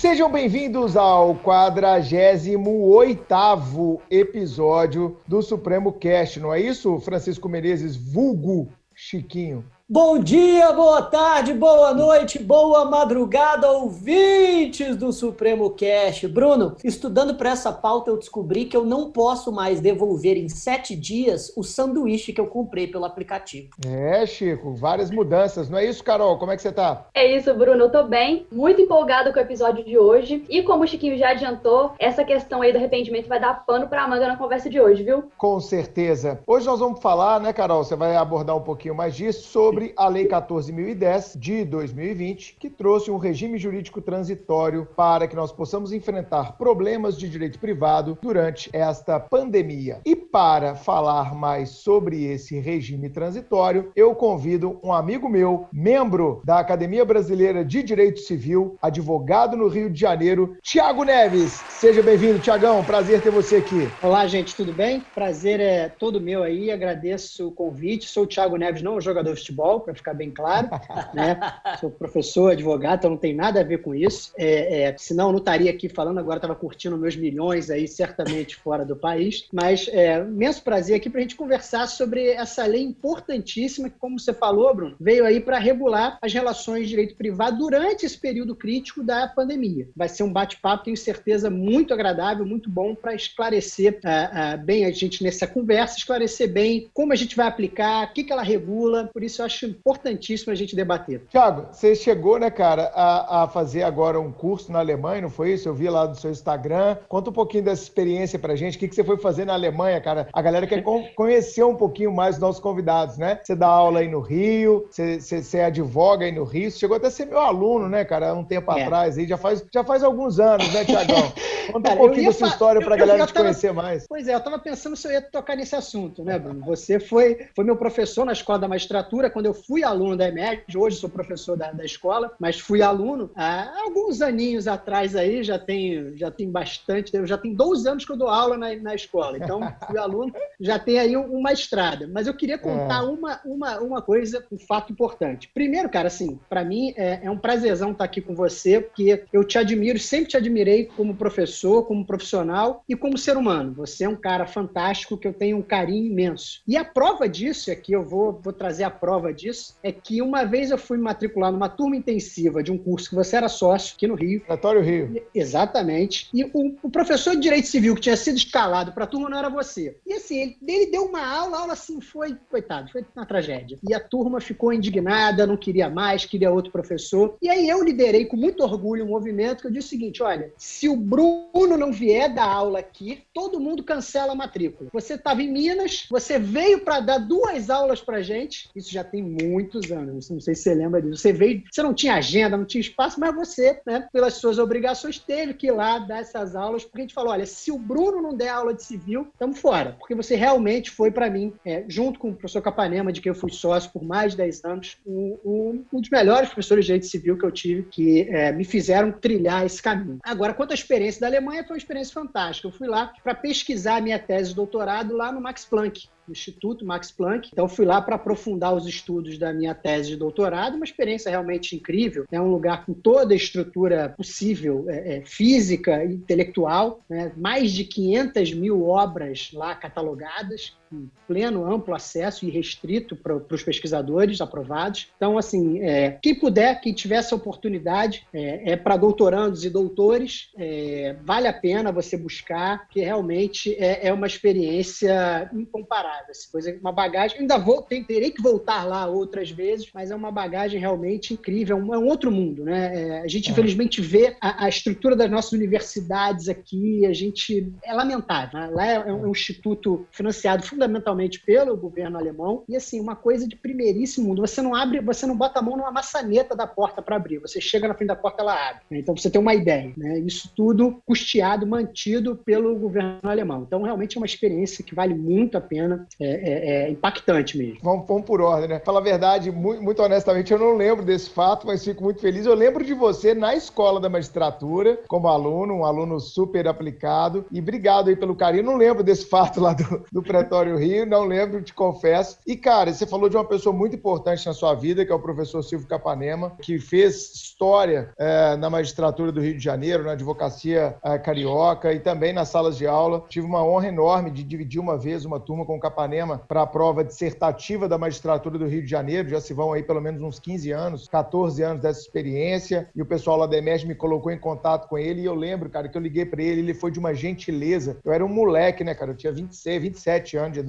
[0.00, 9.62] Sejam bem-vindos ao 48º episódio do Supremo Cast, não é isso, Francisco Menezes, vulgo Chiquinho?
[9.92, 16.26] Bom dia, boa tarde, boa noite, boa madrugada, ouvintes do Supremo Cash.
[16.26, 20.94] Bruno, estudando para essa pauta, eu descobri que eu não posso mais devolver em sete
[20.94, 23.70] dias o sanduíche que eu comprei pelo aplicativo.
[23.84, 26.38] É, Chico, várias mudanças, não é isso, Carol?
[26.38, 27.06] Como é que você tá?
[27.12, 30.44] É isso, Bruno, eu tô bem, muito empolgado com o episódio de hoje.
[30.48, 34.06] E como o Chiquinho já adiantou, essa questão aí do arrependimento vai dar pano pra
[34.06, 35.24] manga na conversa de hoje, viu?
[35.36, 36.38] Com certeza.
[36.46, 37.82] Hoje nós vamos falar, né, Carol?
[37.82, 42.68] Você vai abordar um pouquinho mais disso sobre sobre a Lei 14.010 de 2020, que
[42.68, 48.68] trouxe um regime jurídico transitório para que nós possamos enfrentar problemas de direito privado durante
[48.74, 50.00] esta pandemia.
[50.04, 56.58] E para falar mais sobre esse regime transitório, eu convido um amigo meu, membro da
[56.58, 61.52] Academia Brasileira de Direito Civil, advogado no Rio de Janeiro, Tiago Neves.
[61.70, 62.84] Seja bem-vindo, Tiagão.
[62.84, 63.88] Prazer ter você aqui.
[64.02, 65.02] Olá, gente, tudo bem?
[65.14, 66.70] Prazer é todo meu aí.
[66.70, 68.08] Agradeço o convite.
[68.08, 70.68] Sou o Tiago Neves, não jogador de futebol futebol, para ficar bem claro.
[71.14, 71.38] né?
[71.78, 74.32] Sou professor, advogado, então não tem nada a ver com isso.
[74.36, 78.56] É, é, senão eu não estaria aqui falando, agora estava curtindo meus milhões aí, certamente
[78.56, 79.46] fora do país.
[79.52, 84.18] Mas é imenso prazer aqui para a gente conversar sobre essa lei importantíssima que, como
[84.18, 88.54] você falou, Bruno, veio aí para regular as relações de direito privado durante esse período
[88.54, 89.88] crítico da pandemia.
[89.94, 94.84] Vai ser um bate-papo, tenho certeza, muito agradável, muito bom para esclarecer uh, uh, bem
[94.84, 98.42] a gente nessa conversa, esclarecer bem como a gente vai aplicar, o que, que ela
[98.42, 99.10] regula.
[99.12, 101.22] Por isso eu acho acho importantíssimo a gente debater.
[101.28, 105.52] Tiago, você chegou, né, cara, a, a, fazer agora um curso na Alemanha, não foi
[105.52, 105.68] isso?
[105.68, 106.96] Eu vi lá no seu Instagram.
[107.08, 108.76] Conta um pouquinho dessa experiência pra gente.
[108.76, 110.28] O que, que você foi fazer na Alemanha, cara?
[110.32, 110.82] A galera quer
[111.14, 113.40] conhecer um pouquinho mais os nossos convidados, né?
[113.42, 116.70] Você dá aula aí no Rio, você, você, você advoga aí no Rio.
[116.70, 118.82] Você chegou até a ser meu aluno, né, cara, um tempo é.
[118.82, 119.18] atrás.
[119.18, 121.32] Aí já faz, já faz alguns anos, né, Tiagão?
[121.72, 123.46] Conta cara, um pouquinho da sua história pra eu, galera eu te tava...
[123.46, 124.06] conhecer mais.
[124.08, 126.64] Pois é, eu tava pensando se eu ia tocar nesse assunto, né, Bruno?
[126.66, 130.28] Você foi, foi meu professor na escola da magistratura quando eu eu fui aluno da
[130.28, 135.42] EMED, hoje sou professor da, da escola, mas fui aluno há alguns aninhos atrás aí,
[135.42, 138.94] já tem, já tem bastante, já tem 12 anos que eu dou aula na, na
[138.94, 142.08] escola, então fui aluno, já tem aí uma estrada.
[142.12, 143.06] Mas eu queria contar é.
[143.06, 145.50] uma, uma, uma coisa, um fato importante.
[145.52, 149.44] Primeiro, cara, assim, para mim é, é um prazerzão estar aqui com você, porque eu
[149.44, 153.72] te admiro, sempre te admirei como professor, como profissional e como ser humano.
[153.74, 156.62] Você é um cara fantástico que eu tenho um carinho imenso.
[156.66, 160.44] E a prova disso, aqui eu vou, vou trazer a prova disso é que uma
[160.44, 163.94] vez eu fui me matricular numa turma intensiva de um curso que você era sócio
[163.96, 164.40] aqui no Rio.
[164.40, 165.22] Laboratório Rio.
[165.34, 166.28] Exatamente.
[166.32, 169.38] E o, o, professor de Direito Civil que tinha sido escalado para a turma não
[169.38, 169.96] era você.
[170.06, 173.78] E assim, ele, ele deu uma aula, a aula assim foi, coitado, foi uma tragédia.
[173.88, 177.36] E a turma ficou indignada, não queria mais, queria outro professor.
[177.42, 180.52] E aí eu liderei com muito orgulho um movimento que eu disse o seguinte: olha,
[180.56, 184.90] se o Bruno não vier dar aula aqui, todo mundo cancela a matrícula.
[184.92, 189.22] Você estava em Minas, você veio para dar duas aulas para gente, isso já tem
[189.22, 191.16] muitos anos, não sei se você lembra disso.
[191.16, 195.18] Você veio, você não tinha agenda, não tinha espaço, mas você, né, pelas suas obrigações,
[195.18, 198.22] teve que ir lá dar essas aulas, porque a gente falou: olha, se o Bruno
[198.22, 199.96] não der aula de civil, estamos fora.
[199.98, 203.34] Porque você realmente foi, para mim, é, junto com o professor Capanema, de quem eu
[203.34, 207.36] fui sócio por mais de 10 anos, um, um, dos melhores professores de direito civil
[207.36, 210.18] que eu tive, que é, me fizeram trilhar esse caminho.
[210.22, 212.68] Agora, quanto à experiência da Alemanha, foi uma experiência fantástica.
[212.68, 216.84] Eu fui lá para pesquisar a minha tese de doutorado lá no Max Planck, Instituto
[216.84, 217.50] Max Planck.
[217.52, 221.76] Então fui lá para aprofundar os estudos da minha tese de doutorado, uma experiência realmente
[221.76, 222.24] incrível.
[222.30, 227.32] É um lugar com toda a estrutura possível, é, é, física, intelectual, né?
[227.36, 233.62] mais de 500 mil obras lá catalogadas, com pleno, amplo acesso e restrito para os
[233.62, 235.08] pesquisadores aprovados.
[235.16, 240.50] Então, assim, é, quem puder, quem tiver essa oportunidade, é, é para doutorandos e doutores,
[240.58, 246.30] é, vale a pena você buscar, que realmente é, é uma experiência incomparável.
[246.30, 250.32] Assim, coisa, uma bagagem, ainda vou, terei que voltar lá outras vezes, mas é uma
[250.32, 252.90] bagagem realmente incrível, é um, é um outro mundo, né?
[252.92, 257.92] É, a gente, infelizmente, vê a, a, estrutura das nossas universidades aqui, a gente é
[257.92, 258.58] lamentável.
[258.58, 258.70] Né?
[258.72, 262.64] Lá é um, um instituto financiado fundamentalmente pelo governo alemão.
[262.66, 264.40] E assim, uma coisa de primeiríssimo mundo.
[264.40, 267.38] Você não abre, você não bota a mão numa maçaneta da porta para abrir.
[267.38, 268.82] Você chega na frente da porta, ela abre.
[268.90, 269.92] Então você tem uma ideia.
[269.96, 270.18] Né?
[270.20, 273.64] Isso tudo custeado, mantido pelo governo alemão.
[273.66, 276.06] Então realmente é uma experiência que vale muito a pena.
[276.18, 277.78] é, é impactante mesmo.
[277.82, 278.80] Vamos, vamos, por ordem, né?
[278.80, 282.46] Fala a verdade, muito, muito, honestamente, eu não lembro desse fato, mas fico muito feliz.
[282.46, 287.44] Eu lembro de você na escola da magistratura, como aluno, um aluno super aplicado.
[287.50, 288.64] E obrigado aí pelo carinho.
[288.64, 292.38] Não lembro desse fato lá do, do Pretório Rio, não lembro, te confesso.
[292.46, 295.20] E, cara, você falou de uma pessoa muito importante na sua vida, que é o
[295.20, 300.96] professor Silvio Capanema, que fez história é, na magistratura do Rio de Janeiro, na advocacia
[301.04, 303.24] é, carioca e também nas salas de aula.
[303.28, 306.66] Tive uma honra enorme de dividir uma vez uma turma com o Capanema para a
[306.66, 309.28] prova dissertativa da magistratura do Rio de Janeiro.
[309.28, 312.88] Já se vão aí pelo menos uns 15 anos, 14 anos dessa experiência.
[312.94, 315.22] E o pessoal lá da EMERG me colocou em contato com ele.
[315.22, 317.98] E eu lembro, cara, que eu liguei para ele, ele foi de uma gentileza.
[318.04, 319.12] Eu era um moleque, né, cara?
[319.12, 320.59] Eu tinha 26, 27 anos de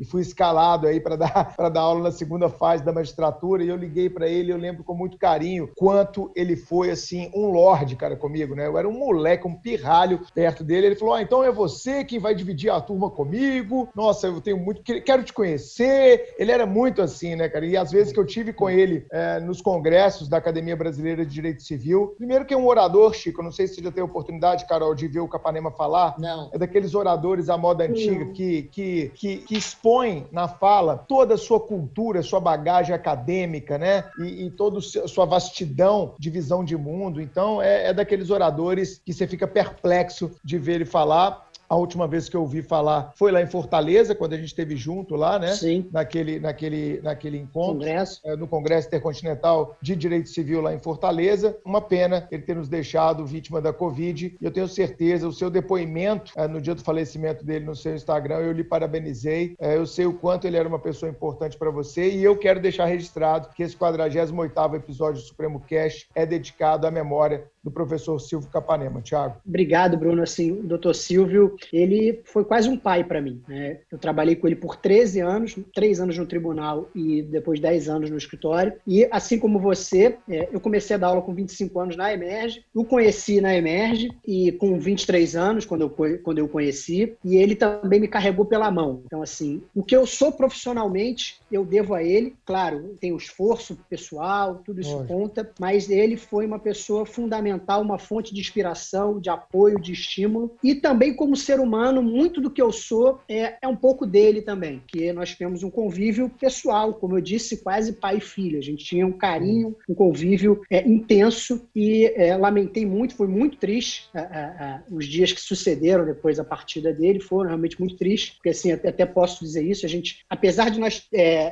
[0.00, 3.62] e fui escalado aí para dar, dar aula na segunda fase da magistratura.
[3.62, 7.50] E eu liguei para ele, eu lembro com muito carinho quanto ele foi, assim, um
[7.50, 8.66] lorde, cara, comigo, né?
[8.66, 10.86] Eu era um moleque, um pirralho perto dele.
[10.86, 13.88] Ele falou: Ah, então é você quem vai dividir a turma comigo.
[13.94, 14.82] Nossa, eu tenho muito.
[14.82, 16.34] Quero te conhecer.
[16.38, 17.66] Ele era muito assim, né, cara?
[17.66, 21.32] E às vezes que eu tive com ele é, nos congressos da Academia Brasileira de
[21.32, 22.14] Direito Civil.
[22.16, 24.66] Primeiro que é um orador, Chico, eu não sei se você já teve a oportunidade,
[24.66, 26.14] Carol, de ver o Capanema falar.
[26.18, 26.50] Não.
[26.52, 31.38] É daqueles oradores à moda antiga que, que, que, que expõe na fala toda a
[31.38, 34.04] sua cultura, sua bagagem acadêmica, né?
[34.18, 37.20] E, e toda a sua vastidão de visão de mundo.
[37.20, 41.49] Então, é, é daqueles oradores que você fica perplexo de ver ele falar.
[41.70, 44.74] A última vez que eu ouvi falar foi lá em Fortaleza, quando a gente esteve
[44.74, 45.52] junto lá, né?
[45.54, 45.88] Sim.
[45.92, 47.78] Naquele, naquele, naquele encontro.
[47.78, 48.20] Congresso.
[48.24, 51.56] É, no Congresso Intercontinental de Direito Civil lá em Fortaleza.
[51.64, 54.36] Uma pena ele ter nos deixado vítima da Covid.
[54.40, 57.94] E eu tenho certeza, o seu depoimento é, no dia do falecimento dele no seu
[57.94, 59.54] Instagram, eu lhe parabenizei.
[59.60, 62.58] É, eu sei o quanto ele era uma pessoa importante para você e eu quero
[62.58, 68.18] deixar registrado que esse 48º episódio do Supremo Cast é dedicado à memória do professor
[68.18, 69.00] Silvio Capanema.
[69.00, 69.36] Tiago.
[69.46, 70.22] Obrigado, Bruno.
[70.22, 73.42] Assim, o doutor Silvio, ele foi quase um pai para mim.
[73.48, 73.78] Né?
[73.90, 78.10] Eu trabalhei com ele por 13 anos, 3 anos no tribunal e depois 10 anos
[78.10, 78.72] no escritório.
[78.86, 82.64] E assim como você, é, eu comecei a dar aula com 25 anos na Emerge,
[82.74, 87.54] o conheci na Emerge e com 23 anos, quando eu, quando eu conheci, e ele
[87.54, 89.02] também me carregou pela mão.
[89.06, 92.34] Então, assim, o que eu sou profissionalmente, eu devo a ele.
[92.44, 97.82] Claro, tem o esforço pessoal, tudo isso conta, mas ele foi uma pessoa fundamental fundamental,
[97.82, 100.56] uma fonte de inspiração, de apoio, de estímulo.
[100.62, 104.42] E também, como ser humano, muito do que eu sou é, é um pouco dele
[104.42, 108.58] também, que nós temos um convívio pessoal, como eu disse, quase pai e filho.
[108.58, 113.56] A gente tinha um carinho, um convívio é, intenso e é, lamentei muito, foi muito
[113.56, 114.08] triste.
[114.14, 118.34] É, é, é, os dias que sucederam depois da partida dele foram realmente muito tristes,
[118.34, 121.08] porque assim, até, posso dizer isso, a gente, apesar de nós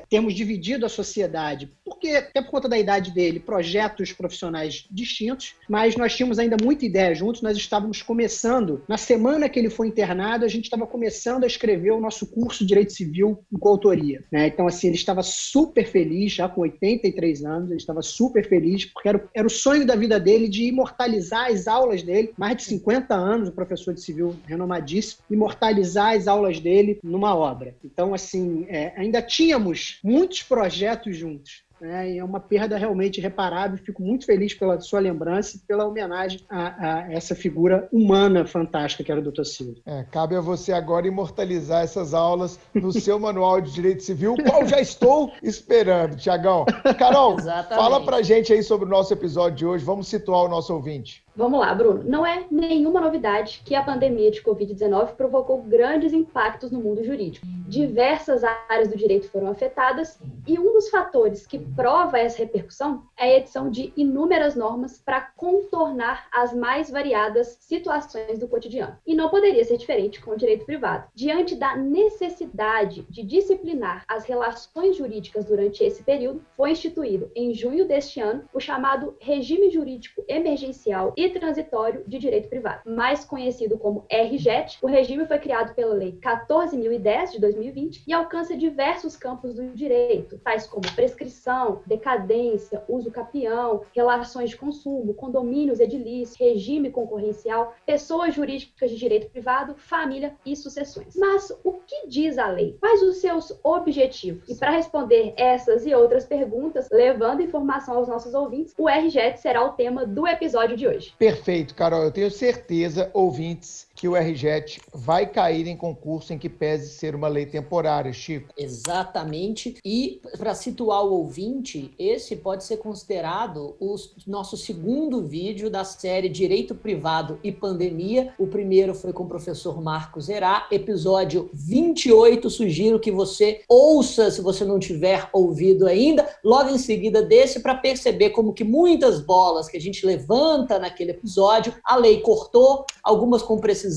[0.09, 5.97] termos dividido a sociedade, porque até por conta da idade dele, projetos profissionais distintos, mas
[5.97, 7.43] nós tínhamos ainda muita ideia juntos.
[7.43, 11.91] Nós estávamos começando, na semana que ele foi internado, a gente estava começando a escrever
[11.93, 14.23] o nosso curso de Direito Civil em coautoria.
[14.31, 14.47] Né?
[14.49, 19.09] Então, assim, ele estava super feliz, já com 83 anos, ele estava super feliz, porque
[19.09, 23.15] era, era o sonho da vida dele de imortalizar as aulas dele, mais de 50
[23.15, 27.75] anos, o professor de civil renomadíssimo, imortalizar as aulas dele numa obra.
[27.85, 31.68] Então, assim, é, ainda tínhamos muitos projetos juntos.
[31.81, 32.13] Né?
[32.13, 33.79] E é uma perda realmente irreparável.
[33.79, 39.05] Fico muito feliz pela sua lembrança e pela homenagem a, a essa figura humana fantástica
[39.05, 39.45] que era o Dr.
[39.45, 39.79] Silva.
[39.87, 44.67] É, cabe a você agora imortalizar essas aulas no seu manual de direito civil, qual
[44.67, 46.65] já estou esperando, Tiagão.
[46.99, 47.37] Carol,
[47.69, 49.85] fala pra gente aí sobre o nosso episódio de hoje.
[49.85, 51.23] Vamos situar o nosso ouvinte.
[51.39, 52.03] Vamos lá, Bruno.
[52.05, 57.47] Não é nenhuma novidade que a pandemia de Covid-19 provocou grandes impactos no mundo jurídico.
[57.69, 60.19] Diversas áreas do direito foram afetadas
[60.49, 65.21] e um dos fatores que prova essa repercussão é a edição de inúmeras normas para
[65.37, 68.97] contornar as mais variadas situações do cotidiano.
[69.07, 71.07] E não poderia ser diferente com o direito privado.
[71.15, 77.87] Diante da necessidade de disciplinar as relações jurídicas durante esse período, foi instituído em junho
[77.87, 82.83] deste ano o chamado Regime Jurídico Emergencial e transitório de direito privado.
[82.85, 88.57] Mais conhecido como RJET, o regime foi criado pela Lei 14.010 de 2020 e alcança
[88.57, 96.39] diversos campos do direito, tais como prescrição, decadência, uso capião, relações de consumo, condomínios edilícios,
[96.39, 101.17] regime concorrencial, pessoas jurídicas de direito privado, família e sucessões.
[101.17, 102.77] Mas o que diz a lei?
[102.81, 104.49] Quais os seus objetivos?
[104.49, 109.65] E para responder essas e outras perguntas, levando informação aos nossos ouvintes, o RJET será
[109.65, 111.15] o tema do episódio de hoje.
[111.19, 112.05] Perfeito, Carol.
[112.05, 117.17] Eu tenho certeza, ouvintes, que o RJET vai cair em concurso em que pese ser
[117.17, 118.55] uma lei temporária, Chico?
[118.57, 119.77] Exatamente.
[119.85, 126.29] E para situar o ouvinte, esse pode ser considerado o nosso segundo vídeo da série
[126.29, 128.33] Direito Privado e Pandemia.
[128.39, 132.49] O primeiro foi com o professor Marcos Herá, episódio 28.
[132.49, 137.75] Sugiro que você ouça, se você não tiver ouvido ainda, logo em seguida desse, para
[137.75, 143.43] perceber como que muitas bolas que a gente levanta naquele episódio, a lei cortou, algumas
[143.43, 143.88] com precisão,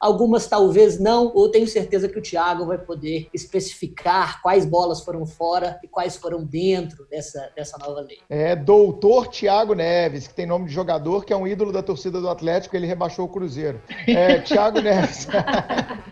[0.00, 1.32] algumas talvez não.
[1.34, 6.16] Eu tenho certeza que o Tiago vai poder especificar quais bolas foram fora e quais
[6.16, 8.18] foram dentro dessa, dessa nova lei.
[8.28, 12.20] É, doutor Tiago Neves, que tem nome de jogador, que é um ídolo da torcida
[12.20, 13.80] do Atlético, ele rebaixou o Cruzeiro.
[14.06, 15.26] É, Tiago Neves.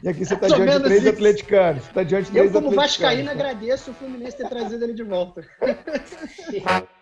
[0.03, 1.11] e aqui você está diante de três isso.
[1.11, 1.85] atleticanos.
[1.85, 5.03] Você tá diante de três Eu, como vascaíno, agradeço o Fluminense ter trazido ele de
[5.03, 5.45] volta.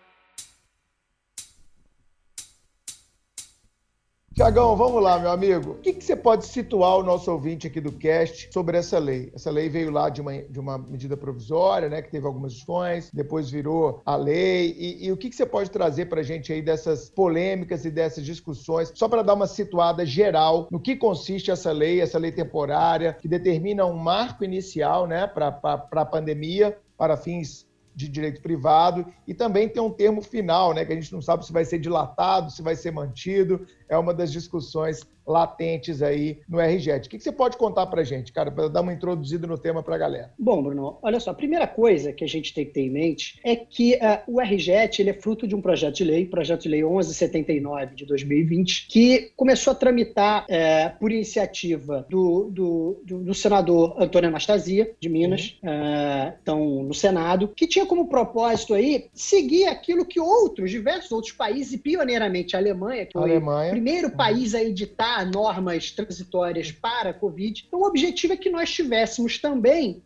[4.39, 5.71] Tiagão, vamos lá, meu amigo.
[5.71, 9.29] O que, que, você pode situar o nosso ouvinte aqui do cast sobre essa lei?
[9.35, 13.11] Essa lei veio lá de uma, de uma medida provisória, né, que teve algumas discussões,
[13.13, 14.73] depois virou a lei.
[14.79, 17.91] E, e o que, que, você pode trazer para a gente aí dessas polêmicas e
[17.91, 22.31] dessas discussões, só para dar uma situada geral no que consiste essa lei, essa lei
[22.31, 25.49] temporária, que determina um marco inicial né, para
[25.91, 27.67] a pandemia, para fins
[27.99, 31.45] de direito privado e também tem um termo final, né, que a gente não sabe
[31.45, 33.67] se vai ser dilatado, se vai ser mantido.
[33.89, 37.07] É uma das discussões latentes aí no RJET.
[37.07, 39.83] O que você pode contar para a gente, cara, para dar uma introduzida no tema
[39.83, 40.33] para a galera?
[40.37, 43.39] Bom, Bruno, olha só, a primeira coisa que a gente tem que ter em mente
[43.43, 46.69] é que uh, o RJET ele é fruto de um projeto de lei, projeto de
[46.69, 53.33] lei 1179 de 2020, que começou a tramitar uh, por iniciativa do, do, do, do,
[53.33, 55.69] senador Antônio Anastasia, de Minas, uhum.
[55.69, 61.33] uh, então, no Senado, que tinha como propósito aí seguir aquilo que outros, diversos outros
[61.33, 63.71] países, e pioneiramente a Alemanha, que foi Alemanha.
[63.79, 67.63] Primeiro país a editar normas transitórias para a Covid.
[67.65, 70.01] Então, o objetivo é que nós tivéssemos também,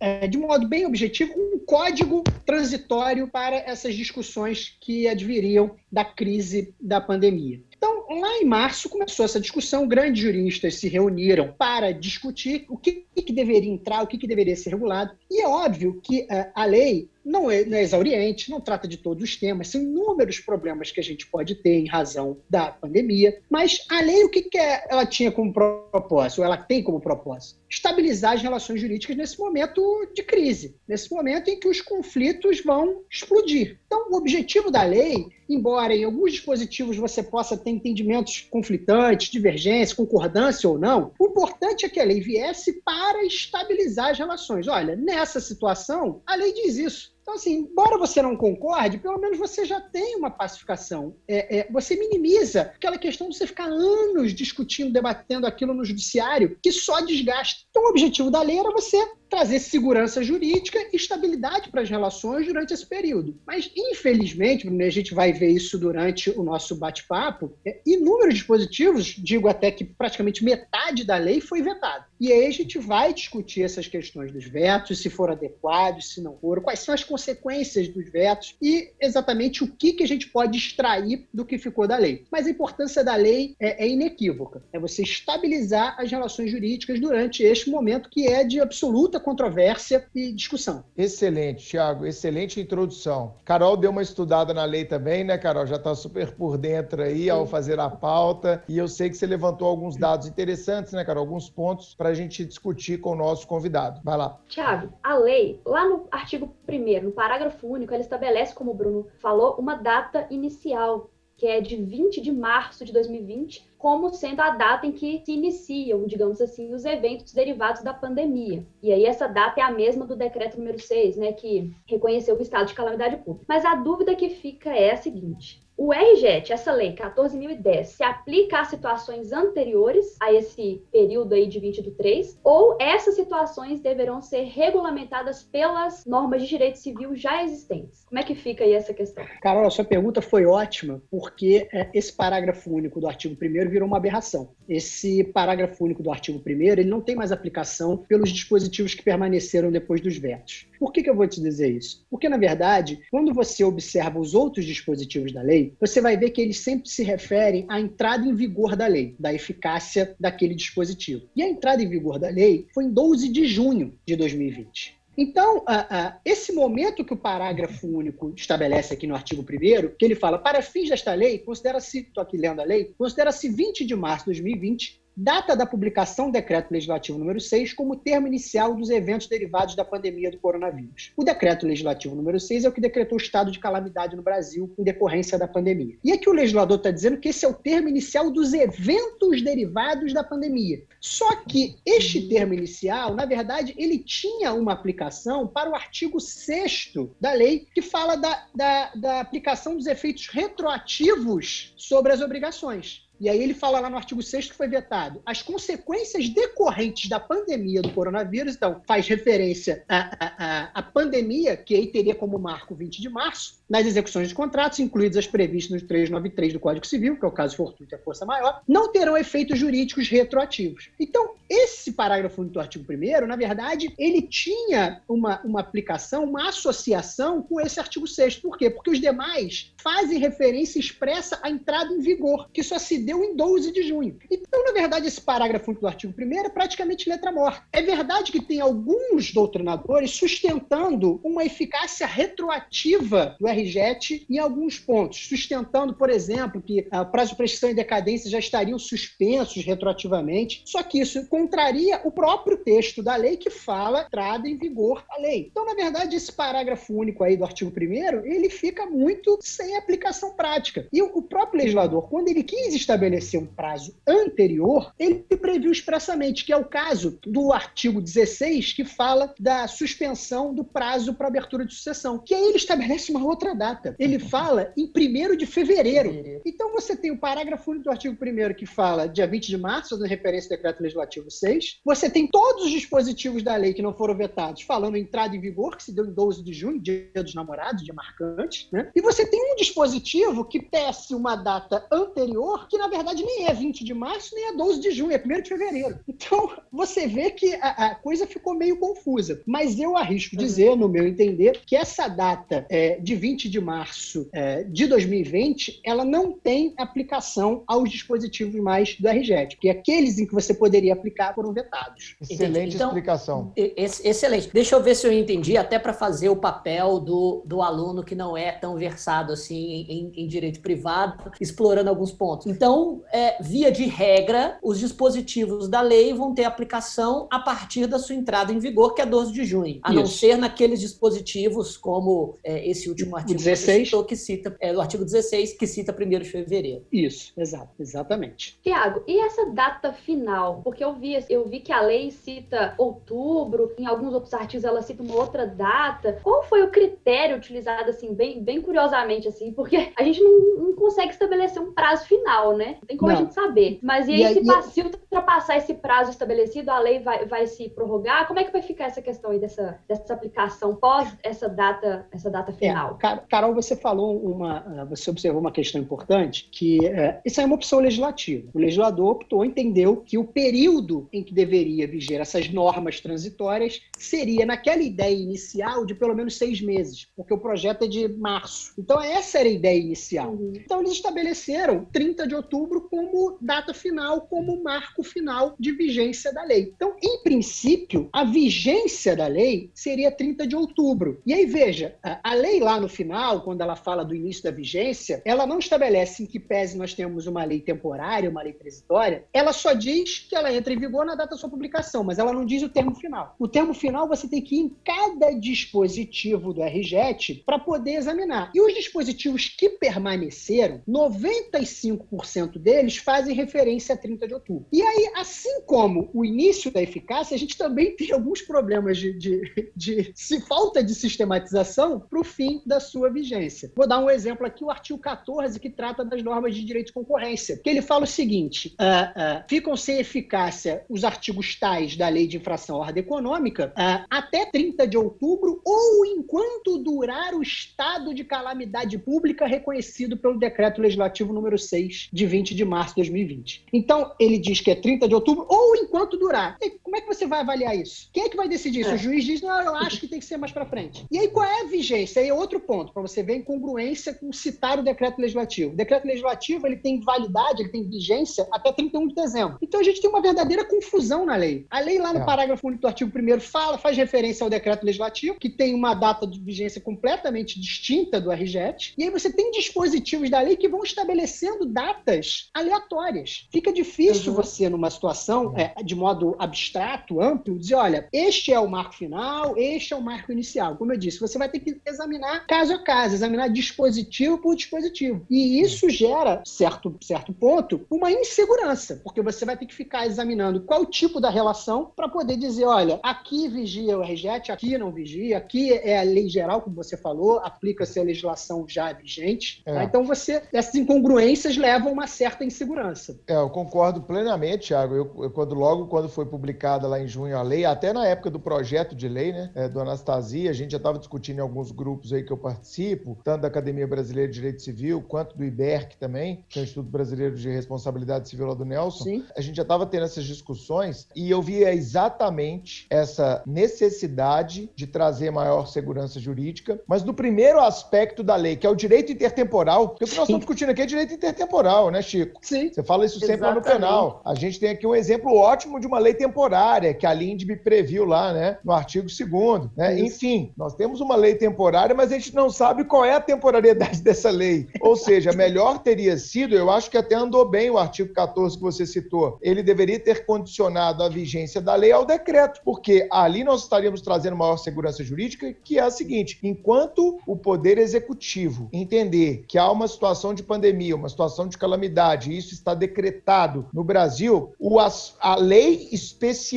[0.00, 6.74] é, de modo bem objetivo, um código transitório para essas discussões que adviriam da crise
[6.80, 7.60] da pandemia.
[7.76, 13.04] Então, lá em março começou essa discussão, grandes juristas se reuniram para discutir o que,
[13.14, 15.12] que deveria entrar, o que, que deveria ser regulado.
[15.30, 18.96] E é óbvio que uh, a lei não é, não é exauriente, não trata de
[18.96, 23.38] todos os temas, são inúmeros problemas que a gente pode ter em razão da pandemia,
[23.50, 27.00] mas a lei, o que, que é, ela tinha como propósito, ou ela tem como
[27.00, 27.60] propósito?
[27.68, 33.02] Estabilizar as relações jurídicas nesse momento de crise, nesse momento em que os conflitos vão
[33.10, 33.78] explodir.
[33.86, 39.94] Então, o objetivo da lei, embora em alguns dispositivos você possa ter entendimentos conflitantes, divergência,
[39.94, 44.66] concordância ou não, o importante é que a lei viesse para estabilizar as relações.
[44.66, 47.17] Olha, nessa situação, a lei diz isso.
[47.28, 51.14] Então, assim, embora você não concorde, pelo menos você já tem uma pacificação.
[51.28, 56.58] É, é, você minimiza aquela questão de você ficar anos discutindo, debatendo aquilo no judiciário,
[56.62, 57.64] que só desgasta.
[57.68, 58.96] Então, o objetivo da lei era você
[59.28, 63.36] trazer segurança jurídica e estabilidade para as relações durante esse período.
[63.46, 69.48] Mas, infelizmente, a gente vai ver isso durante o nosso bate-papo, é, inúmeros dispositivos, digo
[69.48, 72.06] até que praticamente metade da lei foi vetada.
[72.20, 76.36] E aí a gente vai discutir essas questões dos vetos, se for adequados, se não
[76.36, 80.58] for, quais são as consequências dos vetos e exatamente o que, que a gente pode
[80.58, 82.24] extrair do que ficou da lei.
[82.30, 84.62] Mas a importância da lei é, é inequívoca.
[84.72, 90.06] É você estabilizar as relações jurídicas durante este momento que é de absoluta muita controvérsia
[90.14, 90.84] e discussão.
[90.96, 93.34] Excelente, Thiago, excelente introdução.
[93.44, 95.66] Carol deu uma estudada na lei também, né, Carol?
[95.66, 98.62] Já está super por dentro aí ao fazer a pauta.
[98.68, 101.24] E eu sei que você levantou alguns dados interessantes, né, Carol?
[101.24, 104.00] Alguns pontos para a gente discutir com o nosso convidado.
[104.04, 104.38] Vai lá.
[104.48, 109.06] Tiago, a lei, lá no artigo 1, no parágrafo único, ela estabelece, como o Bruno
[109.18, 114.50] falou, uma data inicial que é de 20 de março de 2020, como sendo a
[114.50, 118.66] data em que se iniciam, digamos assim, os eventos derivados da pandemia.
[118.82, 122.42] E aí essa data é a mesma do decreto número 6, né, que reconheceu o
[122.42, 123.46] estado de calamidade pública.
[123.48, 128.58] Mas a dúvida que fica é a seguinte: o RJET, essa lei 14.010, se aplica
[128.58, 134.20] a situações anteriores a esse período aí de 20 do 3, ou essas situações deverão
[134.20, 138.04] ser regulamentadas pelas normas de direito civil já existentes?
[138.06, 139.24] Como é que fica aí essa questão?
[139.40, 143.86] Carol, a sua pergunta foi ótima, porque é, esse parágrafo único do artigo 1 virou
[143.86, 144.50] uma aberração.
[144.68, 149.70] Esse parágrafo único do artigo 1 ele não tem mais aplicação pelos dispositivos que permaneceram
[149.70, 150.66] depois dos vetos.
[150.78, 152.04] Por que, que eu vou te dizer isso?
[152.10, 156.40] Porque, na verdade, quando você observa os outros dispositivos da lei, você vai ver que
[156.40, 161.28] eles sempre se referem à entrada em vigor da lei, da eficácia daquele dispositivo.
[161.34, 164.98] E a entrada em vigor da lei foi em 12 de junho de 2020.
[165.16, 170.04] Então, uh, uh, esse momento que o parágrafo único estabelece aqui no artigo 1 que
[170.04, 173.96] ele fala, para fins desta lei, considera-se, estou aqui lendo a lei, considera-se 20 de
[173.96, 178.88] março de 2020 data da publicação do decreto legislativo número 6 como termo inicial dos
[178.88, 181.12] eventos derivados da pandemia do coronavírus.
[181.16, 184.72] O decreto legislativo número 6 é o que decretou o estado de calamidade no Brasil
[184.78, 185.96] em decorrência da pandemia.
[186.04, 190.12] E aqui o legislador está dizendo que esse é o termo inicial dos eventos derivados
[190.12, 190.84] da pandemia.
[191.00, 196.92] Só que este termo inicial, na verdade, ele tinha uma aplicação para o artigo 6
[197.20, 203.07] da lei, que fala da, da, da aplicação dos efeitos retroativos sobre as obrigações.
[203.20, 205.20] E aí ele fala lá no artigo 6 que foi vetado.
[205.26, 212.14] As consequências decorrentes da pandemia do coronavírus, então, faz referência à, pandemia, que aí teria
[212.14, 216.60] como marco 20 de março, nas execuções de contratos, incluídas as previstas no 393 do
[216.60, 220.08] Código Civil, que é o caso fortuito e a força maior, não terão efeitos jurídicos
[220.08, 220.90] retroativos.
[220.98, 227.42] Então, esse parágrafo do artigo 1 na verdade, ele tinha uma, uma aplicação, uma associação
[227.42, 228.70] com esse artigo 6 Por quê?
[228.70, 233.34] Porque os demais fazem referência expressa à entrada em vigor, que só se deu em
[233.34, 234.18] 12 de junho.
[234.30, 237.62] Então, na verdade, esse parágrafo do artigo 1 é praticamente letra morta.
[237.72, 245.26] É verdade que tem alguns doutrinadores sustentando uma eficácia retroativa do RJET em alguns pontos,
[245.26, 250.60] sustentando, por exemplo, que o prazo de prescrição e decadência já estariam suspensos retroativamente.
[250.66, 255.16] Só que isso contraria o próprio texto da lei que fala entrada em vigor da
[255.16, 255.48] lei.
[255.50, 260.34] Então, na verdade, esse parágrafo único aí do artigo 1 ele fica muito sem aplicação
[260.34, 260.86] prática.
[260.92, 266.44] E o próprio legislador, quando ele quis estabelecer estabelecer um prazo anterior, ele previu expressamente,
[266.44, 271.64] que é o caso do artigo 16, que fala da suspensão do prazo para abertura
[271.64, 272.18] de sucessão.
[272.18, 273.94] Que aí ele estabelece uma outra data.
[273.98, 276.40] Ele fala em 1 de fevereiro.
[276.44, 280.08] Então você tem o parágrafo do artigo 1 que fala dia 20 de março, fazendo
[280.08, 281.80] referência ao decreto legislativo 6.
[281.84, 285.76] Você tem todos os dispositivos da lei que não foram vetados, falando entrada em vigor,
[285.76, 288.68] que se deu em 12 de junho, dia dos namorados, dia marcante.
[288.72, 288.90] Né?
[288.94, 293.46] E você tem um dispositivo que tece uma data anterior, que na na verdade, nem
[293.46, 295.98] é 20 de março, nem é 12 de junho, é 1 de fevereiro.
[296.08, 299.40] Então, você vê que a, a coisa ficou meio confusa.
[299.46, 300.42] Mas eu arrisco uhum.
[300.42, 305.80] dizer, no meu entender, que essa data é, de 20 de março é, de 2020,
[305.84, 310.92] ela não tem aplicação aos dispositivos mais do RGET, porque aqueles em que você poderia
[310.92, 312.16] aplicar foram vetados.
[312.20, 313.52] Excelente então, explicação.
[313.56, 314.50] Excelente.
[314.52, 318.14] Deixa eu ver se eu entendi, até para fazer o papel do, do aluno que
[318.14, 322.46] não é tão versado assim em, em direito privado, explorando alguns pontos.
[322.46, 327.86] Então, então, é, via de regra, os dispositivos da lei vão ter aplicação a partir
[327.86, 329.80] da sua entrada em vigor, que é 12 de junho.
[329.82, 329.98] A Isso.
[329.98, 333.78] não ser naqueles dispositivos, como é, esse último artigo 16.
[333.78, 336.84] que, citou, que cita, é, o artigo 16, que cita 1 de fevereiro.
[336.92, 338.58] Isso, exato, exatamente.
[338.62, 340.60] Tiago, e essa data final?
[340.62, 344.82] Porque eu vi, eu vi que a lei cita outubro, em alguns outros artigos ela
[344.82, 346.20] cita uma outra data.
[346.22, 349.52] Qual foi o critério utilizado, assim, bem, bem curiosamente, assim?
[349.52, 352.67] Porque a gente não, não consegue estabelecer um prazo final, né?
[352.72, 353.18] Não tem como não.
[353.18, 353.78] a gente saber.
[353.82, 354.62] Mas e aí, e se, e...
[354.62, 358.26] se ultrapassar esse prazo estabelecido, a lei vai, vai se prorrogar?
[358.26, 362.30] Como é que vai ficar essa questão aí dessa, dessa aplicação pós essa data, essa
[362.30, 362.98] data é, final?
[363.02, 364.58] É, Carol, você falou uma.
[364.58, 368.48] Ah, você observou uma questão importante, que é, isso é uma opção legislativa.
[368.54, 374.44] O legislador optou, entendeu que o período em que deveria viger essas normas transitórias seria
[374.44, 378.72] naquela ideia inicial de pelo menos seis meses, porque o projeto é de março.
[378.78, 380.32] Então, essa era a ideia inicial.
[380.32, 380.52] Uhum.
[380.54, 386.32] Então, eles estabeleceram 30 de outubro outubro como data final, como marco final de vigência
[386.32, 386.72] da lei.
[386.74, 391.20] Então, em princípio, a vigência da lei seria 30 de outubro.
[391.24, 395.22] E aí, veja, a lei lá no final, quando ela fala do início da vigência,
[395.24, 399.52] ela não estabelece em que pese nós temos uma lei temporária, uma lei transitória, ela
[399.52, 402.44] só diz que ela entra em vigor na data da sua publicação, mas ela não
[402.44, 403.34] diz o termo final.
[403.38, 408.50] O termo final você tem que ir em cada dispositivo do RJET para poder examinar.
[408.54, 414.66] E os dispositivos que permaneceram, 95% deles fazem referência a 30 de outubro.
[414.72, 419.12] E aí, assim como o início da eficácia, a gente também tem alguns problemas de,
[419.12, 423.72] de, de, de falta de sistematização para o fim da sua vigência.
[423.74, 426.92] Vou dar um exemplo aqui, o artigo 14, que trata das normas de direito de
[426.92, 432.08] concorrência, que ele fala o seguinte: uh, uh, ficam sem eficácia os artigos tais da
[432.08, 437.42] lei de infração à ordem econômica uh, até 30 de outubro ou enquanto durar o
[437.42, 442.96] estado de calamidade pública reconhecido pelo decreto legislativo número 6 de 20 de março de
[442.96, 443.64] 2020.
[443.72, 446.56] Então, ele diz que é 30 de outubro ou enquanto durar.
[446.60, 448.08] E Como é que você vai avaliar isso?
[448.14, 448.90] Quem é que vai decidir isso?
[448.92, 448.94] É.
[448.94, 451.04] O juiz diz, não, eu acho que tem que ser mais para frente.
[451.10, 452.22] E aí, qual é a vigência?
[452.22, 455.74] Aí é outro ponto, para você ver a incongruência com citar o decreto legislativo.
[455.74, 459.58] O decreto legislativo ele tem validade, ele tem vigência até 31 de dezembro.
[459.60, 461.66] Então a gente tem uma verdadeira confusão na lei.
[461.68, 462.24] A lei lá no é.
[462.24, 466.26] parágrafo único do artigo 1 fala, faz referência ao decreto legislativo, que tem uma data
[466.26, 470.82] de vigência completamente distinta do RGET, e aí você tem dispositivos da lei que vão
[470.82, 473.46] estabelecendo datas aleatórias.
[473.52, 474.36] Fica difícil uhum.
[474.36, 476.77] você, numa situação é, de modo abstrato,
[477.20, 480.76] amplo, dizer, olha, este é o marco final, este é o marco inicial.
[480.76, 485.24] Como eu disse, você vai ter que examinar caso a caso, examinar dispositivo por dispositivo.
[485.30, 490.62] E isso gera, certo, certo ponto, uma insegurança, porque você vai ter que ficar examinando
[490.62, 494.92] qual o tipo da relação para poder dizer, olha, aqui vigia o RGET, aqui não
[494.92, 499.62] vigia, aqui é a lei geral, como você falou, aplica-se a legislação já vigente.
[499.66, 499.74] É.
[499.74, 499.84] Tá?
[499.84, 503.18] Então você, essas incongruências levam a uma certa insegurança.
[503.26, 504.94] É, eu concordo plenamente, Thiago.
[504.94, 506.26] Eu, eu, quando logo quando foi
[506.68, 509.68] publicada lá em junho a lei, até na época do projeto de lei, né, é,
[509.68, 513.42] do Anastasia, a gente já estava discutindo em alguns grupos aí que eu participo, tanto
[513.42, 517.34] da Academia Brasileira de Direito Civil quanto do IBERC também, que é o Instituto Brasileiro
[517.36, 519.04] de Responsabilidade Civil lá do Nelson.
[519.04, 519.24] Sim.
[519.36, 525.30] A gente já estava tendo essas discussões e eu via exatamente essa necessidade de trazer
[525.30, 530.04] maior segurança jurídica, mas no primeiro aspecto da lei, que é o direito intertemporal, porque
[530.04, 532.38] o que nós estamos discutindo aqui é direito intertemporal, né, Chico?
[532.42, 532.72] Sim.
[532.72, 534.20] Você fala isso sempre lá no penal.
[534.24, 536.14] A gente tem aqui um exemplo ótimo de uma lei
[536.58, 540.00] temporária, que a LINDB previu lá, né, no artigo 2 né?
[540.00, 544.02] Enfim, nós temos uma lei temporária, mas a gente não sabe qual é a temporariedade
[544.02, 544.66] dessa lei.
[544.80, 548.62] Ou seja, melhor teria sido, eu acho que até andou bem o artigo 14 que
[548.62, 553.62] você citou, ele deveria ter condicionado a vigência da lei ao decreto, porque ali nós
[553.62, 559.58] estaríamos trazendo maior segurança jurídica, que é a seguinte: enquanto o Poder Executivo entender que
[559.58, 564.52] há uma situação de pandemia, uma situação de calamidade, e isso está decretado no Brasil,
[564.58, 566.47] o, a lei especial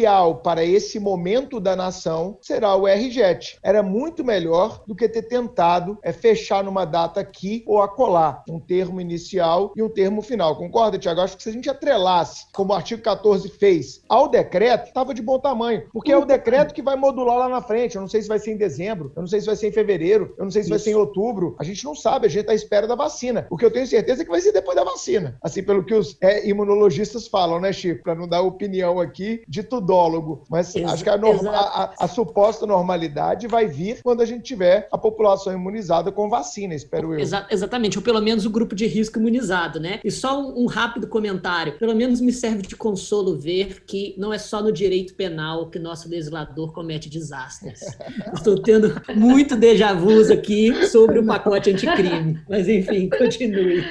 [0.43, 3.57] para esse momento da nação será o RJET.
[3.63, 8.59] Era muito melhor do que ter tentado é, fechar numa data aqui ou acolá, um
[8.59, 10.55] termo inicial e um termo final.
[10.55, 11.21] Concorda, Tiago?
[11.21, 15.21] Acho que se a gente atrelasse, como o artigo 14 fez, ao decreto, estava de
[15.21, 17.95] bom tamanho, porque é o decreto que vai modular lá na frente.
[17.95, 19.71] Eu não sei se vai ser em dezembro, eu não sei se vai ser em
[19.71, 20.69] fevereiro, eu não sei se Isso.
[20.69, 21.55] vai ser em outubro.
[21.59, 23.47] A gente não sabe, a gente está à espera da vacina.
[23.49, 25.37] O que eu tenho certeza é que vai ser depois da vacina.
[25.41, 28.03] Assim, pelo que os é, imunologistas falam, né, Chico?
[28.03, 30.43] Para não dar opinião aqui de tudólogo.
[30.49, 34.43] Mas Ex acho que a, norma, a, a, suposta normalidade vai vir quando a gente
[34.43, 37.19] tiver a população imunizada com vacina, espero eu.
[37.19, 39.99] Exa exatamente, ou pelo menos o grupo de risco imunizado, né?
[40.03, 41.77] E só um, um rápido comentário.
[41.77, 45.79] Pelo menos me serve de consolo ver que não é só no direito penal que
[45.79, 47.81] nosso legislador comete desastres.
[48.33, 52.39] Estou tendo muito déjà vu aqui sobre o pacote anticrime.
[52.47, 53.83] Mas enfim, continue.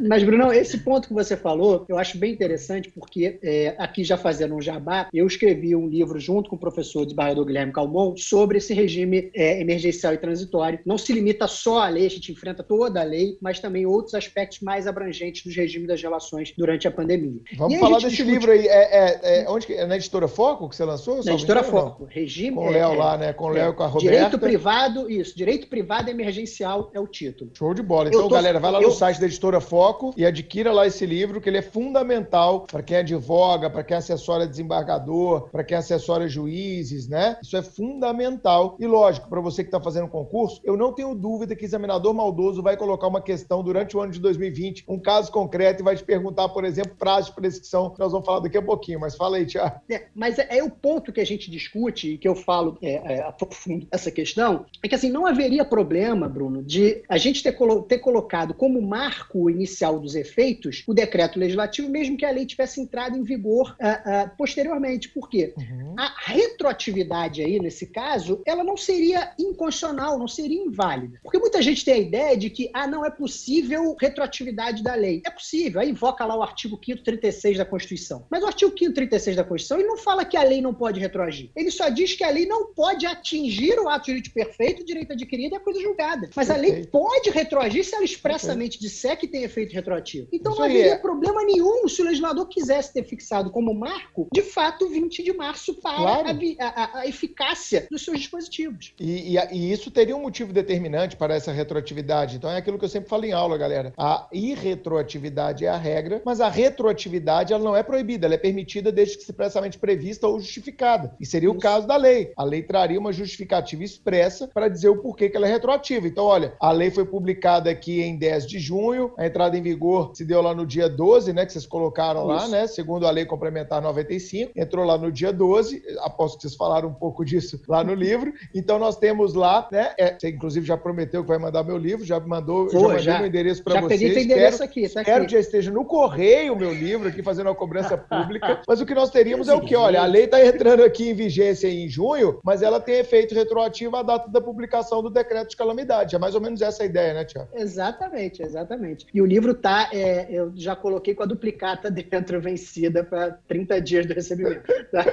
[0.00, 4.16] Mas, Bruno, esse ponto que você falou, eu acho bem interessante, porque é, aqui já
[4.16, 8.58] fazendo um jabá, eu escrevi um livro junto com o professor desembargador Guilherme Calmon sobre
[8.58, 10.78] esse regime é, emergencial e transitório.
[10.84, 14.14] Não se limita só à lei, a gente enfrenta toda a lei, mas também outros
[14.14, 17.40] aspectos mais abrangentes dos regimes das relações durante a pandemia.
[17.56, 18.30] Vamos falar desse discute...
[18.30, 18.66] livro aí.
[18.66, 21.22] É, é, é, onde, é na editora Foco que você lançou?
[21.24, 22.06] Na editora Foco.
[22.08, 23.32] Regime, com o Léo é, lá, né?
[23.32, 24.16] Com o Léo e com a Roberta.
[24.16, 25.36] Direito privado, isso.
[25.36, 27.50] Direito privado emergencial é o título.
[27.54, 28.08] Show de bola.
[28.08, 28.34] Então, tô...
[28.34, 28.88] galera, vai lá eu...
[28.88, 32.82] no site da editora Foco e adquira lá esse livro, que ele é fundamental para
[32.82, 37.36] quem advoga, para quem assessora desembargador, para quem assessora juízes, né?
[37.42, 38.76] Isso é fundamental.
[38.78, 42.62] E lógico, para você que está fazendo concurso, eu não tenho dúvida que examinador maldoso
[42.62, 46.04] vai colocar uma questão durante o ano de 2020, um caso concreto, e vai te
[46.04, 49.00] perguntar, por exemplo, prazo de prescrição, que nós vamos falar daqui a pouquinho.
[49.00, 49.80] Mas fala aí, Tiago.
[49.90, 53.14] É, mas é, é, o ponto que a gente discute e que eu falo é,
[53.14, 57.52] é, aprofundo essa questão, é que assim, não haveria problema, Bruno, de a gente ter,
[57.52, 62.46] colo ter colocado como marco inicial dos efeitos o decreto legislativo, mesmo que a lei
[62.46, 65.08] tivesse entrado em vigor uh, uh, posteriormente.
[65.08, 65.54] Por quê?
[65.56, 65.94] Uhum.
[65.98, 71.18] A retroatividade aí, nesse caso, ela não seria inconstitucional, não seria inválida.
[71.22, 75.22] Porque muita gente tem a ideia de que, ah, não é possível retroatividade da lei.
[75.26, 78.26] É possível, aí invoca lá o artigo 5 36 da Constituição.
[78.30, 81.00] Mas o artigo 5 36 da Constituição, ele não fala que a lei não pode
[81.00, 81.50] retroagir.
[81.54, 85.12] Ele só diz que a lei não pode atingir o ato jurídico perfeito, o direito
[85.12, 86.30] adquirido e a coisa julgada.
[86.34, 90.28] Mas a lei pode retroagir se ela expressamente disser que tem efeito retroativo.
[90.32, 90.98] Então Isso não haveria é.
[90.98, 95.74] problema nenhum se o legislador quisesse ter fixado como marco, de fato, 20 de março
[95.74, 96.28] para claro.
[96.60, 98.92] a, a, a, eficácia dos seus dispositivos.
[98.98, 102.36] E, e, e, isso teria um motivo determinante para essa retroatividade.
[102.36, 103.92] Então é aquilo que eu sempre falo em aula, galera.
[103.98, 108.90] A irretroatividade é a regra, mas a retroatividade ela não é proibida, ela é permitida
[108.90, 111.14] desde que expressamente prevista ou justificada.
[111.20, 111.58] E seria isso.
[111.58, 112.32] o caso da lei.
[112.36, 116.06] A lei traria uma justificativa expressa para dizer o porquê que ela é retroativa.
[116.06, 120.12] Então, olha, a lei foi publicada aqui em 10 de junho, a entrada em vigor
[120.14, 122.28] se deu lá no dia 12, né, que vocês colocaram Isso.
[122.28, 126.42] lá, né, segundo a lei complementar 95 45, entrou lá no dia 12, aposto que
[126.42, 128.32] vocês falaram um pouco disso lá no livro.
[128.54, 129.92] Então nós temos lá, né?
[129.98, 133.02] É, você inclusive já prometeu que vai mandar meu livro, já mandou, Pô, já mandei
[133.02, 134.00] já, meu endereço para vocês.
[134.00, 135.26] Já peguei endereço espero, aqui, tá espero aqui.
[135.26, 138.62] que já esteja no correio o meu livro aqui fazendo a cobrança pública.
[138.66, 141.14] Mas o que nós teríamos é o que, olha, a lei está entrando aqui em
[141.14, 145.56] vigência em junho, mas ela tem efeito retroativo à data da publicação do decreto de
[145.56, 146.14] calamidade.
[146.14, 147.48] É mais ou menos essa a ideia, né, Tiago?
[147.54, 149.06] Exatamente, exatamente.
[149.12, 153.80] E o livro tá, é, eu já coloquei com a duplicata dentro vencida para 30
[153.80, 154.62] dias do recebimento.
[154.90, 155.04] Tá?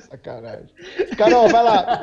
[0.00, 0.70] Sacanagem.
[1.16, 2.00] Carol, vai lá.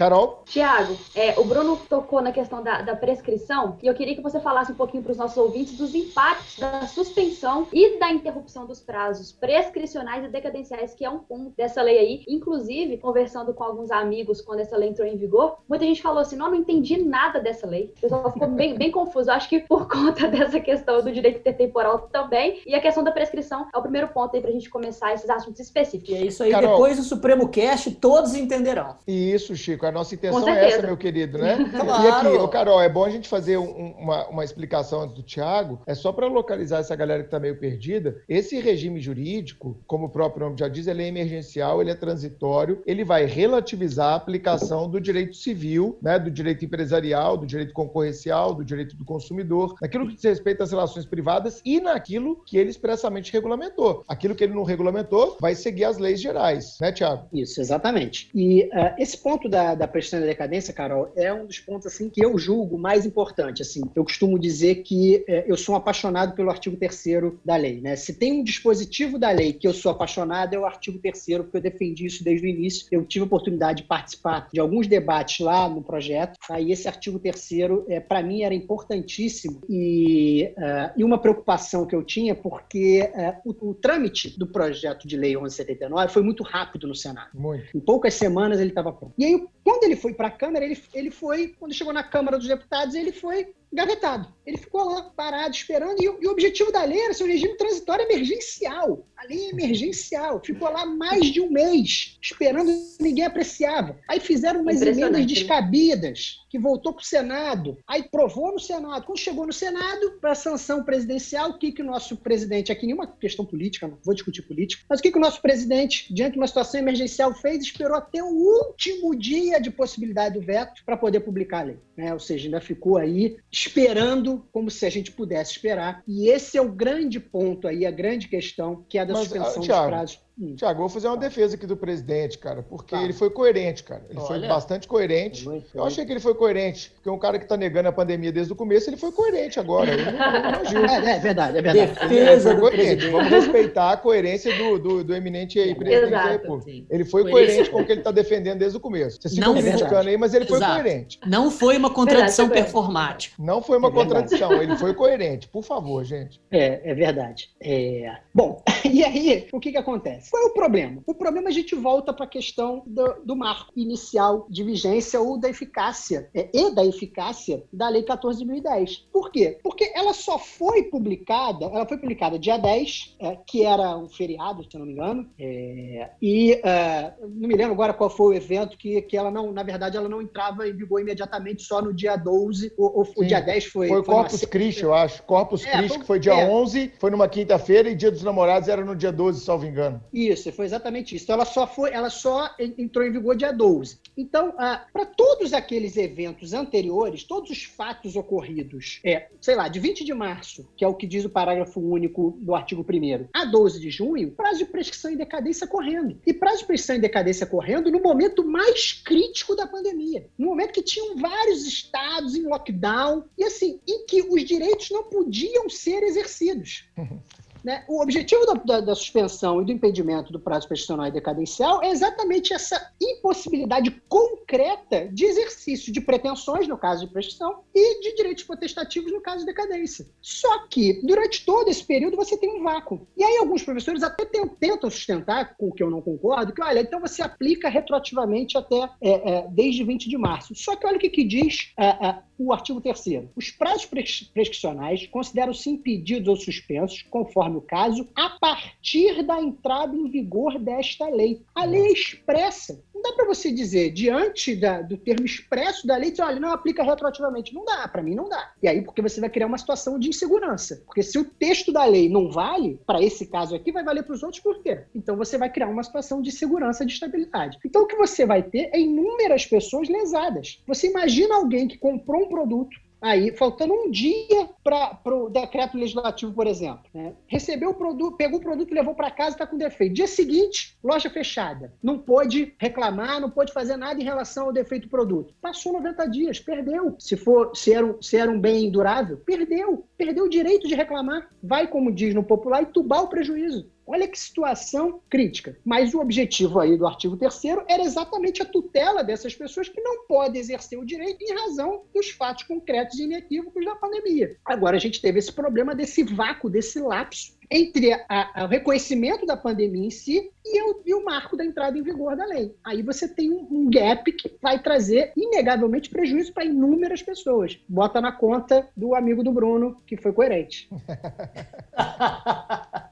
[0.00, 0.44] Carol?
[0.46, 4.40] Tiago, é, o Bruno tocou na questão da, da, prescrição e eu queria que você
[4.40, 8.80] falasse um pouquinho para os nossos ouvintes dos impactos da suspensão e da interrupção dos
[8.80, 12.24] prazos prescricionais e decadenciais, que é um ponto dessa lei aí.
[12.26, 16.36] Inclusive, conversando com alguns amigos quando essa lei entrou em vigor, muita gente falou assim:
[16.36, 17.92] não, não entendi nada dessa lei.
[17.98, 19.28] O pessoal ficou bem, bem confuso.
[19.28, 23.12] Eu acho que por conta dessa questão do direito temporal também e a questão da
[23.12, 26.10] prescrição é o primeiro ponto aí para a gente começar esses assuntos específicos.
[26.10, 28.96] E é isso aí, Carol, depois do Supremo Cast, todos entenderão.
[29.06, 29.86] Isso, Chico.
[29.86, 31.56] A nossa intenção é essa, meu querido, né?
[31.70, 32.00] claro.
[32.00, 35.22] E aqui, ô, Carol, é bom a gente fazer um, uma, uma explicação antes do
[35.22, 35.80] Tiago.
[35.86, 38.22] É só para localizar essa galera que está meio perdida.
[38.28, 42.82] Esse regime jurídico, como o próprio nome já diz, ele é emergencial, ele é transitório,
[42.86, 48.54] ele vai relativizar a aplicação do direito civil, né, do direito empresarial, do direito concorrencial,
[48.54, 52.70] do direito do consumidor, naquilo que diz respeito às relações privadas e naquilo que ele
[52.70, 53.32] expressamente
[53.70, 54.04] regulamentou.
[54.08, 57.26] Aquilo que ele não regulamentou vai seguir as leis gerais, né, Tiago?
[57.32, 58.28] Isso, exatamente.
[58.34, 62.08] E uh, esse ponto da, da prestação da decadência, Carol, é um dos pontos assim
[62.08, 63.62] que eu julgo mais importante.
[63.62, 67.04] Assim, eu costumo dizer que uh, eu sou um apaixonado pelo artigo 3
[67.44, 67.80] da lei.
[67.80, 67.96] Né?
[67.96, 71.56] Se tem um dispositivo da lei que eu sou apaixonado, é o artigo 3 porque
[71.56, 72.86] eu defendi isso desde o início.
[72.90, 76.38] Eu tive a oportunidade de participar de alguns debates lá no projeto.
[76.50, 77.50] Aí esse artigo 3
[77.88, 83.50] é, para mim, era importantíssimo e, uh, e uma preocupação que eu tinha, porque uh,
[83.50, 87.30] o, o, trâmite do projeto de lei 1179 foi muito rápido no Senado.
[87.34, 87.76] Muito.
[87.76, 89.14] Em poucas semanas ele estava pronto.
[89.18, 92.38] E aí, quando ele foi para a Câmara, ele, ele foi, quando chegou na Câmara
[92.38, 94.32] dos Deputados, ele foi gavetado.
[94.44, 97.56] Ele ficou lá parado, esperando, e, e, o objetivo da lei era ser um regime
[97.56, 99.06] transitório emergencial.
[99.16, 100.42] A lei é emergencial.
[100.44, 103.98] Ficou lá mais de um mês, esperando, ninguém apreciava.
[104.08, 109.06] Aí fizeram umas emendas descabidas, que voltou para o Senado, aí provou no Senado.
[109.06, 112.86] Quando chegou no Senado, para a sanção presidencial, o que, que o nosso presidente, aqui
[112.86, 116.32] nenhuma questão política, não vou discutir política, mas o que, que o nosso presidente, diante
[116.32, 117.62] de uma situação emergencial, fez?
[117.62, 121.78] Esperou até o último dia de possibilidade do veto para poder publicar a lei.
[121.96, 122.12] Né?
[122.12, 126.02] Ou seja, ainda ficou aí esperando como se a gente pudesse esperar.
[126.06, 129.24] E esse é o grande ponto aí, a grande questão, que é a da Mas,
[129.24, 130.20] suspensão Thiago, dos prazos.
[130.56, 133.02] Tiago, vou fazer uma defesa aqui do presidente, cara, porque tá.
[133.02, 134.02] ele foi coerente, cara.
[134.08, 135.46] Ele Olha, foi bastante coerente.
[135.74, 138.52] Eu achei que ele foi coerente, porque um cara que tá negando a pandemia desde
[138.52, 139.92] o começo, ele foi coerente agora.
[139.92, 140.14] Ele não,
[140.88, 142.08] é, é, verdade, é verdade.
[142.08, 143.08] Defesa coerente.
[143.08, 146.70] Vamos respeitar a coerência do, do, do eminente aí, presidente Exato, da República.
[146.70, 146.86] Sim.
[146.88, 149.20] Ele foi coerente com o que ele tá defendendo desde o começo.
[149.20, 150.64] Vocês ficam não, criticando aí, mas ele Exato.
[150.64, 151.20] foi coerente.
[151.26, 153.34] Não foi uma contradição verdade, performática.
[153.38, 155.48] Não foi uma é contradição, ele foi coerente.
[155.48, 156.40] Por favor, gente.
[156.50, 157.50] É, é verdade.
[157.60, 158.16] É...
[158.32, 160.19] Bom, e aí, o que que acontece?
[160.30, 161.02] Qual é o problema?
[161.06, 165.38] O problema a gente volta para a questão do, do, marco inicial de vigência ou
[165.38, 169.04] da eficácia, é, e da eficácia da Lei 14.010.
[169.12, 169.58] Por quê?
[169.62, 174.64] Porque ela só foi publicada, ela foi publicada dia 10, é, que era um feriado,
[174.70, 178.76] se não me engano, é, e é, não me lembro agora qual foi o evento
[178.76, 182.16] que, que ela não, na verdade, ela não entrava em vigor imediatamente só no dia
[182.16, 183.88] 12, ou, o dia 10 foi...
[183.88, 185.22] Foi, foi Corpus Christi, eu acho.
[185.22, 188.84] Corpus é, Christi, que foi dia 11, foi numa quinta-feira, e Dia dos Namorados era
[188.84, 190.02] no dia 12, salvo engano.
[190.12, 191.24] Isso, foi exatamente isso.
[191.24, 193.98] Então, ela só foi, ela só entrou em vigor dia 12.
[194.16, 199.78] Então, ah, para todos aqueles eventos anteriores, todos os fatos ocorridos, é, sei lá, de
[199.78, 203.44] 20 de março, que é o que diz o parágrafo único do artigo 1 a
[203.44, 206.18] 12 de junho, prazo de prescrição e decadência correndo.
[206.26, 210.26] E prazo de prescrição e decadência correndo no momento mais crítico da pandemia.
[210.36, 215.04] No momento que tinham vários estados em lockdown, e assim, em que os direitos não
[215.04, 216.84] podiam ser exercidos.
[217.64, 217.84] Né?
[217.88, 221.90] O objetivo da, da, da, suspensão e do impedimento do prazo prescricional e decadencial é
[221.90, 228.44] exatamente essa impossibilidade concreta de exercício de pretensões, no caso de prescrição, e de direitos
[228.44, 230.06] potestativos, no caso de decadência.
[230.20, 233.06] Só que, durante todo esse período, você tem um vácuo.
[233.16, 236.80] E aí, alguns professores até tentam sustentar, com o que eu não concordo, que, olha,
[236.80, 240.54] então você aplica retroativamente até é, é, desde 20 de março.
[240.54, 245.06] Só que olha o que, que diz é, é o artigo 3 Os prazos prescricionais
[245.06, 251.42] consideram-se impedidos ou suspensos, conforme o caso, a partir da entrada em vigor desta lei.
[251.54, 252.82] A lei é expressa.
[252.94, 256.52] Não dá para você dizer, diante da, do termo expresso da lei, dizer, olha, não
[256.52, 257.54] aplica retroativamente.
[257.54, 258.52] Não dá, para mim não dá.
[258.62, 260.82] E aí, porque você vai criar uma situação de insegurança.
[260.84, 264.14] Porque se o texto da lei não vale, para esse caso aqui, vai valer para
[264.14, 264.82] os outros, por quê?
[264.94, 267.58] Então você vai criar uma situação de segurança, de estabilidade.
[267.64, 270.62] Então o que você vai ter é inúmeras pessoas lesadas.
[270.66, 276.34] Você imagina alguém que comprou um produto, Aí, faltando um dia para o decreto legislativo,
[276.34, 277.14] por exemplo, né?
[277.26, 279.94] recebeu o produto, pegou o produto e levou para casa, está com defeito.
[279.94, 281.72] Dia seguinte, loja fechada.
[281.82, 285.34] Não pôde reclamar, não pôde fazer nada em relação ao defeito do produto.
[285.40, 286.94] Passou 90 dias, perdeu.
[286.98, 289.86] Se for, se era, um, se era um bem durável, perdeu.
[289.96, 291.30] Perdeu o direito de reclamar.
[291.42, 293.70] Vai, como diz no popular, entubar o prejuízo.
[293.92, 295.58] Olha que situação crítica.
[295.64, 300.06] Mas o objetivo aí do artigo 3 era exatamente a tutela dessas pessoas que não
[300.06, 304.36] podem exercer o direito em razão dos fatos concretos e inequívocos da pandemia.
[304.44, 309.26] Agora a gente teve esse problema desse vácuo, desse lapso entre a, a, o reconhecimento
[309.26, 312.54] da pandemia em si e o, e o, marco da entrada em vigor da lei.
[312.62, 317.58] Aí você tem um, um gap que vai trazer, inegavelmente, prejuízo para inúmeras pessoas.
[317.68, 320.70] Bota na conta do amigo do Bruno, que foi coerente.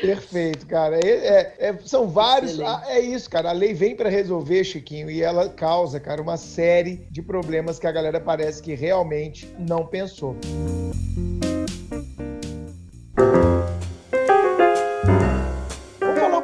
[0.00, 0.96] Perfeito, cara.
[0.96, 2.58] É, é, é, são vários.
[2.60, 3.50] Ah, é isso, cara.
[3.50, 7.86] A lei vem para resolver, Chiquinho, e ela causa, cara, uma série de problemas que
[7.86, 10.36] a galera parece que realmente não pensou.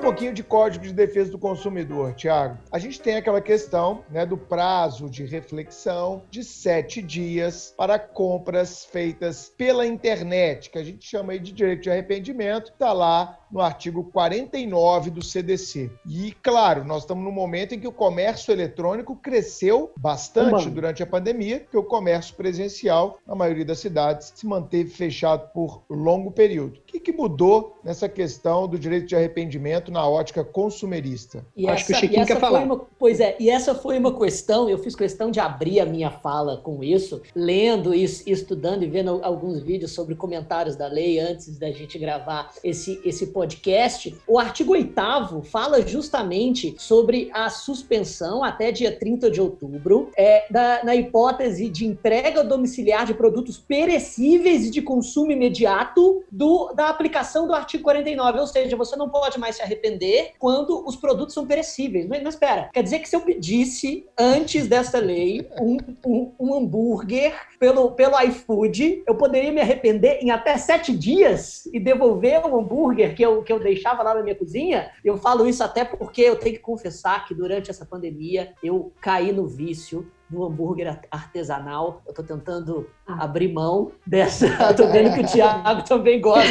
[0.07, 2.57] pouquinho de Código de Defesa do Consumidor, Tiago.
[2.71, 8.85] A gente tem aquela questão né, do prazo de reflexão de sete dias para compras
[8.85, 14.04] feitas pela internet, que a gente chama de direito de arrependimento, está lá no artigo
[14.04, 15.90] 49 do CDC.
[16.06, 21.06] E, claro, nós estamos num momento em que o comércio eletrônico cresceu bastante durante a
[21.06, 26.78] pandemia, porque o comércio presencial, na maioria das cidades, se manteve fechado por longo período.
[26.78, 31.44] O que, que mudou nessa questão do direito de arrependimento na ótica consumerista?
[31.56, 32.61] E Acho essa, que o Chiquinho quer falar.
[32.61, 36.11] Uma, pois é, e essa foi uma questão, eu fiz questão de abrir a minha
[36.11, 41.59] fala com isso, lendo e estudando e vendo alguns vídeos sobre comentários da lei antes
[41.59, 43.45] da gente gravar esse, esse podcast.
[44.26, 50.82] O artigo 8 fala justamente sobre a suspensão até dia 30 de outubro, é, da,
[50.85, 57.54] na hipótese de entrega domiciliar de produtos perecíveis de consumo imediato do, da aplicação do
[57.54, 58.40] artigo 49.
[58.40, 62.06] Ou seja, você não pode mais se arrepender arrepender quando os produtos são perecíveis.
[62.06, 66.54] Mas, mas espera, quer dizer que se eu pedisse, antes dessa lei, um, um, um
[66.54, 72.59] hambúrguer pelo, pelo iFood, eu poderia me arrepender em até sete dias e devolver o
[72.59, 74.90] hambúrguer que eu, que eu deixava lá na minha cozinha?
[75.04, 79.32] Eu falo isso até porque eu tenho que confessar que durante essa pandemia eu caí
[79.32, 82.02] no vício do hambúrguer artesanal.
[82.04, 83.24] Eu estou tentando ah.
[83.24, 84.46] abrir mão dessa.
[84.70, 86.48] Estou vendo que o Thiago também gosta.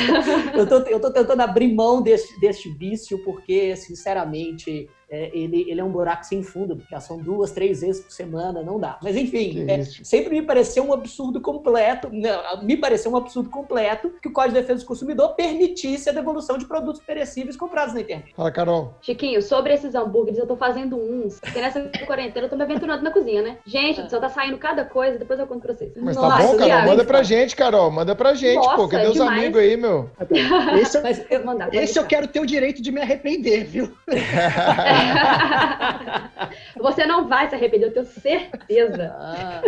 [0.53, 0.63] Eu
[0.95, 6.25] estou tentando abrir mão desse, desse vício, porque, sinceramente, é, ele, ele é um buraco
[6.25, 8.97] sem fundo, porque são duas, três vezes por semana, não dá.
[9.01, 14.11] Mas enfim, é, sempre me pareceu um absurdo completo, não, me pareceu um absurdo completo
[14.21, 18.01] que o Código de Defesa do Consumidor permitisse a devolução de produtos perecíveis comprados na
[18.01, 18.33] internet.
[18.35, 18.93] Fala, Carol.
[19.01, 23.03] Chiquinho, sobre esses hambúrgueres, eu tô fazendo uns, porque nessa quarentena eu tô me aventurando
[23.03, 23.57] na cozinha, né?
[23.65, 25.91] Gente, só tá saindo cada coisa, depois eu conto pra vocês.
[25.95, 29.07] Mas Nossa, tá bom, Carol, manda pra gente, Carol, manda pra gente, Nossa, pô, cadê
[29.07, 30.09] os amigos aí, meu?
[30.79, 33.91] Esse, eu, Mas eu, mandar, esse eu quero ter o direito de me arrepender, viu?
[36.79, 39.15] Você não vai se arrepender, eu tenho certeza.
[39.17, 39.61] Ah,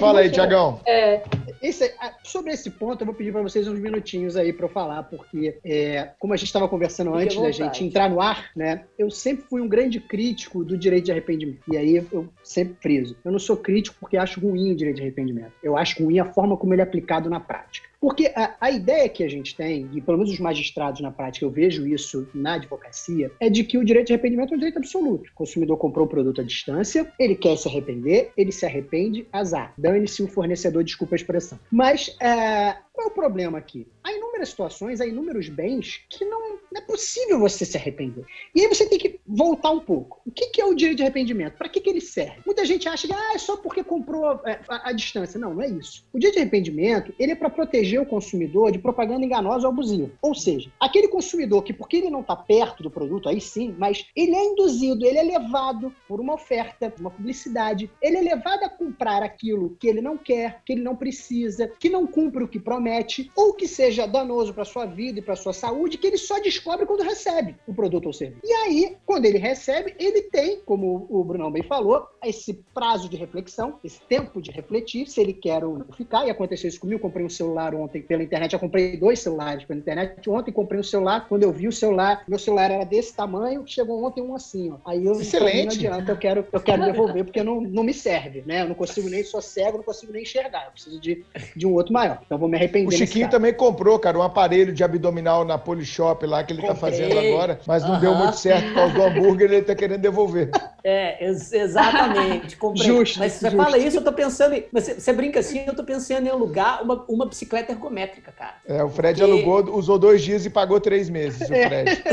[0.00, 0.80] Fala aí, Tiagão.
[0.86, 1.22] É,
[1.60, 5.02] esse, sobre esse ponto, eu vou pedir para vocês uns minutinhos aí para eu falar,
[5.04, 8.84] porque, é, como a gente estava conversando Fique antes da gente entrar no ar, né?
[8.98, 11.60] Eu sempre fui um grande crítico do direito de arrependimento.
[11.70, 13.16] E aí eu sempre friso.
[13.24, 15.52] Eu não sou crítico porque acho ruim o direito de arrependimento.
[15.62, 17.88] Eu acho ruim a forma como ele é aplicado na prática.
[18.04, 21.46] Porque a, a, ideia que a gente tem, e pelo menos os magistrados na prática,
[21.46, 24.76] eu vejo isso na advocacia, é de que o direito de arrependimento é um direito
[24.76, 25.30] absoluto.
[25.30, 29.72] O consumidor comprou o produto à distância, ele quer se arrepender, ele se arrepende, azar.
[29.78, 31.58] Dane-se o fornecedor, desculpa a expressão.
[31.72, 33.88] Mas é, qual é o problema aqui?
[34.04, 38.24] Há inúmeras situações, há inúmeros bens que não, não, é possível você se arrepender.
[38.54, 40.20] E aí você tem que voltar um pouco.
[40.24, 41.58] O que, que é o direito de arrependimento?
[41.58, 42.40] Para que, que ele serve?
[42.46, 45.40] Muita gente acha que ah, é só porque comprou é, a, a, distância.
[45.40, 46.06] Não, não é isso.
[46.12, 50.12] O direito de arrependimento ele é para proteger o consumidor de propaganda enganosa ou abusiva.
[50.22, 54.06] Ou seja, aquele consumidor que, porque ele não está perto do produto, aí sim, mas
[54.14, 58.68] ele é induzido, ele é levado por uma oferta, uma publicidade, ele é levado a
[58.68, 62.60] comprar aquilo que ele não quer, que ele não precisa, que não cumpre o que
[62.60, 66.18] promete compromete ou que seja danoso para sua vida e para sua saúde, que ele
[66.18, 68.40] só descobre quando recebe o produto ou serviço.
[68.44, 73.16] E aí, quando ele recebe, ele tem, como o Brunão bem falou, esse prazo de
[73.16, 76.26] reflexão, esse tempo de refletir, se ele quer ou não ficar.
[76.26, 79.64] E aconteceu isso comigo, eu comprei um celular ontem pela internet, eu comprei dois celulares
[79.64, 80.28] pela internet.
[80.28, 84.04] Ontem comprei um celular, quando eu vi o celular, meu celular era desse tamanho, chegou
[84.04, 84.90] ontem um assim, ó.
[84.90, 85.64] Aí eu Excelente.
[85.64, 88.62] não adianta, eu quero, eu quero devolver, porque não, não me serve, né?
[88.62, 90.66] Eu não consigo nem, sou cego, não consigo nem enxergar.
[90.66, 91.24] Eu preciso de,
[91.56, 92.20] de um outro maior.
[92.24, 92.73] Então vou me arrepender.
[92.86, 96.74] O Chiquinho também comprou, cara, um aparelho de abdominal na Polishop lá que ele tá
[96.74, 96.90] Comprei.
[96.92, 100.50] fazendo agora, mas não deu muito certo por causa do hambúrguer, ele tá querendo devolver.
[100.86, 102.58] É, ex- exatamente.
[102.58, 102.86] Comprei.
[102.86, 103.56] Justo, Mas você justo.
[103.64, 104.66] fala isso, eu tô pensando em.
[104.70, 108.56] Você, você brinca assim, eu tô pensando em alugar uma, uma bicicleta ergométrica, cara.
[108.68, 112.02] É, o Fred Porque- alugou, usou dois dias e pagou três meses, o Fred.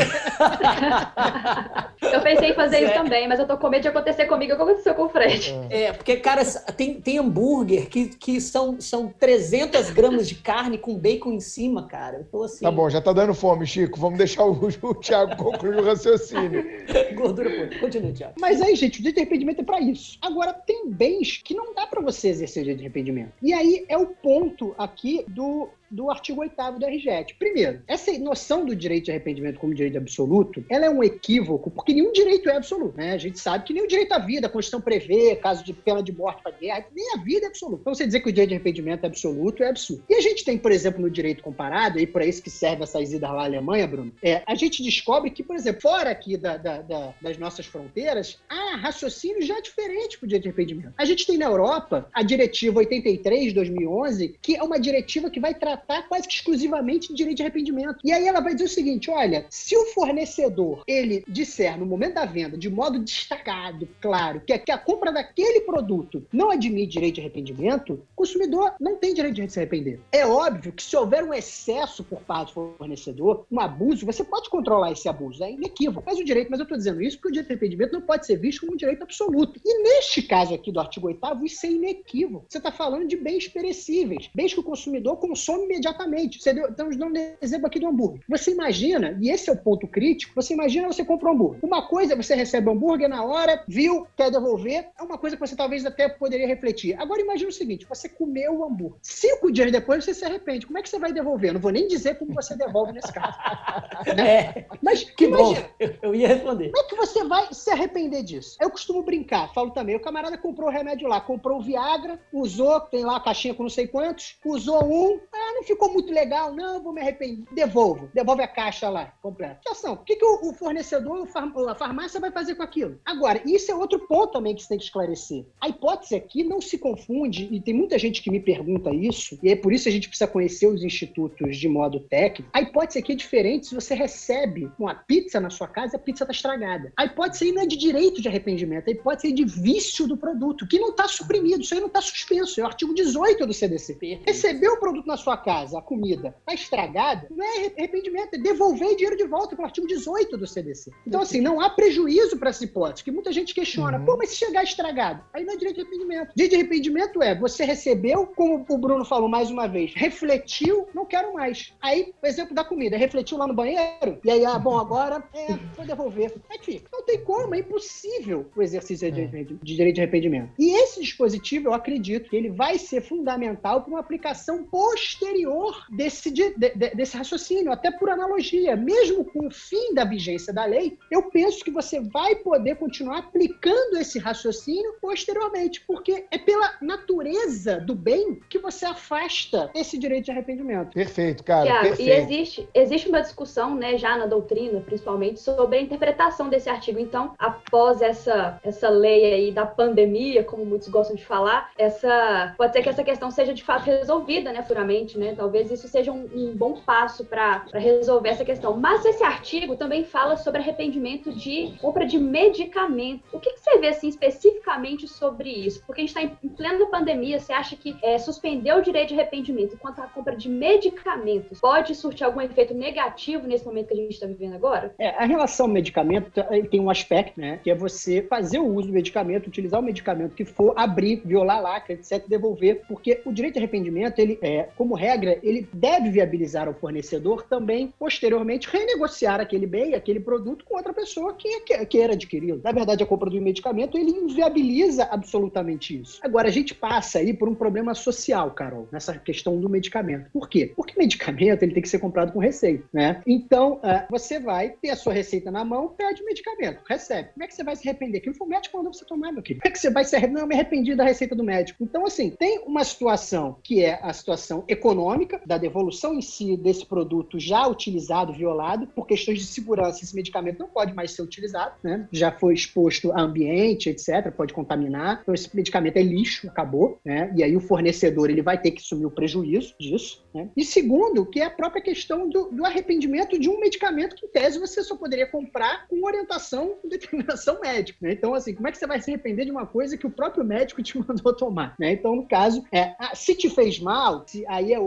[2.02, 3.04] Eu pensei em fazer isso Sério?
[3.04, 5.54] também, mas eu tô com medo de acontecer comigo o que aconteceu com o Fred.
[5.70, 6.44] É, porque, cara,
[6.76, 11.88] tem, tem hambúrguer que, que são, são 300 gramas de carne com bacon em cima,
[11.88, 12.18] cara.
[12.18, 12.64] Eu tô assim.
[12.64, 14.00] Tá bom, já tá dando fome, Chico.
[14.00, 16.64] Vamos deixar o, o Thiago concluir o raciocínio.
[17.16, 17.80] Gordura pura.
[17.80, 18.36] Continua, Thiago.
[18.40, 20.18] Mas aí, gente, o direito de arrependimento é para isso.
[20.22, 23.34] Agora, tem bens que não dá para você exercer o direito de arrependimento.
[23.42, 27.36] E aí é o ponto aqui do, do artigo 8 do RGET.
[27.36, 31.94] Primeiro, essa noção do direito de arrependimento como direito absoluto, ela é um equívoco, porque
[31.94, 33.14] nenhum direito é absoluto, né?
[33.14, 36.02] A gente sabe que nem o direito à vida, a Constituição prevê, caso de pena
[36.02, 37.82] de morte para guerra, nem a vida é absoluta.
[37.82, 40.04] Então, você dizer que o direito de arrependimento é absoluto é absurdo.
[40.10, 43.12] E a gente tem, por exemplo, no direito comparado, e para isso que serve essas
[43.12, 46.58] idas lá à Alemanha, Bruno, é, a gente descobre que, por exemplo, fora aqui da-
[46.58, 50.94] da- da- das nossas fronteiras, há raciocínio já diferente para o direito de arrependimento.
[50.98, 55.40] A gente tem na Europa a diretiva 83 de 2011, que é uma diretiva que
[55.40, 58.00] vai tratar quase que exclusivamente de direito de arrependimento.
[58.04, 62.16] E aí ela vai dizer o seguinte: olha, se o fornecedor ele disser no momento
[62.16, 66.94] da venda, de modo destacado, claro, que a, que a compra daquele produto não admite
[66.94, 70.00] direito de arrependimento, o consumidor não tem direito de se arrepender.
[70.12, 74.50] É óbvio que se houver um excesso por parte do fornecedor, um abuso, você pode
[74.50, 76.04] controlar esse abuso, é inequívoco.
[76.06, 78.26] Mas o direito, mas eu estou dizendo isso porque o direito de arrependimento não pode
[78.26, 79.60] ser visto como um direito absoluto.
[79.64, 82.46] E neste caso aqui do artigo 8 isso é inequívoco.
[82.48, 86.42] Você está falando de bens perecíveis, bens que o consumidor consome imediatamente.
[86.42, 88.22] Você deu, estamos dando um exemplo aqui do hambúrguer.
[88.28, 91.60] Você imagina, e esse é o ponto crítico, você imagina você compra um hambúrguer.
[91.64, 95.40] Uma coisa você recebe o hambúrguer na hora, viu, quer devolver, é uma coisa que
[95.40, 96.96] você talvez até poderia refletir.
[97.00, 99.00] Agora imagina o seguinte, você comeu o hambúrguer.
[99.02, 100.66] Cinco dias depois você se arrepende.
[100.66, 101.54] Como é que você vai devolver?
[101.54, 103.38] Não vou nem dizer como você devolve nesse caso.
[104.22, 105.52] É, Mas que bom.
[105.52, 106.72] imagina, Eu, eu ia responder.
[106.72, 108.58] como é que você vai se arrepender disso?
[108.60, 109.96] Eu costumo brincar, falo também.
[109.96, 113.64] O camarada comprou o remédio lá, comprou o Viagra, usou, tem lá a caixinha com
[113.64, 117.46] não sei quantos, usou um, ah, não ficou muito legal, não, vou me arrepender.
[117.52, 119.60] Devolvo, devolve a caixa lá, completa.
[119.66, 121.28] Atenção, o que, que o, o fornecedor,
[121.70, 123.00] a farmácia vai fazer com aquilo?
[123.06, 125.46] Agora, isso é outro ponto também que você tem que esclarecer.
[125.60, 129.50] A hipótese aqui não se confunde, e tem muita gente que me pergunta isso, e
[129.50, 132.50] é por isso a gente precisa conhecer os institutos de modo técnico.
[132.54, 136.00] A hipótese aqui é diferente se você recebe uma pizza na sua casa e a
[136.00, 136.92] pizza está estragada.
[136.98, 140.18] A hipótese aí não é de direito de arrependimento, a hipótese é de vício do
[140.18, 143.54] produto, que não está suprimido, isso aí não está suspenso, é o artigo 18 do
[143.54, 143.92] CDC.
[143.96, 144.24] Perfeito.
[144.26, 148.96] Recebeu o produto na sua casa, a comida, está estragada, não é arrependimento, é devolver
[148.96, 150.92] dinheiro de volta pelo artigo 18 do CDC.
[151.06, 154.06] Então, assim, não há prejuízo para essa hipótese, que muita gente questiona, Uhum.
[154.06, 156.32] pô, mas se chegar estragado, aí não é direito de arrependimento.
[156.36, 161.06] Direito de arrependimento é, você recebeu, como o Bruno falou mais uma vez, refletiu, não
[161.06, 161.74] quero mais.
[161.82, 165.56] Aí, o exemplo da comida, refletiu lá no banheiro, e aí, ah, bom, agora, é,
[165.76, 166.34] vou devolver.
[166.50, 166.90] É que fica?
[166.92, 170.52] Não tem como, é impossível o exercício de, de- de direito de arrependimento.
[170.58, 175.41] E esse dispositivo, eu acredito que ele vai ser fundamental para uma aplicação posterior
[175.90, 178.76] desse, de- de- de- desse raciocínio, até por analogia.
[178.76, 183.20] Mesmo com o fim da vigência da lei, eu penso que você vai poder continuar
[183.20, 190.26] aplicando esse raciocínio posteriormente, porque é pela natureza do bem que você afasta esse direito
[190.26, 190.94] de arrependimento.
[190.94, 191.66] Perfeito, cara.
[191.66, 192.10] Tiago, perfeito.
[192.10, 197.00] e existe, existe uma discussão, né, já na doutrina, principalmente, sobre a interpretação desse artigo.
[197.00, 202.74] Então, após essa, essa lei aí da pandemia, como muitos gostam de falar, essa pode
[202.74, 205.36] ser que essa questão seja de fato resolvida, né, futuramente, né?
[205.36, 208.76] Talvez isso seja um, um bom passo para resolver essa questão.
[208.78, 213.24] Mas esse artigo também fala sobre arrependimento de compra de medicamento.
[213.32, 215.84] O que, que você vê assim especificamente sobre isso?
[215.86, 219.14] Porque a gente está em, plena pandemia, você acha que é, suspender o direito de
[219.14, 223.98] arrependimento enquanto a compra de medicamentos pode surtir algum efeito negativo nesse momento que a
[223.98, 224.94] gente está vivendo agora?
[224.98, 227.60] É, a relação ao medicamento ele tem um aspecto, né?
[227.64, 231.58] Que é você fazer o uso do medicamento, utilizar o medicamento que for abrir, violar
[231.58, 235.11] a lacra, etc, devolver, porque o direito de arrependimento, ele, é, como regra,
[235.42, 241.34] ele deve viabilizar ao fornecedor também, posteriormente, renegociar aquele bem, aquele produto com outra pessoa
[241.34, 242.62] que queira adquiri-lo.
[242.64, 246.20] Na verdade, a compra do medicamento, ele inviabiliza absolutamente isso.
[246.24, 250.30] Agora, a gente passa aí por um problema social, Carol, nessa questão do medicamento.
[250.32, 250.72] Por quê?
[250.76, 253.22] Porque medicamento, ele tem que ser comprado com receita, né?
[253.26, 257.30] Então, uh, você vai ter a sua receita na mão, pede o medicamento, recebe.
[257.34, 258.20] Como é que você vai se arrepender?
[258.20, 259.62] Que o médico mandou você tomar, meu querido.
[259.62, 260.32] Como é que você vai se arrepender?
[260.32, 261.84] Não, eu me arrependi da receita do médico.
[261.84, 265.01] Então, assim, tem uma situação que é a situação econômica,
[265.46, 270.60] da devolução em si desse produto já utilizado, violado, por questões de segurança, esse medicamento
[270.60, 272.08] não pode mais ser utilizado, né?
[272.12, 275.20] Já foi exposto a ambiente, etc., pode contaminar.
[275.22, 277.34] Então, esse medicamento é lixo, acabou, né?
[277.36, 280.22] E aí o fornecedor ele vai ter que assumir o prejuízo disso.
[280.34, 280.50] Né?
[280.56, 284.30] E segundo, que é a própria questão do, do, arrependimento de um medicamento que, em
[284.30, 288.00] tese, você só poderia comprar com orientação e determinação médica.
[288.02, 288.14] Né?
[288.14, 290.44] Então, assim, como é que você vai se arrepender de uma coisa que o próprio
[290.44, 291.76] médico te mandou tomar?
[291.78, 291.94] Né?
[291.94, 294.80] Então, no caso, é, se te fez mal, se, aí é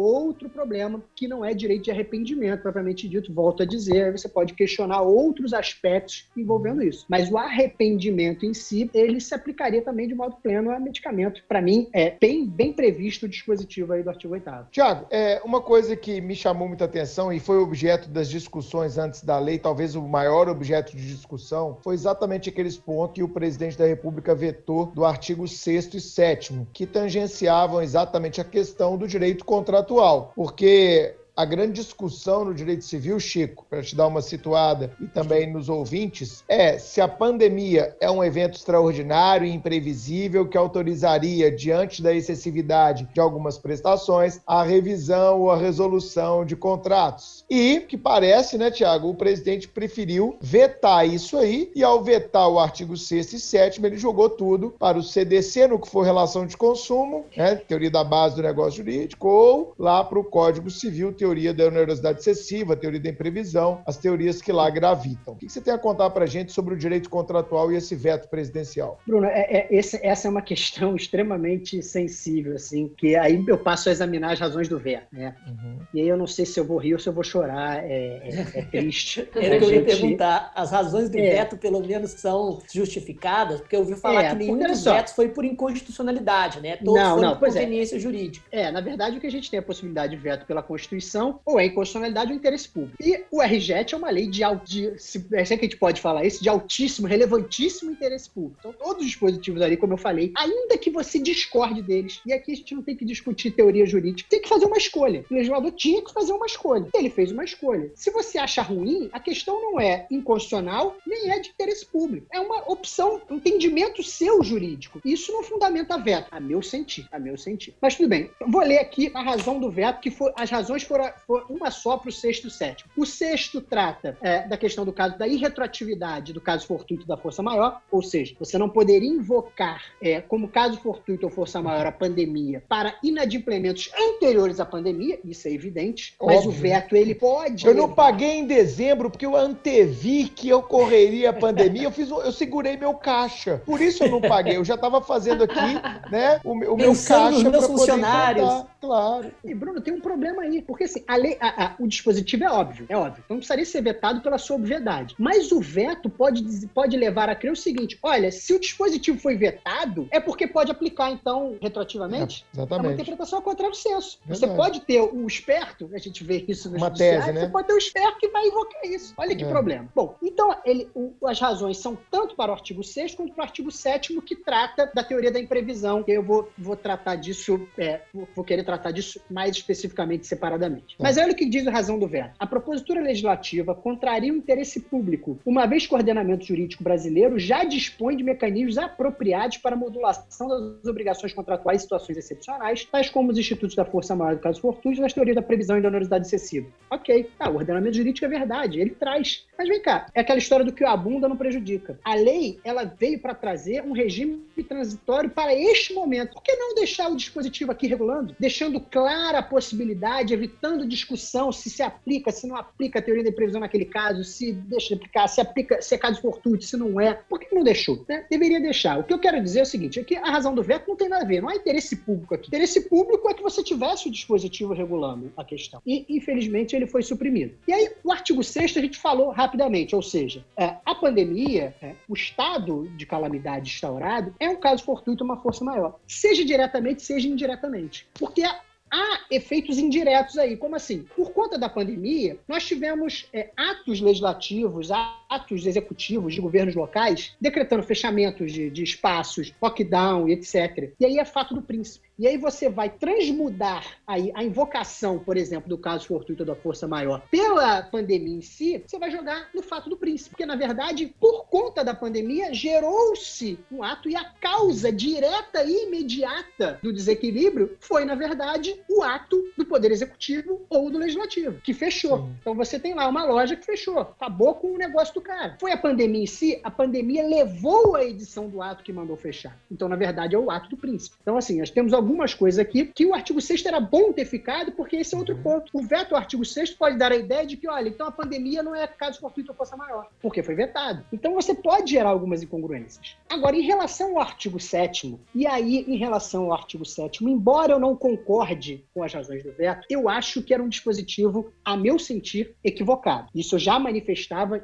[0.54, 5.02] problema que não é direito de arrependimento, propriamente dito, volto a dizer, você pode questionar
[5.02, 7.04] outros aspectos envolvendo isso.
[7.08, 11.42] Mas o arrependimento em si, ele se aplicaria também de modo pleno a medicamento.
[11.48, 15.60] Para mim, é bem, bem previsto o dispositivo aí do artigo 8 Tiago, é, uma
[15.60, 19.94] coisa que me chamou muita atenção e foi objeto das discussões antes da lei, talvez
[19.94, 24.86] o maior objeto de discussão, foi exatamente aqueles pontos que o presidente da República vetou
[24.86, 29.93] do artigo 6 e 7 que tangenciavam exatamente a questão do direito contratual.
[30.34, 35.52] Porque a grande discussão no direito civil, Chico, para te dar uma situada e também
[35.52, 42.02] nos ouvintes, é se a pandemia é um evento extraordinário e imprevisível que autorizaria, diante
[42.02, 47.44] da excessividade de algumas prestações, a revisão ou a resolução de contratos.
[47.50, 52.58] E que parece, né, Tiago, o presidente preferiu vetar isso aí e ao vetar o
[52.58, 56.56] artigo 6 e 7 ele jogou tudo para o CDC no que for relação de
[56.56, 61.54] consumo, né, teoria da base do negócio jurídico, ou lá para o Código Civil, teoria
[61.54, 65.32] da onerosidade excessiva, a teoria da imprevisão, as teorias que lá gravitam.
[65.32, 67.94] O que você tem a contar para a gente sobre o direito contratual e esse
[67.94, 69.00] veto presidencial?
[69.06, 73.88] Bruno, é, é, esse, essa é uma questão extremamente sensível, assim, que aí eu passo
[73.88, 75.34] a examinar as razões do veto, né?
[75.46, 75.78] Uhum.
[75.94, 78.20] E aí eu não sei se eu vou rir ou se eu vou chorar, é,
[78.22, 79.26] é, é triste.
[79.34, 81.22] Era que eu ia perguntar, as razões do é.
[81.22, 85.28] veto pelo menos são justificadas, porque eu ouvi falar é, que nenhum dos vetos foi
[85.28, 86.76] por inconstitucionalidade, né?
[86.76, 88.44] Todos não, foram não, por conveniência jurídica.
[88.52, 91.13] É, na verdade o que a gente tem a possibilidade de veto pela Constituição
[91.44, 92.96] Ou é inconstitucionalidade ou interesse público.
[93.00, 96.00] E o RJET é uma lei de, de se, é assim que a gente pode
[96.00, 98.56] falar isso, de altíssimo, relevantíssimo interesse público.
[98.60, 102.52] Então, todos os dispositivos ali, como eu falei, ainda que você discorde deles, e aqui
[102.52, 105.24] a gente não tem que discutir teoria jurídica, tem que fazer uma escolha.
[105.30, 106.88] O legislador tinha que fazer uma escolha.
[106.94, 107.90] Ele fez uma escolha.
[107.94, 112.26] Se você acha ruim, a questão não é inconstitucional, nem é de interesse público.
[112.32, 115.00] É uma opção, um entendimento seu jurídico.
[115.04, 117.74] Isso não fundamenta veto, a meu sentir, a meu sentir.
[117.80, 121.03] Mas tudo bem, vou ler aqui a razão do veto, que foi, as razões foram
[121.26, 122.90] for uma só para o sexto e sétimo.
[122.96, 127.42] O sexto trata é, da questão do caso da irretroatividade do caso fortuito da força
[127.42, 131.92] maior, ou seja, você não poderia invocar é, como caso fortuito ou força maior a
[131.92, 136.36] pandemia para inadimplementos anteriores à pandemia, isso é evidente, Óbvio.
[136.36, 137.66] mas o veto ele pode.
[137.66, 142.32] Eu não paguei em dezembro porque eu antevi que ocorreria a pandemia, eu, fiz, eu
[142.32, 143.62] segurei meu caixa.
[143.64, 145.74] Por isso eu não paguei, eu já estava fazendo aqui
[146.10, 148.64] né, o, o meu caixa para funcionários.
[148.80, 149.32] Claro.
[149.42, 152.50] E Bruno, tem um problema aí, porque assim, a lei, a, a, o dispositivo é
[152.50, 153.22] óbvio, é óbvio.
[153.24, 155.14] Então precisaria ser vetado pela sua obviedade.
[155.18, 159.36] Mas o veto pode, pode levar a crer o seguinte: olha, se o dispositivo foi
[159.36, 162.44] vetado, é porque pode aplicar, então, retroativamente.
[162.52, 162.84] É, exatamente.
[162.84, 164.18] É uma interpretação ao contrário do senso.
[164.26, 167.40] Você pode ter o esperto, a gente vê isso no Uma tese, né?
[167.40, 169.14] Você pode ter o esperto que vai invocar isso.
[169.16, 169.48] Olha que é.
[169.48, 169.88] problema.
[169.94, 173.44] Bom, então ele, o, as razões são tanto para o artigo 6 quanto para o
[173.44, 176.04] artigo 7 que trata da teoria da imprevisão.
[176.06, 178.02] Eu vou, vou tratar disso, é,
[178.34, 180.83] vou querer tratar disso mais especificamente separadamente.
[180.98, 182.34] Mas olha o que diz a razão do veto.
[182.38, 187.64] A propositura legislativa contraria o interesse público, uma vez que o ordenamento jurídico brasileiro já
[187.64, 193.30] dispõe de mecanismos apropriados para a modulação das obrigações contratuais em situações excepcionais, tais como
[193.30, 195.88] os institutos da força maior do caso fortuito e das teorias da previsão e da
[195.88, 196.68] onerosidade excessiva.
[197.04, 199.44] Ok, tá, o ordenamento jurídico é verdade, ele traz.
[199.58, 202.00] Mas vem cá, é aquela história do que o abunda não prejudica.
[202.02, 206.32] A lei, ela veio para trazer um regime transitório para este momento.
[206.32, 208.34] Por que não deixar o dispositivo aqui regulando?
[208.40, 213.30] Deixando clara a possibilidade, evitando discussão se se aplica, se não aplica a teoria da
[213.30, 216.98] previsão naquele caso, se deixa de aplicar, se aplica, se é caso fortuito, se não
[216.98, 217.12] é.
[217.12, 218.02] Por que que não deixou?
[218.08, 218.24] Né?
[218.30, 218.98] Deveria deixar.
[218.98, 220.96] O que eu quero dizer é o seguinte: é que a razão do veto não
[220.96, 222.48] tem nada a ver, não há interesse público aqui.
[222.48, 225.82] Interesse público é que você tivesse o dispositivo regulando a questão.
[225.86, 227.56] E, infelizmente, ele foi suprimido.
[227.66, 231.96] E aí, o artigo 6 a gente falou rapidamente, ou seja, é, a pandemia, é,
[232.08, 235.98] o estado de calamidade instaurado, é um caso fortuito, uma força maior.
[236.06, 238.06] Seja diretamente, seja indiretamente.
[238.14, 238.60] Porque a
[238.94, 240.56] há efeitos indiretos aí.
[240.56, 241.04] Como assim?
[241.16, 244.90] Por conta da pandemia, nós tivemos é, atos legislativos,
[245.28, 250.92] atos executivos de governos locais decretando fechamentos de, de espaços, lockdown etc.
[251.00, 252.08] E aí é fato do príncipe.
[252.18, 256.86] E aí você vai transmudar aí a invocação, por exemplo, do caso fortuito da força
[256.86, 260.30] maior pela pandemia em si, você vai jogar no fato do príncipe.
[260.30, 265.86] Porque, na verdade, por conta da pandemia, gerou-se um ato e a causa direta e
[265.86, 271.74] imediata do desequilíbrio foi, na verdade, o ato do Poder Executivo ou do Legislativo, que
[271.74, 272.18] fechou.
[272.18, 272.34] Sim.
[272.40, 275.56] Então você tem lá uma loja que fechou, acabou com o negócio do cara.
[275.58, 279.58] Foi a pandemia em si, a pandemia levou a edição do ato que mandou fechar.
[279.70, 281.16] Então, na verdade, é o ato do príncipe.
[281.20, 284.72] Então, assim, nós temos algumas coisas aqui que o artigo 6 era bom ter ficado,
[284.72, 285.42] porque esse é outro uhum.
[285.42, 285.70] ponto.
[285.72, 288.62] O veto ao artigo 6 pode dar a ideia de que, olha, então a pandemia
[288.62, 291.04] não é caso fortuito ou força maior, porque foi vetado.
[291.12, 293.16] Então você pode gerar algumas incongruências.
[293.28, 297.80] Agora, em relação ao artigo 7 e aí em relação ao artigo 7 embora eu
[297.80, 301.98] não concorde com as razões do veto, eu acho que era um dispositivo, a meu
[301.98, 303.28] sentir, equivocado.
[303.34, 304.60] Isso eu já manifestava,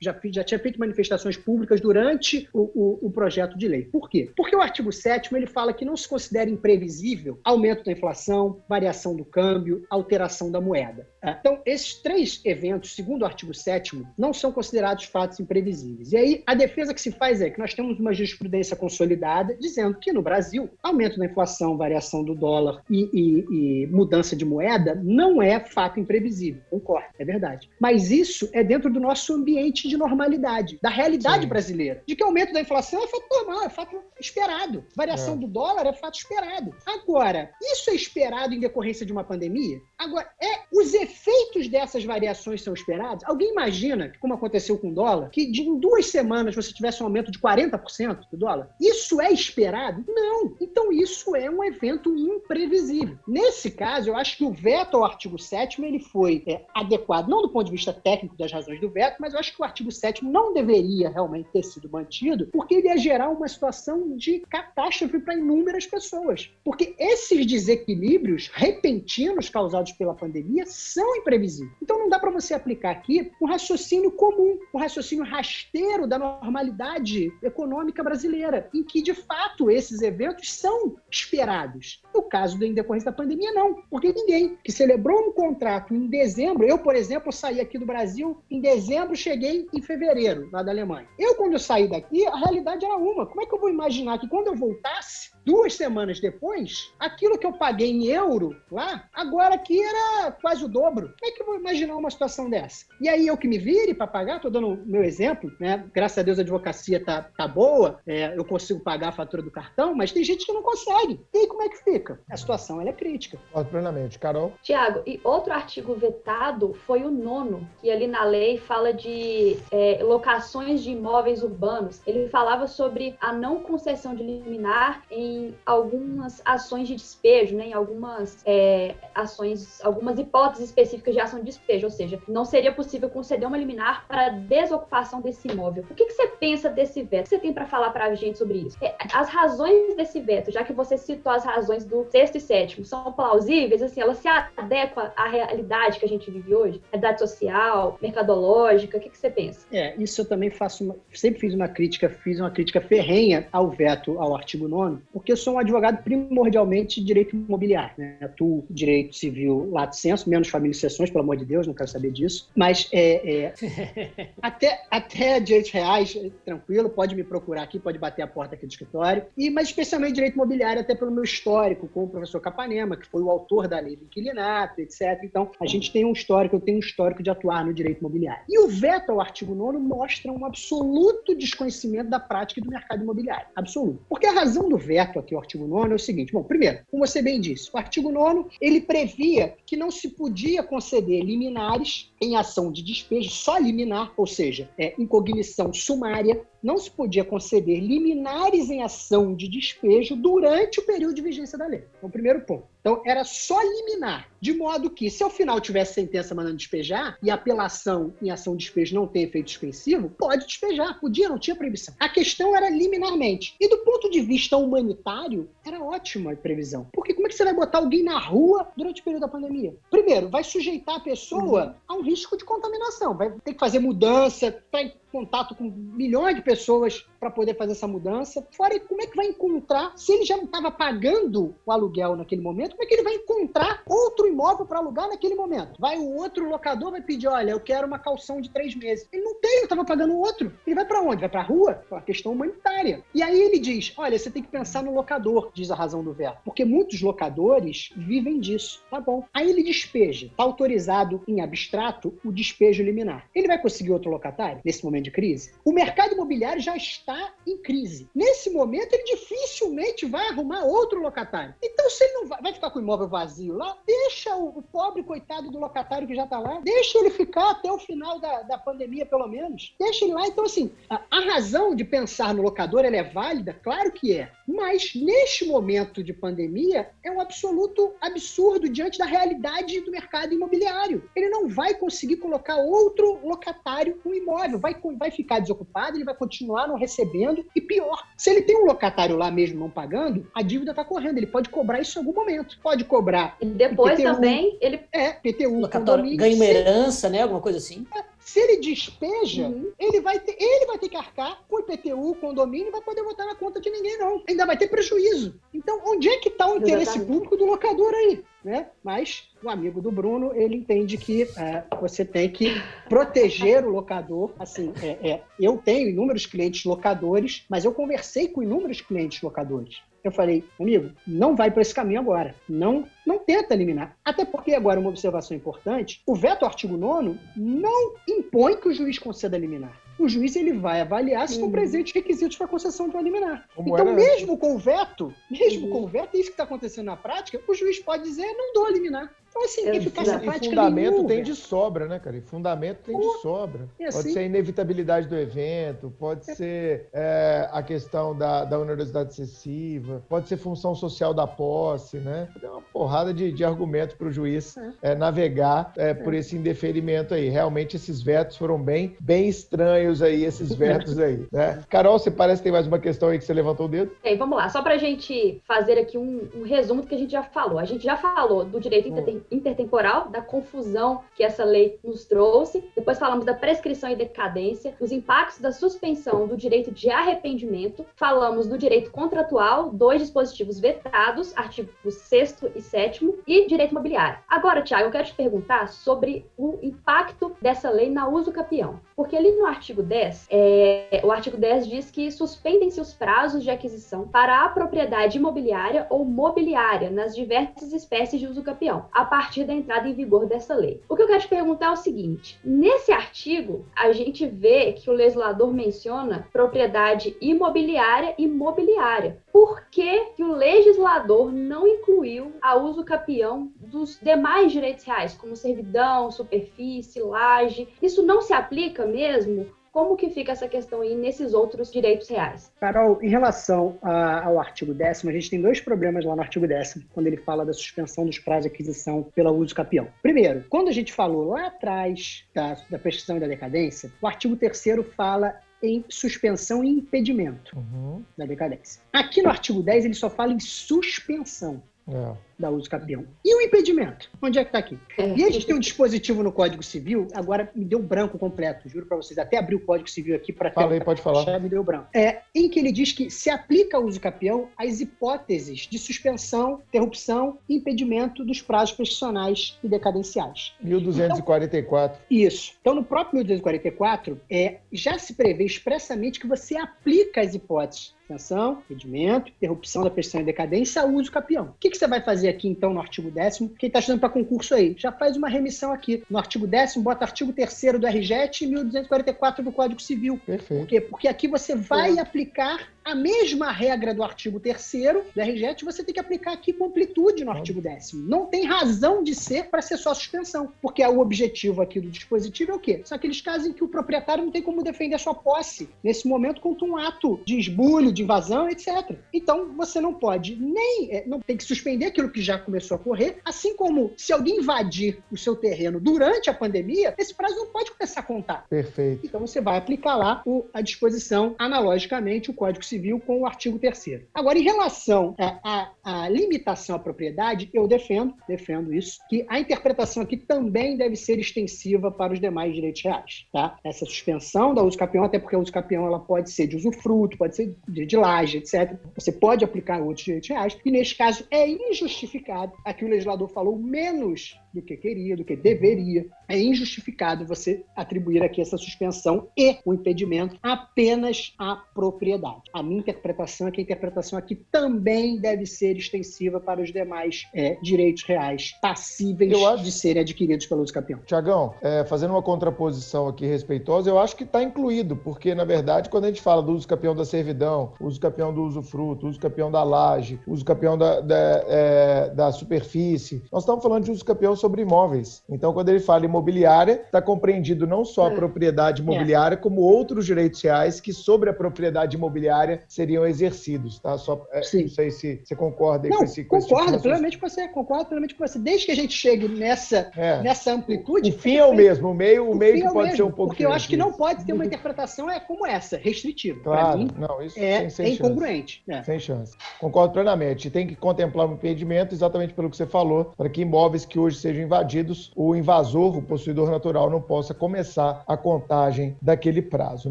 [0.00, 3.84] já, já tinha feito manifestações públicas durante o, o, o projeto de lei.
[3.84, 4.30] Por quê?
[4.36, 8.60] Porque o artigo 7 ele fala que não se considera imprevisível previsível aumento da inflação,
[8.68, 11.06] variação do câmbio, alteração da moeda.
[11.22, 11.36] É.
[11.38, 16.12] Então, esses três eventos, segundo o artigo 7 não são considerados fatos imprevisíveis.
[16.12, 19.98] E aí, a defesa que se faz é que nós temos uma jurisprudência consolidada dizendo
[19.98, 25.00] que no Brasil, aumento da inflação, variação do dólar e, e, e mudança de moeda
[25.02, 26.62] não é fato imprevisível.
[26.68, 27.70] Concordo, é verdade.
[27.78, 31.48] Mas isso é dentro do nosso ambiente de normalidade, da realidade Sim.
[31.48, 32.02] brasileira.
[32.06, 34.84] De que aumento da inflação é fato normal, é fato esperado.
[34.96, 35.36] Variação é.
[35.36, 36.71] do dólar é fato esperado.
[36.86, 39.80] Agora, isso é esperado em decorrência de uma pandemia?
[39.98, 41.41] Agora, é os efeitos
[41.72, 43.24] dessas variações são esperados?
[43.24, 47.06] Alguém imagina, como aconteceu com o dólar, que de, em duas semanas você tivesse um
[47.06, 48.68] aumento de 40% do dólar?
[48.78, 50.04] Isso é esperado?
[50.06, 50.54] Não.
[50.60, 53.18] Então, isso é um evento imprevisível.
[53.26, 57.40] Nesse caso, eu acho que o veto ao artigo 7 ele foi é, adequado, não
[57.40, 59.90] do ponto de vista técnico das razões do veto, mas eu acho que o artigo
[59.90, 65.18] 7 não deveria realmente ter sido mantido, porque ele ia gerar uma situação de catástrofe
[65.20, 66.50] para inúmeras pessoas.
[66.62, 71.61] Porque esses desequilíbrios repentinos causados pela pandemia são imprevisíveis.
[71.82, 77.32] Então não dá para você aplicar aqui um raciocínio comum, um raciocínio rasteiro da normalidade
[77.42, 82.02] econômica brasileira, em que de fato esses eventos são esperados.
[82.14, 86.66] No caso da decorrência da pandemia, não, porque ninguém que celebrou um contrato em dezembro,
[86.66, 91.08] eu, por exemplo, saí aqui do Brasil em dezembro, cheguei em fevereiro, lá da Alemanha.
[91.18, 93.26] Eu, quando eu saí daqui, a realidade era uma.
[93.26, 97.46] Como é que eu vou imaginar que quando eu voltasse, duas semanas depois, aquilo que
[97.46, 101.14] eu paguei em euro lá, agora aqui era quase o dobro.
[101.18, 102.86] Como é que eu vou imaginar uma situação dessa?
[103.00, 105.84] E aí eu que me vire para pagar, tô dando o meu exemplo, né?
[105.92, 109.50] Graças a Deus a advocacia tá, tá boa, é, eu consigo pagar a fatura do
[109.50, 111.20] cartão, mas tem gente que não consegue.
[111.32, 112.20] E aí como é que fica?
[112.30, 113.38] A situação ela é crítica.
[113.52, 114.18] Pode plenamente.
[114.18, 114.52] Carol?
[114.62, 119.98] Tiago, e outro artigo vetado foi o nono, que ali na lei fala de é,
[120.02, 122.00] locações de imóveis urbanos.
[122.06, 127.68] Ele falava sobre a não concessão de liminar em em algumas ações de despejo, né,
[127.68, 132.72] em algumas é, ações, algumas hipóteses específicas de ação de despejo, ou seja, não seria
[132.72, 135.84] possível conceder uma liminar para desocupação desse imóvel.
[135.90, 137.26] O que, que você pensa desse veto?
[137.26, 138.76] O que você tem para falar para a gente sobre isso?
[138.82, 142.84] É, as razões desse veto, já que você citou as razões do sexto e sétimo,
[142.84, 143.82] são plausíveis?
[143.82, 146.82] Assim, elas se adequam à realidade que a gente vive hoje?
[146.90, 148.98] Realidade social, mercadológica?
[148.98, 149.66] O que, que você pensa?
[149.72, 153.68] É, isso eu também faço, uma, sempre fiz uma crítica, fiz uma crítica ferrenha ao
[153.68, 157.94] veto ao artigo 9 porque eu sou um advogado primordialmente de direito imobiliário.
[157.96, 158.16] Né?
[158.20, 161.88] Atuo direito civil lato senso, menos família e sessões, pelo amor de Deus, não quero
[161.88, 162.50] saber disso.
[162.56, 168.26] Mas é, é, até, até direitos reais, tranquilo, pode me procurar aqui, pode bater a
[168.26, 169.24] porta aqui do escritório.
[169.38, 173.22] E, mas especialmente direito imobiliário, até pelo meu histórico com o professor Capanema, que foi
[173.22, 175.20] o autor da lei do inquilinato, etc.
[175.22, 178.42] Então, a gente tem um histórico, eu tenho um histórico de atuar no direito imobiliário.
[178.48, 183.46] E o veto ao artigo 9 mostra um absoluto desconhecimento da prática do mercado imobiliário.
[183.54, 184.00] Absoluto.
[184.08, 187.06] Porque a razão do veto aqui o artigo 9 é o seguinte: bom, primeiro, como
[187.06, 192.36] você bem disse, o artigo 9 ele previa que não se podia conceder liminares em
[192.36, 198.70] ação de despejo, só liminar, ou seja, é, incognição sumária, não se podia conceder liminares
[198.70, 201.84] em ação de despejo durante o período de vigência da lei.
[202.02, 202.72] É o primeiro ponto.
[202.80, 207.30] Então, era só liminar, de modo que, se ao final tivesse sentença mandando despejar e
[207.30, 211.54] a apelação em ação de despejo não tem efeito suspensivo, pode despejar, podia, não tinha
[211.54, 211.94] proibição.
[212.00, 213.54] A questão era liminarmente.
[213.60, 216.88] E do ponto de vista humanitário, era ótima a previsão.
[216.92, 219.76] Porque como é que você vai botar alguém na rua durante o período da pandemia?
[219.88, 221.74] Primeiro, vai sujeitar a pessoa uhum.
[221.86, 226.42] a um risco de contaminação, vai ter que fazer mudança, vai contato com milhões de
[226.42, 228.44] pessoas para poder fazer essa mudança.
[228.50, 232.40] Fora, como é que vai encontrar, se ele já não estava pagando o aluguel naquele
[232.40, 235.78] momento, como é que ele vai encontrar outro imóvel para alugar naquele momento?
[235.78, 239.06] Vai o outro locador vai pedir, olha, eu quero uma calção de três meses.
[239.12, 240.52] Ele não tem, eu estava pagando outro.
[240.66, 241.20] Ele vai para onde?
[241.20, 241.84] Vai para a rua?
[241.90, 243.04] É uma questão humanitária.
[243.14, 246.12] E aí ele diz, olha, você tem que pensar no locador, diz a razão do
[246.12, 246.38] verbo.
[246.44, 248.82] Porque muitos locadores vivem disso.
[248.90, 249.24] Tá bom.
[249.32, 250.26] Aí ele despeja.
[250.26, 253.28] Está autorizado em abstrato o despejo liminar.
[253.34, 255.52] Ele vai conseguir outro locatário nesse momento de crise?
[255.64, 258.08] O mercado imobiliário já está em crise.
[258.14, 261.54] Nesse momento, ele dificilmente vai arrumar outro locatário.
[261.62, 264.62] Então, se ele não vai, vai ficar com o imóvel vazio lá, deixa o, o
[264.62, 268.42] pobre coitado do locatário que já está lá, deixa ele ficar até o final da,
[268.42, 269.74] da pandemia, pelo menos.
[269.78, 270.26] Deixa ele lá.
[270.26, 273.58] Então, assim, a, a razão de pensar no locador é válida?
[273.62, 274.30] Claro que é.
[274.46, 281.08] Mas, neste momento de pandemia, é um absoluto absurdo diante da realidade do mercado imobiliário.
[281.14, 286.14] Ele não vai conseguir colocar outro locatário no imóvel, vai, vai ficar desocupado, ele vai
[286.14, 287.44] continuar não recebendo.
[287.54, 291.18] E pior, se ele tem um locatário lá mesmo não pagando, a dívida está correndo,
[291.18, 292.58] ele pode cobrar isso em algum momento.
[292.62, 293.36] Pode cobrar.
[293.40, 294.80] E depois PTU, também ele.
[294.92, 295.60] É, PTU.
[295.60, 297.22] Locatório ganha uma herança, né?
[297.22, 297.86] Alguma coisa assim.
[297.94, 299.72] É, se ele despeja, uhum.
[299.78, 303.02] ele, vai ter, ele vai ter que arcar com o IPTU, condomínio, não vai poder
[303.02, 304.22] botar na conta de ninguém, não.
[304.28, 305.34] Ainda vai ter prejuízo.
[305.52, 307.08] Então, onde é que está o interesse Exatamente.
[307.08, 308.24] público do locador aí?
[308.44, 308.68] Né?
[308.82, 312.50] Mas o amigo do Bruno, ele entende que é, você tem que
[312.88, 314.32] proteger o locador.
[314.38, 319.80] Assim, é, é, eu tenho inúmeros clientes locadores, mas eu conversei com inúmeros clientes locadores.
[320.04, 322.34] Eu falei, amigo, não vai para esse caminho agora.
[322.48, 323.96] Não, não tenta eliminar.
[324.04, 328.98] Até porque, agora, uma observação importante: o veto artigo 9 não impõe que o juiz
[328.98, 331.40] conceda liminar o juiz ele vai avaliar se uhum.
[331.40, 333.48] estão presentes requisitos para concessão de uma liminar.
[333.54, 335.72] Como então, mesmo com o veto, mesmo uhum.
[335.72, 338.66] com o veto, isso que está acontecendo na prática, o juiz pode dizer, não dou
[338.66, 339.12] a liminar.
[339.32, 340.46] Então, assim, é, eficácia prática.
[340.46, 342.16] E fundamento nenhum, tem de sobra, né, cara?
[342.18, 343.68] E fundamento tem Pô, de sobra.
[343.78, 343.98] É assim.
[343.98, 346.34] Pode ser a inevitabilidade do evento, pode é.
[346.34, 352.28] ser é, a questão da, da onerosidade excessiva, pode ser função social da posse, né?
[352.38, 354.72] Tem uma porrada de, de argumentos para o juiz é.
[354.82, 357.28] É, navegar é, por esse indeferimento aí.
[357.28, 361.12] Realmente, esses vetos foram bem, bem estranhos aí, esses vetos aí.
[361.32, 361.62] Né?
[361.68, 363.92] Carol, você parece que tem mais uma questão aí que você levantou o dedo?
[364.02, 364.48] Tem, vamos lá.
[364.48, 367.58] Só para a gente fazer aqui um, um, resumo do que a gente já falou.
[367.58, 372.64] A gente já falou do direito hum intertemporal, da confusão que essa lei nos trouxe.
[372.74, 377.84] Depois falamos da prescrição e decadência, os impactos da suspensão do direito de arrependimento.
[377.96, 384.18] Falamos do direito contratual, dois dispositivos vetados, artigos 6 e 7 e direito imobiliário.
[384.28, 388.80] Agora, Tiago, eu quero te perguntar sobre o impacto dessa lei na uso capião.
[388.94, 393.50] Porque ali no artigo 10, é, o artigo 10 diz que suspendem-se os prazos de
[393.50, 399.44] aquisição para a propriedade imobiliária ou mobiliária nas diversas espécies de uso capião, a partir
[399.44, 400.80] da entrada em vigor dessa lei.
[400.88, 404.88] O que eu quero te perguntar é o seguinte: nesse artigo, a gente vê que
[404.88, 409.18] o legislador menciona propriedade imobiliária e mobiliária.
[409.30, 415.36] Por que, que o legislador não incluiu a uso capião dos demais direitos reais, como
[415.36, 417.68] servidão, superfície, laje?
[417.82, 422.52] Isso não se aplica mesmo como que fica essa questão aí nesses outros direitos reais?
[422.60, 426.46] Carol, em relação a, ao artigo 10 a gente tem dois problemas lá no artigo
[426.46, 429.88] 10 quando ele fala da suspensão dos prazos de aquisição pelo uso capião.
[430.02, 434.36] Primeiro, quando a gente falou lá atrás da, da prescrição e da decadência, o artigo
[434.36, 434.62] 3
[434.94, 438.04] fala em suspensão e impedimento uhum.
[438.18, 438.82] da decadência.
[438.92, 441.62] Aqui no artigo 10 ele só fala em suspensão.
[441.88, 443.04] É da uso capião.
[443.24, 444.10] E o impedimento?
[444.20, 444.78] Onde é que está aqui?
[444.98, 445.14] É.
[445.16, 448.86] E a gente tem um dispositivo no Código Civil, agora me deu branco completo, juro
[448.86, 449.18] para vocês.
[449.18, 451.38] Até abri o Código Civil aqui para Falei, pode falar.
[451.40, 451.88] Me deu branco.
[451.94, 456.62] É, em que ele diz que se aplica ao uso capião as hipóteses de suspensão,
[456.68, 460.54] interrupção e impedimento dos prazos prescricionais e decadenciais.
[460.60, 461.96] 1244.
[461.96, 462.54] Então, isso.
[462.60, 468.62] Então, no próprio 1244, é, já se prevê expressamente que você aplica as hipóteses suspensão,
[468.70, 471.46] impedimento, interrupção da prescrição e decadência ao uso capião.
[471.46, 474.08] O que, que você vai fazer aqui, então, no artigo 10 Quem está estudando para
[474.08, 476.02] concurso aí, já faz uma remissão aqui.
[476.08, 480.20] No artigo 10 bota artigo 3 do RGET e 1244 do Código Civil.
[480.24, 480.60] Perfeito.
[480.60, 480.80] Por quê?
[480.80, 484.72] Porque aqui você vai aplicar a mesma regra do artigo 3
[485.14, 489.02] do RGET você tem que aplicar aqui com amplitude no artigo 10 Não tem razão
[489.02, 492.82] de ser para ser só suspensão, porque o objetivo aqui do dispositivo é o quê?
[492.84, 496.06] São aqueles casos em que o proprietário não tem como defender a sua posse nesse
[496.06, 498.96] momento contra um ato de esbulho, de invasão, etc.
[499.12, 502.78] Então, você não pode nem, é, não tem que suspender aquilo que já começou a
[502.78, 507.46] correr, assim como se alguém invadir o seu terreno durante a pandemia, esse prazo não
[507.46, 508.46] pode começar a contar.
[508.48, 509.06] Perfeito.
[509.06, 513.58] Então, você vai aplicar lá o, a disposição, analogicamente, o Código Civil com o artigo
[513.58, 520.02] 3 Agora, em relação à, limitação à propriedade, eu defendo, defendo isso, que a interpretação
[520.02, 523.58] aqui também deve ser extensiva para os demais direitos reais, tá?
[523.62, 527.18] Essa suspensão da uso capião, até porque a uso capião ela pode ser de usufruto,
[527.18, 528.74] pode ser de, de laje, etc.
[528.94, 532.52] Você pode aplicar outros direitos reais, e neste caso é injustificado.
[532.64, 536.06] Aqui o legislador falou menos do que queria, do que deveria.
[536.28, 542.42] É injustificado você atribuir aqui essa suspensão e o impedimento apenas à propriedade.
[542.52, 547.26] A minha interpretação é que a interpretação aqui também deve ser extensiva para os demais
[547.34, 549.64] é, direitos reais passíveis acho...
[549.64, 551.00] de serem adquiridos pelo uso campeão.
[551.06, 555.88] Tiagão, é, fazendo uma contraposição aqui respeitosa, eu acho que está incluído, porque, na verdade,
[555.88, 559.50] quando a gente fala do uso campeão da servidão, uso campeão do usufruto, uso campeão
[559.50, 564.34] da laje, uso campeão da, da, é, da superfície, nós estamos falando de uso campeão
[564.42, 565.22] sobre imóveis.
[565.30, 568.14] Então, quando ele fala imobiliária, está compreendido não só a é.
[568.14, 573.96] propriedade imobiliária, como outros direitos reais que sobre a propriedade imobiliária seriam exercidos, tá?
[573.96, 574.62] Só, é, Sim.
[574.62, 577.48] não sei se você concorda não, com esse com Concordo esse tipo plenamente com você,
[577.48, 578.38] concordo plenamente com você.
[578.38, 580.20] Desde que a gente chegue nessa, é.
[580.22, 581.10] nessa amplitude.
[581.10, 583.12] O fim é o mesmo, o meio, o, meio que é pode mesmo, ser um
[583.12, 586.40] pouco Porque eu acho que não pode ter uma interpretação é como essa, restritiva.
[586.42, 588.62] Claro, mim, não, isso é, sem, sem é incongruente.
[588.68, 588.82] É.
[588.82, 589.36] Sem chance.
[589.60, 590.50] Concordo plenamente.
[590.50, 594.18] Tem que contemplar o impedimento exatamente pelo que você falou, para que imóveis que hoje
[594.18, 599.90] sejam invadidos, o invasor, o possuidor natural, não possa começar a contagem daquele prazo,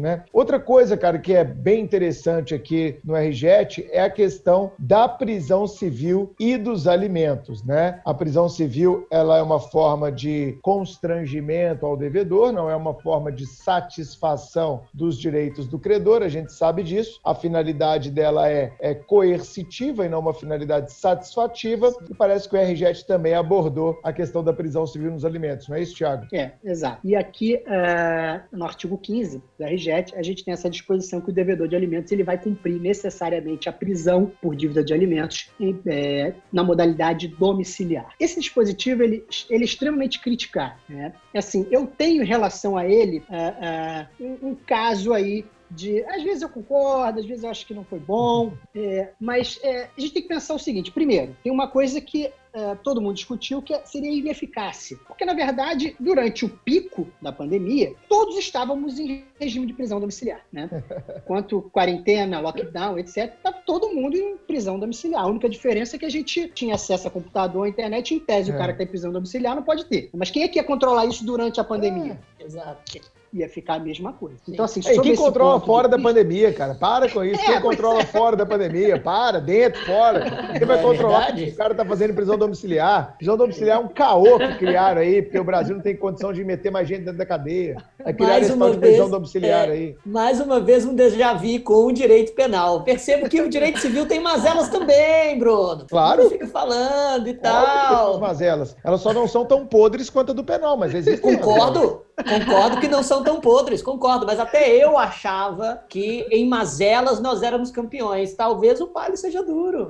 [0.00, 0.24] né?
[0.32, 5.66] Outra coisa, cara, que é bem interessante aqui no RJET é a questão da prisão
[5.66, 8.00] civil e dos alimentos, né?
[8.04, 13.30] A prisão civil, ela é uma forma de constrangimento ao devedor, não é uma forma
[13.30, 17.20] de satisfação dos direitos do credor, a gente sabe disso.
[17.24, 22.60] A finalidade dela é, é coercitiva e não uma finalidade satisfativa, e parece que o
[22.60, 26.26] RJET também abordou a questão da prisão civil nos alimentos não é isso, Tiago?
[26.32, 27.00] É, exato.
[27.04, 31.32] E aqui, uh, no artigo 15 da RGET, a gente tem essa disposição que o
[31.32, 36.34] devedor de alimentos ele vai cumprir necessariamente a prisão por dívida de alimentos em, é,
[36.52, 38.14] na modalidade domiciliar.
[38.20, 40.74] Esse dispositivo ele, ele é extremamente criticado.
[40.88, 41.12] Né?
[41.34, 46.04] Assim, eu tenho em relação a ele uh, um, um caso aí de.
[46.04, 49.88] Às vezes eu concordo, às vezes eu acho que não foi bom, é, mas é,
[49.96, 53.14] a gente tem que pensar o seguinte: primeiro, tem uma coisa que é, todo mundo
[53.14, 54.98] discutiu que seria ineficácia.
[55.06, 60.44] Porque, na verdade, durante o pico da pandemia, todos estávamos em regime de prisão domiciliar.
[60.52, 60.68] Né?
[61.24, 65.22] Quanto quarentena, lockdown, etc., estava todo mundo em prisão domiciliar.
[65.22, 68.50] A única diferença é que a gente tinha acesso a computador, à internet, em tese,
[68.50, 68.54] é.
[68.54, 70.10] o cara que tem prisão domiciliar não pode ter.
[70.12, 72.20] Mas quem é que ia controlar isso durante a pandemia?
[72.38, 72.44] É.
[72.44, 73.00] Exato
[73.32, 74.36] ia ficar a mesma coisa.
[74.46, 76.74] Então, assim, Ei, quem controla fora da pandemia, cara?
[76.74, 77.42] Para com isso.
[77.42, 78.06] É, quem controla é.
[78.06, 79.00] fora da pandemia?
[79.00, 80.52] Para, dentro, fora.
[80.56, 81.26] Quem vai é controlar?
[81.26, 81.50] Verdade?
[81.50, 83.16] O cara tá fazendo prisão domiciliar.
[83.16, 86.44] Prisão domiciliar é um caô que criaram aí, porque o Brasil não tem condição de
[86.44, 87.76] meter mais gente dentro da cadeia.
[88.04, 89.96] Aí criaram mais esse uma vez, prisão domiciliar é, aí.
[90.06, 92.82] Mais uma vez, um déjà vu com o direito penal.
[92.84, 95.86] Percebo que o direito civil tem mazelas também, Bruno.
[95.88, 96.28] Claro.
[96.30, 98.20] Fica falando e tal.
[98.20, 98.76] Mazelas.
[98.84, 101.36] Elas só não são tão podres quanto a do penal, mas existem.
[101.36, 102.02] Concordo.
[102.16, 107.42] Concordo que não são tão podres, concordo, mas até eu achava que em mazelas nós
[107.42, 108.34] éramos campeões.
[108.34, 109.88] Talvez o palio seja duro.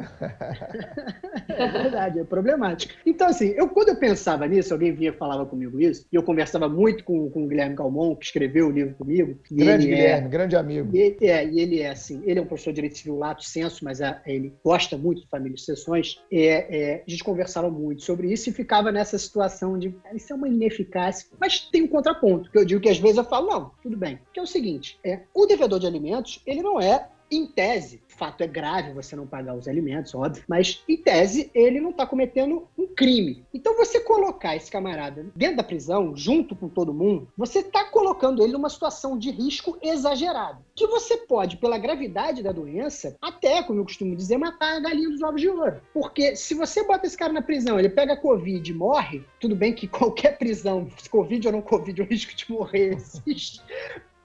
[1.48, 2.94] É verdade, é problemático.
[3.04, 6.22] Então, assim, eu, quando eu pensava nisso, alguém vinha e falava comigo isso, e eu
[6.22, 9.38] conversava muito com, com o Guilherme Calmon, que escreveu o livro comigo.
[9.50, 10.96] Grande é Guilherme, é, grande amigo.
[10.96, 13.44] E ele, é, e ele é assim, ele é um professor de direito civil lato
[13.44, 16.20] senso, mas a, ele gosta muito de família de sessões.
[16.30, 16.46] É,
[16.76, 20.48] é, a gente conversava muito sobre isso e ficava nessa situação de isso é uma
[20.48, 23.96] ineficácia, mas tem um contraponto, que eu digo que às vezes eu falo, não, tudo
[23.96, 24.18] bem.
[24.32, 28.42] Que é o seguinte, é, o devedor de alimentos, ele não é em tese, fato
[28.42, 32.68] é grave você não pagar os alimentos, óbvio, mas em tese ele não está cometendo
[32.78, 33.44] um crime.
[33.52, 38.40] Então você colocar esse camarada dentro da prisão, junto com todo mundo, você está colocando
[38.40, 40.64] ele numa situação de risco exagerado.
[40.72, 45.10] Que você pode, pela gravidade da doença, até, como eu costumo dizer, matar a galinha
[45.10, 45.80] dos ovos de ouro.
[45.92, 49.74] Porque se você bota esse cara na prisão, ele pega Covid e morre, tudo bem
[49.74, 52.94] que qualquer prisão, Covid ou não Covid, o risco de morrer
[53.26, 53.60] existe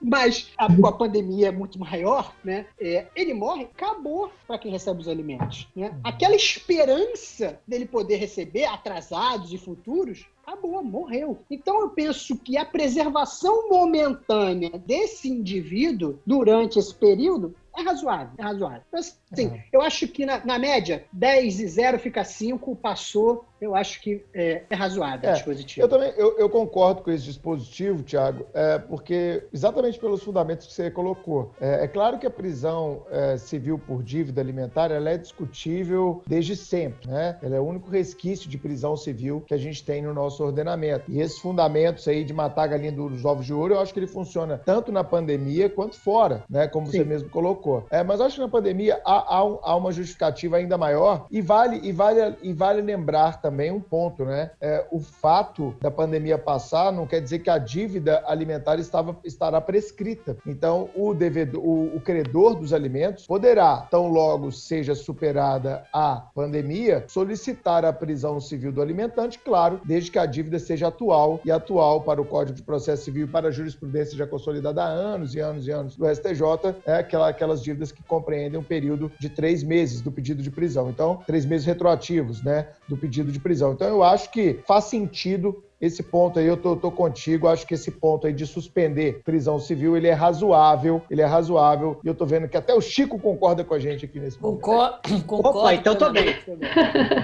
[0.00, 2.66] mas a, a pandemia é muito maior, né?
[2.80, 5.68] É, ele morre, acabou para quem recebe os alimentos.
[5.74, 5.98] Né?
[6.04, 11.38] Aquela esperança dele poder receber atrasados e futuros acabou, morreu.
[11.50, 18.42] Então eu penso que a preservação momentânea desse indivíduo durante esse período é razoável, é
[18.42, 18.82] razoável.
[18.88, 19.64] Então, assim, é.
[19.72, 24.24] eu acho que na, na, média, 10 e 0 fica 5, passou, eu acho que
[24.32, 25.84] é, é razoável é, dispositivo.
[25.84, 30.72] Eu também eu, eu, concordo com esse dispositivo, Tiago, é, porque exatamente pelos fundamentos que
[30.72, 31.52] você colocou.
[31.60, 36.56] É, é claro que a prisão é, civil por dívida alimentar ela é discutível desde
[36.56, 37.38] sempre, né?
[37.42, 41.04] Ela é o único resquício de prisão civil que a gente tem no nosso ordenamento.
[41.08, 44.00] E esses fundamentos aí de matar a galinha dos ovos de ouro, eu acho que
[44.00, 46.68] ele funciona tanto na pandemia quanto fora, né?
[46.68, 46.98] Como Sim.
[46.98, 47.86] você mesmo colocou.
[47.90, 51.40] É, mas eu acho que na pandemia há, há, há, uma justificativa ainda maior e
[51.40, 54.50] vale, e vale, e vale lembrar também um ponto, né?
[54.60, 59.60] É, o fato da pandemia passar não quer dizer que a dívida alimentar estava, estará
[59.60, 60.36] prescrita.
[60.46, 67.04] Então, o devedor, o, o credor dos alimentos poderá, tão logo seja superada a pandemia,
[67.08, 72.02] solicitar a prisão civil do alimentante, claro, desde que a dívida seja atual e atual
[72.02, 75.40] para o Código de Processo Civil e para a jurisprudência já consolidada há anos e
[75.40, 76.42] anos e anos do STJ,
[76.86, 80.90] é aquela, aquelas dívidas que compreendem um período de três meses do pedido de prisão.
[80.90, 83.72] Então, três meses retroativos, né, do pedido de prisão.
[83.72, 87.74] Então, eu acho que faz sentido esse ponto aí eu tô, tô, contigo, acho que
[87.74, 92.14] esse ponto aí de suspender prisão civil, ele é razoável, ele é razoável, e eu
[92.14, 94.60] tô vendo que até o Chico concorda com a gente aqui nesse ponto.
[94.60, 95.58] Concor concordo.
[95.60, 96.36] Opa, então tô bem.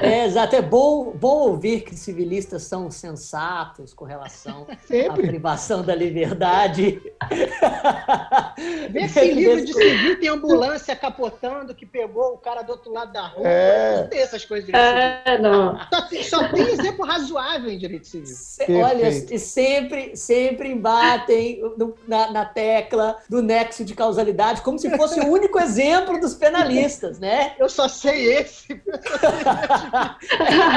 [0.02, 5.26] É, exato, é bom, bom ouvir que civilistas são sensatos com relação Sempre.
[5.26, 7.02] à privação da liberdade.
[8.90, 13.12] Vê se livro de civil tem ambulância capotando que pegou o cara do outro lado
[13.12, 13.46] da rua.
[13.46, 14.02] É.
[14.02, 15.76] Não tem essas coisas de é, não.
[15.90, 18.43] Só, só tem exemplo razoável em direito civil.
[18.68, 21.60] Olha, e sempre, sempre embatem
[22.06, 27.18] na, na, tecla do nexo de causalidade, como se fosse o único exemplo dos penalistas,
[27.18, 27.52] né?
[27.58, 28.72] Eu só sei esse.
[28.72, 28.78] é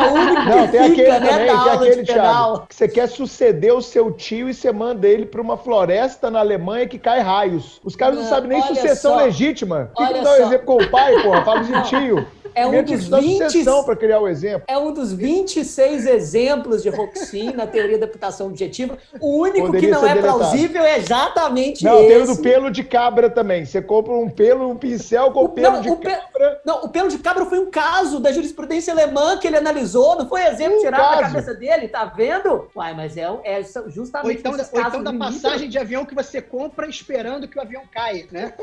[0.09, 3.73] o único Não, tem fica, aquele né, também, tem aquele, Thiago, que você quer suceder
[3.73, 7.79] o seu tio e você manda ele para uma floresta na Alemanha que cai raios.
[7.83, 9.23] Os caras não, não sabem nem sucessão só.
[9.23, 9.91] legítima.
[9.95, 11.43] Por que, que não dá um exemplo com o pai, porra?
[11.43, 12.27] Fala de tio.
[12.57, 14.63] É um dos 20 para criar o exemplo.
[14.67, 18.97] É um dos 26 exemplos de Roxin na teoria da reputação objetiva.
[19.21, 20.39] O único Poderia que não é deletado.
[20.39, 22.01] plausível é exatamente não, esse.
[22.01, 23.63] Não, tem o do pelo de cabra também.
[23.63, 26.61] Você compra um pelo, um pincel com o, pelo não, de o cabra.
[26.65, 30.27] Não, o pelo de cabra foi um caso da jurisprudência alemã que ele analisou, não
[30.27, 31.21] foi exemplo um tirado caso.
[31.21, 32.67] da cabeça dele, tá vendo?
[32.75, 36.41] Uai, mas é, é justamente ou então, ou então da passagem de avião que você
[36.41, 38.53] compra esperando que o avião caia, né?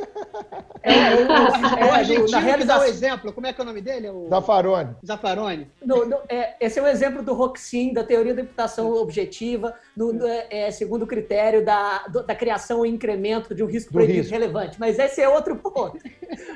[0.82, 3.32] É, é, o, o, o argentino é, que dá o exemplo.
[3.32, 4.09] Como é que é o nome dele?
[4.09, 4.28] O...
[4.28, 4.97] Zafarone.
[5.07, 5.70] Zafarone.
[5.85, 10.12] No, no, é, esse é um exemplo do Roxin, da teoria da imputação objetiva, no,
[10.12, 14.18] no é, segundo o critério da, do, da criação e incremento de um risco proibido
[14.18, 14.32] risco.
[14.32, 14.80] relevante.
[14.80, 15.99] Mas esse é outro ponto.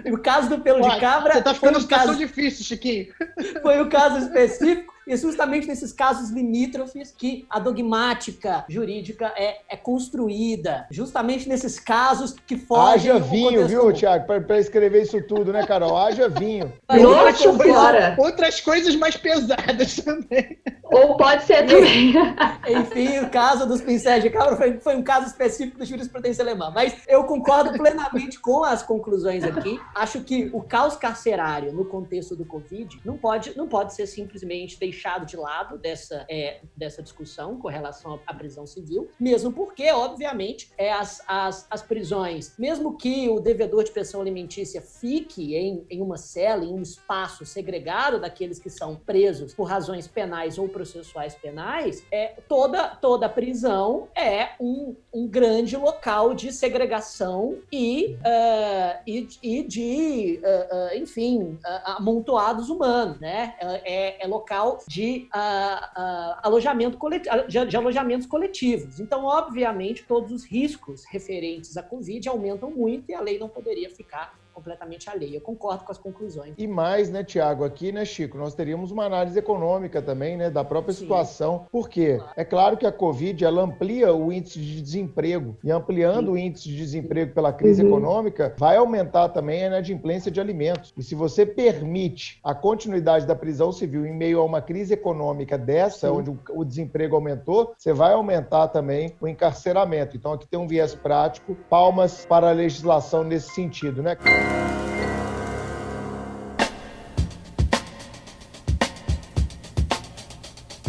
[0.07, 1.35] O caso do pelo Ué, de cabra.
[1.35, 3.13] Você tá ficando um caso difícil, Chiquinho.
[3.63, 9.77] Foi um caso específico e justamente nesses casos limítrofes que a dogmática jurídica é, é
[9.77, 10.87] construída.
[10.91, 13.11] Justamente nesses casos que fogem.
[13.11, 14.27] Haja vinho, viu, Tiago?
[14.27, 15.97] Para escrever isso tudo, né, Carol?
[15.97, 16.71] Haja vinho.
[16.91, 20.59] Nossa, coisa, outras coisas mais pesadas também.
[20.85, 22.13] Ou pode ser também.
[22.69, 26.71] Enfim, o caso dos pincéis de cabra foi, foi um caso específico da jurisprudência alemã.
[26.75, 29.81] Mas eu concordo plenamente com as conclusões aqui.
[29.95, 34.79] Acho que o caos carcerário no contexto do Covid não pode, não pode ser simplesmente
[34.79, 39.91] deixado deixado de lado dessa, é, dessa discussão com relação à prisão civil, mesmo porque,
[39.93, 45.87] obviamente, é, as, as, as prisões, mesmo que o devedor de pensão alimentícia fique em,
[45.89, 50.69] em uma cela, em um espaço segregado daqueles que são presos por razões penais ou
[50.69, 59.03] processuais penais, é, toda, toda prisão é um, um grande local de segregação e, uh,
[59.07, 63.55] e, e, de, uh, uh, enfim, amontoados humanos, né?
[63.61, 68.99] É, é, local de, uh, uh, alojamento coletivo, de, de, alojamentos coletivos.
[68.99, 73.91] Então, obviamente, todos os riscos referentes à Covid aumentam muito e a lei não poderia
[73.91, 75.37] ficar completamente alheia.
[75.37, 76.55] Eu concordo com as conclusões.
[76.59, 80.65] E mais, né, Tiago, aqui, né, Chico, nós teríamos uma análise econômica também, né, da
[80.65, 81.03] própria Sim.
[81.03, 81.67] situação.
[81.71, 82.17] Por quê?
[82.17, 82.33] Claro.
[82.37, 86.33] É claro que a Covid, ela amplia o índice de desemprego e ampliando Sim.
[86.33, 87.89] o índice de desemprego pela crise uhum.
[87.89, 90.93] econômica, vai aumentar também a inadimplência de alimentos.
[90.97, 95.57] E se você permite a continuidade da prisão civil em meio a uma crise econômica
[95.57, 96.15] dessa, Sim.
[96.15, 100.17] onde o desemprego aumentou, você vai aumentar também o encarceramento.
[100.17, 104.17] Então aqui tem um viés prático, palmas para a legislação nesse sentido, né?
[104.49, 104.78] thank you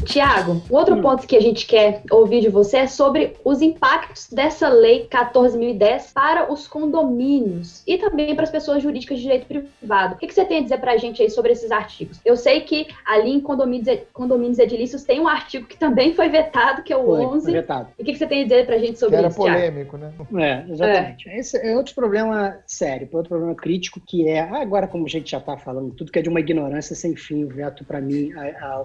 [0.09, 1.01] Tiago, o outro hum.
[1.01, 6.11] ponto que a gente quer ouvir de você é sobre os impactos dessa lei 14.010
[6.13, 10.15] para os condomínios e também para as pessoas jurídicas de direito privado.
[10.15, 12.19] O que, você tem a dizer para a gente aí sobre esses artigos?
[12.25, 16.81] Eu sei que ali em condomínios, condomínios edilícios tem um artigo que também foi vetado,
[16.81, 17.43] que é o foi, 11.
[17.43, 17.89] Foi vetado.
[17.99, 19.95] E o que, você tem a dizer para a gente sobre que isso, era polêmico,
[19.95, 20.11] né?
[20.37, 21.29] É, exatamente.
[21.29, 21.39] É.
[21.39, 25.37] Esse é outro problema sério, outro problema crítico que é, agora como a gente já
[25.37, 28.31] está falando, tudo que é de uma ignorância sem fim, o veto para mim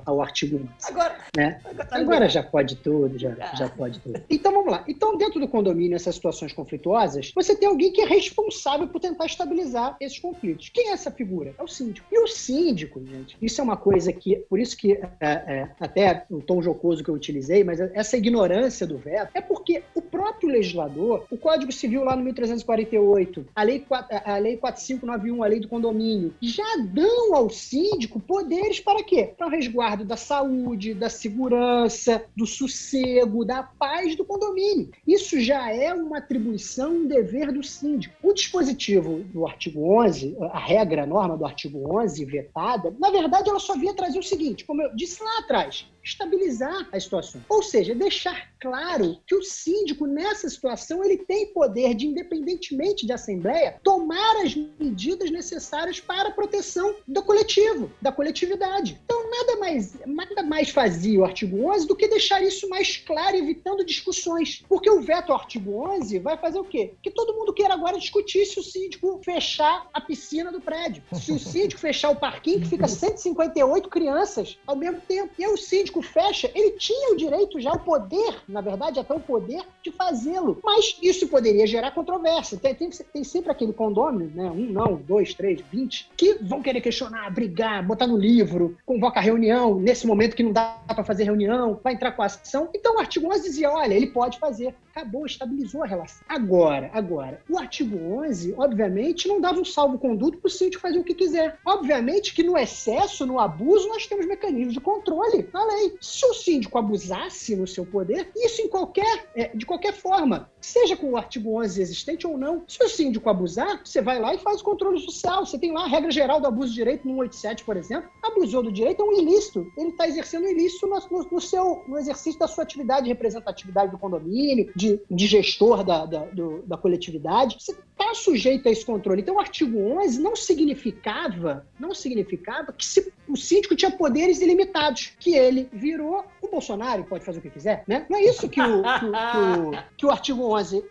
[0.04, 0.68] ao artigo 11.
[0.90, 1.60] Agora, né?
[1.90, 3.56] agora já pode tudo, já, ah.
[3.56, 4.20] já pode tudo.
[4.28, 4.84] Então vamos lá.
[4.88, 9.26] Então dentro do condomínio, essas situações conflituosas, você tem alguém que é responsável por tentar
[9.26, 10.70] estabilizar esses conflitos.
[10.72, 11.54] Quem é essa figura?
[11.58, 12.06] É o síndico.
[12.10, 16.24] E o síndico, gente, isso é uma coisa que, por isso que é, é, até
[16.30, 20.48] o tom jocoso que eu utilizei, mas essa ignorância do veto é porque o próprio
[20.48, 23.84] legislador, o Código Civil lá no 1348, a Lei,
[24.24, 29.32] a lei 4591, a Lei do Condomínio, já dão ao síndico poderes para quê?
[29.36, 34.90] Para o resguardo da saúde, da segurança, do sossego, da paz do condomínio.
[35.06, 38.14] Isso já é uma atribuição, um dever do síndico.
[38.22, 43.48] O dispositivo do artigo 11, a regra, a norma do artigo 11 vetada, na verdade
[43.48, 47.42] ela só vinha trazer o seguinte, como eu disse lá atrás, estabilizar a situação.
[47.48, 53.12] Ou seja, deixar claro que o síndico, nessa situação, ele tem poder de, independentemente de
[53.12, 59.00] assembleia, tomar as medidas necessárias para a proteção do coletivo, da coletividade.
[59.04, 63.36] Então, nada mais, nada mais fazia o artigo 11 do que deixar isso mais claro,
[63.36, 64.62] evitando discussões.
[64.68, 66.94] Porque o veto ao artigo 11 vai fazer o quê?
[67.02, 71.02] Que todo mundo queira agora discutir se o síndico fechar a piscina do prédio.
[71.14, 75.32] Se o síndico fechar o parquinho, que fica 158 crianças ao mesmo tempo.
[75.38, 79.14] E aí o síndico fecha, ele tinha o direito já, o poder, na verdade, até
[79.14, 80.58] o poder de fazê-lo.
[80.62, 82.58] Mas isso poderia gerar controvérsia.
[82.58, 84.50] Tem, tem, tem, sempre aquele condômino, né?
[84.50, 89.74] Um não, dois, três, vinte, que vão querer questionar, brigar, botar no livro, convoca reunião,
[89.76, 92.68] nesse momento que não dá para fazer reunião, vai entrar com a ação.
[92.74, 94.74] Então o artigo 11 dizia, olha, ele pode fazer.
[94.94, 96.24] Acabou, estabilizou a relação.
[96.28, 101.04] Agora, agora, o artigo 11, obviamente, não dava um salvo-conduto para o síndico fazer o
[101.04, 101.58] que quiser.
[101.64, 105.83] Obviamente que no excesso, no abuso, nós temos mecanismos de controle na lei.
[106.00, 110.96] Se o síndico abusasse no seu poder, isso em qualquer, é, de qualquer forma, seja
[110.96, 114.38] com o artigo 11 existente ou não, se o síndico abusar, você vai lá e
[114.38, 115.44] faz o controle social.
[115.44, 118.08] Você tem lá a regra geral do abuso de direito no 187, por exemplo.
[118.22, 119.66] Abusou do direito é um ilícito.
[119.76, 123.90] Ele está exercendo ilícito no, no, no, seu, no exercício da sua atividade de representatividade
[123.90, 127.56] do condomínio, de, de gestor da, da, do, da coletividade.
[127.60, 129.22] Você está sujeito a esse controle.
[129.22, 135.12] Então, o artigo 11 não significava, não significava que se, o síndico tinha poderes ilimitados,
[135.18, 138.06] que ele virou o Bolsonaro pode fazer o que quiser, né?
[138.08, 140.84] Não é isso que o, que, que o, que o artigo 11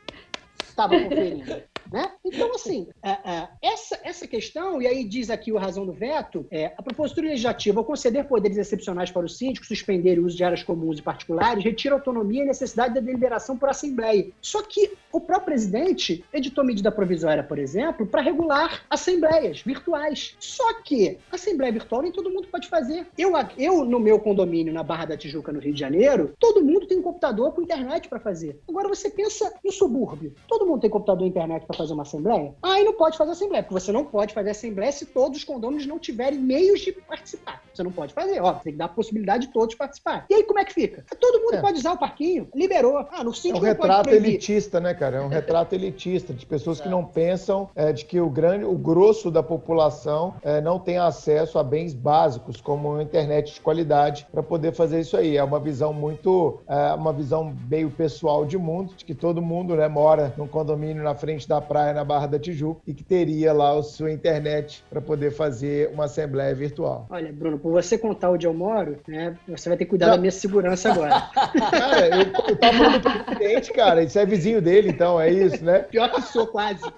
[0.63, 1.63] estava conferindo.
[1.93, 2.09] Né?
[2.25, 6.43] Então, assim, é, é, essa, essa questão, e aí diz aqui o razão do veto,
[6.49, 10.43] é a propositura legislativa ao conceder poderes excepcionais para o síndico, suspender o uso de
[10.43, 14.27] áreas comuns e particulares, retira autonomia e necessidade da deliberação por assembleia.
[14.41, 20.35] Só que o próprio presidente editou medida provisória, por exemplo, para regular assembleias virtuais.
[20.39, 23.05] Só que assembleia virtual nem todo mundo pode fazer.
[23.15, 26.87] Eu, eu, no meu condomínio, na Barra da Tijuca, no Rio de Janeiro, todo mundo
[26.87, 28.59] tem um computador com internet para fazer.
[28.67, 30.33] Agora você pensa no subúrbio.
[30.47, 32.53] Todo mundo tem computador e internet para fazer uma assembleia?
[32.61, 35.85] Aí não pode fazer assembleia, porque você não pode fazer assembleia se todos os condôminos
[35.85, 37.61] não tiverem meios de participar.
[37.73, 40.25] Você não pode fazer, ó, tem que dar a possibilidade de todos participar.
[40.29, 41.03] E aí como é que fica?
[41.19, 41.61] Todo mundo é.
[41.61, 43.05] pode usar o parquinho, liberou.
[43.11, 45.17] Ah, no síndico é um retrato elitista, né, cara?
[45.17, 48.77] É um retrato elitista de pessoas que não pensam é, de que o grande, o
[48.77, 54.27] grosso da população é, não tem acesso a bens básicos como a internet de qualidade
[54.31, 55.37] para poder fazer isso aí.
[55.37, 59.75] É uma visão muito, é, uma visão meio pessoal de mundo, de que todo mundo,
[59.75, 63.51] né, mora num condomínio na frente da praia na Barra da Tijuca e que teria
[63.53, 67.07] lá a sua internet para poder fazer uma assembleia virtual.
[67.09, 70.17] Olha, Bruno, por você contar onde eu moro, né, você vai ter que cuidar da
[70.17, 71.29] minha segurança agora.
[71.71, 75.63] Cara, eu, eu tava falando do presidente, cara, isso é vizinho dele, então é isso,
[75.63, 75.79] né?
[75.79, 76.83] Pior que sou quase.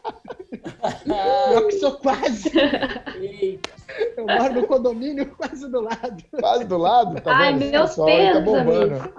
[1.03, 2.51] Pior que sou quase.
[4.17, 6.23] Eu moro no condomínio quase do lado.
[6.39, 7.21] Quase do lado?
[7.21, 7.71] Tá Ai, vendo?
[7.71, 9.13] meus pesos, tá bombando.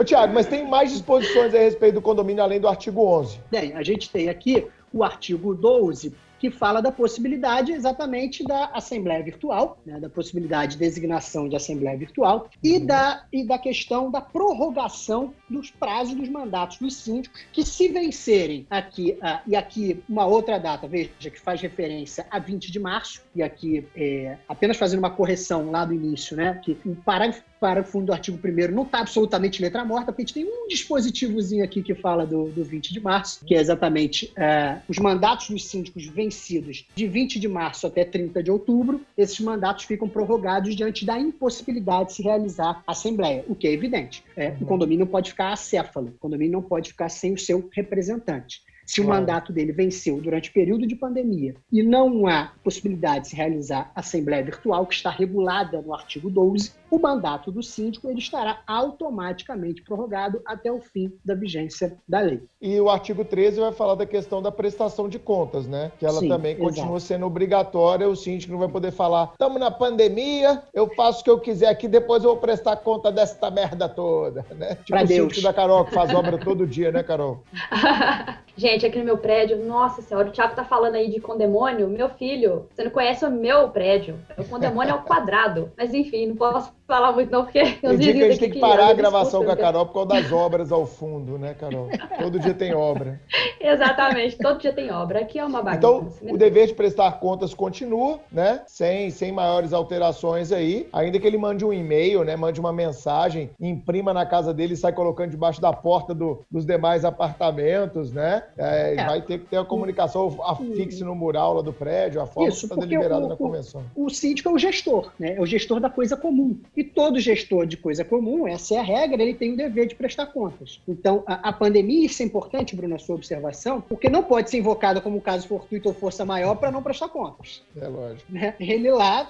[0.00, 3.38] Ô, Tiago, mas tem mais disposições a respeito do condomínio além do artigo 11?
[3.50, 9.22] Tem, a gente tem aqui o artigo 12, que fala da possibilidade exatamente da assembleia
[9.22, 12.86] virtual, né, da possibilidade de designação de assembleia virtual e, uhum.
[12.86, 18.66] da, e da questão da prorrogação dos prazos dos mandatos dos síndicos, que se vencerem
[18.70, 23.20] aqui, uh, e aqui uma outra data, veja, que faz referência a 20 de março,
[23.36, 28.00] e aqui é, apenas fazendo uma correção lá do início, né, que o parágrafo parágrafo
[28.00, 31.82] do artigo 1 não está absolutamente letra morta, porque a gente tem um dispositivozinho aqui
[31.82, 36.06] que fala do, do 20 de março, que é exatamente é, os mandatos dos síndicos
[36.06, 41.18] vencidos de 20 de março até 30 de outubro, esses mandatos ficam prorrogados diante da
[41.18, 44.24] impossibilidade de se realizar a Assembleia, o que é evidente.
[44.36, 47.68] É, o condomínio não pode ficar acéfalo, o condomínio não pode ficar sem o seu
[47.72, 48.62] representante.
[48.90, 53.28] Se o mandato dele venceu durante o período de pandemia e não há possibilidade de
[53.28, 58.18] se realizar assembleia virtual, que está regulada no artigo 12, o mandato do síndico ele
[58.18, 62.42] estará automaticamente prorrogado até o fim da vigência da lei.
[62.60, 65.92] E o artigo 13 vai falar da questão da prestação de contas, né?
[65.96, 67.00] Que ela Sim, também continua exato.
[67.02, 71.30] sendo obrigatória, o síndico não vai poder falar, estamos na pandemia, eu faço o que
[71.30, 74.74] eu quiser aqui, depois eu vou prestar conta desta merda toda, né?
[74.74, 75.20] Tipo pra o Deus.
[75.20, 77.44] síndico da Carol, que faz obra todo dia, né, Carol?
[78.60, 82.10] Gente, aqui no meu prédio, nossa senhora, o Thiago tá falando aí de condemônio, meu
[82.10, 86.36] filho, você não conhece o meu prédio, o condemônio é o quadrado, mas enfim, não
[86.36, 88.92] posso falar muito não, porque eu Tem dia que a gente tem que parar a
[88.92, 91.88] gravação com a Carol por causa das obras ao fundo, né, Carol?
[92.18, 93.20] Todo dia tem obra.
[93.60, 95.20] Exatamente, todo dia tem obra.
[95.20, 95.78] Aqui é uma bagunça.
[95.78, 98.62] Então, o dever de prestar contas continua, né?
[98.66, 100.88] Sem, sem maiores alterações aí.
[100.92, 102.34] Ainda que ele mande um e-mail, né?
[102.34, 106.66] Mande uma mensagem, imprima na casa dele e sai colocando debaixo da porta do, dos
[106.66, 108.42] demais apartamentos, né?
[108.58, 109.04] É, é.
[109.04, 112.66] Vai ter que ter a comunicação afixe no mural lá do prédio, a forma Isso,
[112.66, 113.84] que está deliberada na convenção.
[113.94, 115.36] O, o síndico é o gestor, né?
[115.36, 116.58] É o gestor da coisa comum.
[116.80, 119.94] E todo gestor de coisa comum, essa é a regra, ele tem o dever de
[119.94, 120.80] prestar contas.
[120.88, 124.56] Então, a, a pandemia, isso é importante, Bruno, a sua observação, porque não pode ser
[124.56, 127.62] invocada como caso fortuito ou força maior para não prestar contas.
[127.76, 128.32] É lógico.
[128.32, 128.54] Né?
[128.58, 129.28] Ele lá,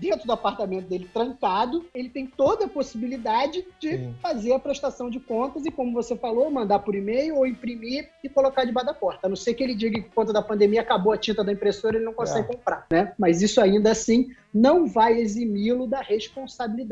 [0.00, 4.14] dentro do apartamento dele, trancado, ele tem toda a possibilidade de Sim.
[4.22, 8.28] fazer a prestação de contas e, como você falou, mandar por e-mail ou imprimir e
[8.30, 9.26] colocar debaixo da porta.
[9.26, 11.52] A não ser que ele diga que, por conta da pandemia, acabou a tinta da
[11.52, 12.54] impressora, ele não consegue é.
[12.54, 12.86] comprar.
[12.90, 13.12] Né?
[13.18, 16.85] Mas isso ainda assim não vai eximi-lo da responsabilidade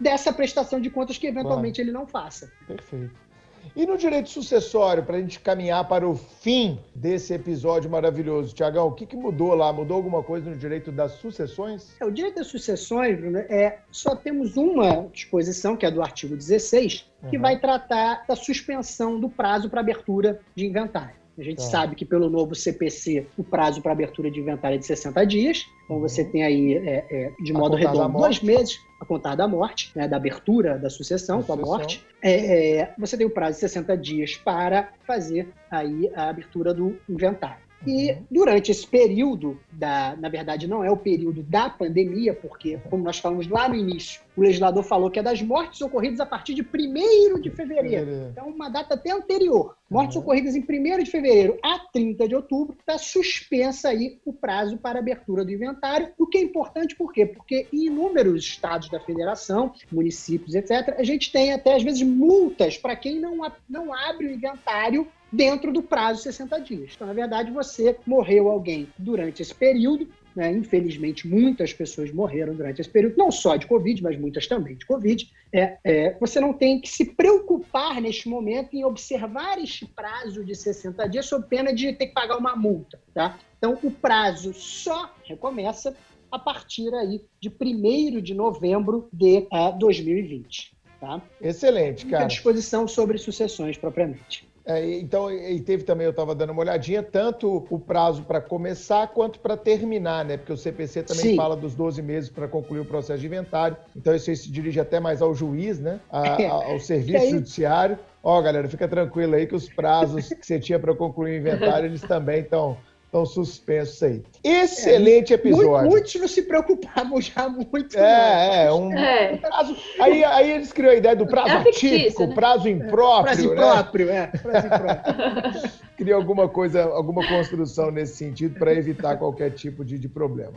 [0.00, 2.50] dessa prestação de contas que eventualmente ele não faça.
[2.66, 3.26] Perfeito.
[3.74, 8.88] E no direito sucessório, para a gente caminhar para o fim desse episódio maravilhoso, Tiagão,
[8.88, 9.72] o que, que, mudou lá?
[9.72, 11.96] Mudou alguma coisa no direito das sucessões?
[12.00, 16.36] É, o direito das sucessões, Bruno, é, só temos uma disposição, que é do artigo
[16.36, 17.42] 16, que uhum.
[17.42, 21.25] vai tratar da suspensão do prazo para abertura de inventário.
[21.38, 21.64] A gente tá.
[21.64, 25.66] sabe que pelo novo CPC o prazo para abertura de inventário é de 60 dias.
[25.84, 26.30] Então você uhum.
[26.30, 30.16] tem aí, é, é, de modo redondo, dois meses a contar da morte, né, da
[30.16, 32.04] abertura da sucessão, com a morte.
[32.22, 36.98] É, é, você tem o prazo de 60 dias para fazer aí a abertura do
[37.08, 37.65] inventário.
[37.86, 43.04] E durante esse período, da, na verdade não é o período da pandemia, porque, como
[43.04, 46.54] nós falamos lá no início, o legislador falou que é das mortes ocorridas a partir
[46.54, 48.28] de 1 de fevereiro.
[48.30, 49.76] Então, uma data até anterior.
[49.88, 50.22] Mortes uhum.
[50.22, 54.98] ocorridas em 1 de fevereiro a 30 de outubro, está suspensa aí o prazo para
[54.98, 57.24] abertura do inventário, o que é importante por quê?
[57.24, 62.76] Porque em inúmeros estados da federação, municípios, etc., a gente tem até, às vezes, multas
[62.76, 66.92] para quem não, não abre o inventário dentro do prazo de 60 dias.
[66.94, 70.52] Então, na verdade, você morreu alguém durante esse período, né?
[70.52, 74.84] Infelizmente, muitas pessoas morreram durante esse período, não só de Covid, mas muitas também de
[74.84, 75.30] Covid.
[75.52, 80.54] É, é, você não tem que se preocupar neste momento em observar este prazo de
[80.54, 83.00] 60 dias sob pena de ter que pagar uma multa.
[83.14, 83.38] Tá?
[83.56, 85.96] Então, o prazo só recomeça
[86.30, 90.76] a partir aí de 1 de novembro de uh, é, 2020.
[91.00, 91.22] Tá?
[91.40, 92.24] Excelente, cara.
[92.24, 94.46] À disposição sobre sucessões propriamente.
[94.66, 99.06] É, então, e teve também, eu estava dando uma olhadinha, tanto o prazo para começar
[99.06, 100.36] quanto para terminar, né?
[100.36, 101.36] Porque o CPC também Sim.
[101.36, 103.76] fala dos 12 meses para concluir o processo de inventário.
[103.94, 106.00] Então, isso aí se dirige até mais ao juiz, né?
[106.10, 107.30] A, a, ao serviço aí...
[107.30, 107.96] judiciário.
[108.20, 111.86] Ó, galera, fica tranquilo aí que os prazos que você tinha para concluir o inventário,
[111.86, 112.76] eles também estão
[113.06, 114.22] estão suspensos aí.
[114.42, 115.88] Excelente é, episódio.
[115.88, 117.96] Muitos não se preocupavam já muito.
[117.98, 119.36] É, é, um, é.
[119.36, 122.34] Prazo, aí, aí eles criou a ideia do prazo é atípico, né?
[122.34, 123.24] prazo impróprio.
[123.24, 123.54] Prazo né?
[123.54, 124.26] impróprio, é.
[124.26, 125.70] Prazo impróprio.
[125.96, 130.54] Cria alguma coisa, alguma construção nesse sentido para evitar qualquer tipo de, de problema.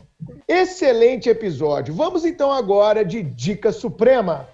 [0.48, 1.94] Excelente episódio.
[1.94, 4.48] Vamos então agora de dica suprema.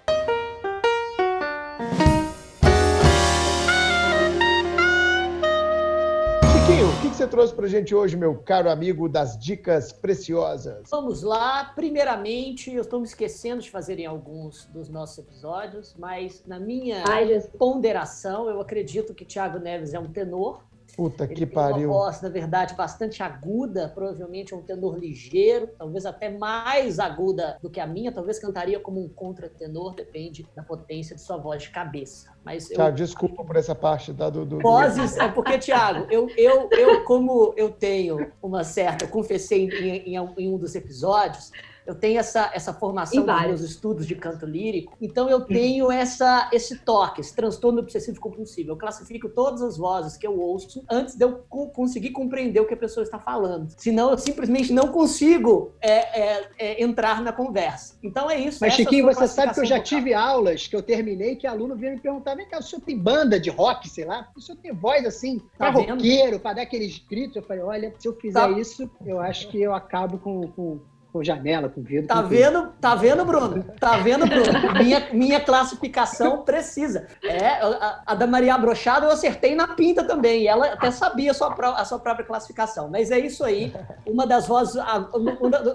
[7.26, 10.88] Você trouxe para a gente hoje, meu caro amigo das dicas preciosas?
[10.88, 11.72] Vamos lá.
[11.74, 17.02] Primeiramente, eu estou me esquecendo de fazer em alguns dos nossos episódios, mas na minha
[17.08, 20.62] Ai, ponderação, eu acredito que Thiago Neves é um tenor.
[20.96, 21.90] Puta ele que pariu.
[21.90, 27.58] Uma voz, na verdade, bastante aguda, provavelmente é um tenor ligeiro, talvez até mais aguda
[27.62, 31.64] do que a minha, talvez cantaria como um contratenor, depende da potência de sua voz
[31.64, 32.34] de cabeça.
[32.42, 32.90] Mas eu...
[32.92, 34.58] desculpa por essa parte da do, do...
[34.60, 40.34] Vozes, é porque, Tiago, eu, eu, eu, como eu tenho uma certa, confessei em, em,
[40.38, 41.52] em um dos episódios,
[41.86, 46.50] eu tenho essa, essa formação dos meus estudos de canto lírico, então eu tenho essa,
[46.52, 48.72] esse toque, esse transtorno obsessivo compulsivo.
[48.72, 52.74] Eu classifico todas as vozes que eu ouço antes de eu conseguir compreender o que
[52.74, 53.68] a pessoa está falando.
[53.76, 57.96] Senão eu simplesmente não consigo é, é, é, entrar na conversa.
[58.02, 58.58] Então é isso.
[58.60, 59.84] Mas, Chiquinho, você sabe que eu já vocal.
[59.84, 62.98] tive aulas que eu terminei que aluno vinha me perguntar: vem cá, o senhor tem
[62.98, 64.28] banda de rock, sei lá?
[64.36, 67.36] O senhor tem voz assim, tá pra roqueiro, para dar aqueles gritos?
[67.36, 68.50] Eu falei: olha, se eu fizer tá.
[68.50, 70.80] isso, eu acho que eu acabo com, com
[71.16, 72.06] com janela, com vidro.
[72.06, 72.68] Tá com vendo?
[72.80, 73.64] Tá vendo, Bruno?
[73.80, 74.74] Tá vendo, Bruno?
[74.78, 77.06] Minha, minha classificação precisa.
[77.22, 80.42] É, a, a da Maria Brochada eu acertei na pinta também.
[80.42, 82.88] E ela até sabia a sua, a sua própria classificação.
[82.90, 83.72] Mas é isso aí.
[84.06, 84.76] Uma das vozes,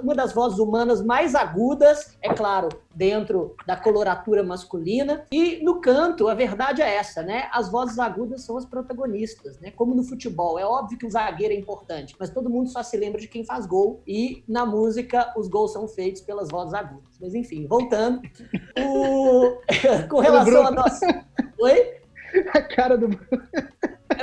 [0.04, 5.26] uma das vozes humanas mais agudas, é claro, dentro da coloratura masculina.
[5.32, 7.50] E no canto, a verdade é essa, né?
[7.52, 9.72] As vozes agudas são as protagonistas, né?
[9.72, 10.60] Como no futebol.
[10.60, 13.44] É óbvio que o zagueiro é importante, mas todo mundo só se lembra de quem
[13.44, 14.02] faz gol.
[14.08, 17.18] E na música, os gols são feitos pelas vozes agudas.
[17.20, 18.22] Mas enfim, voltando.
[18.78, 19.58] O...
[20.10, 21.26] Com relação a nossa.
[21.60, 22.02] Oi?
[22.54, 23.08] A cara do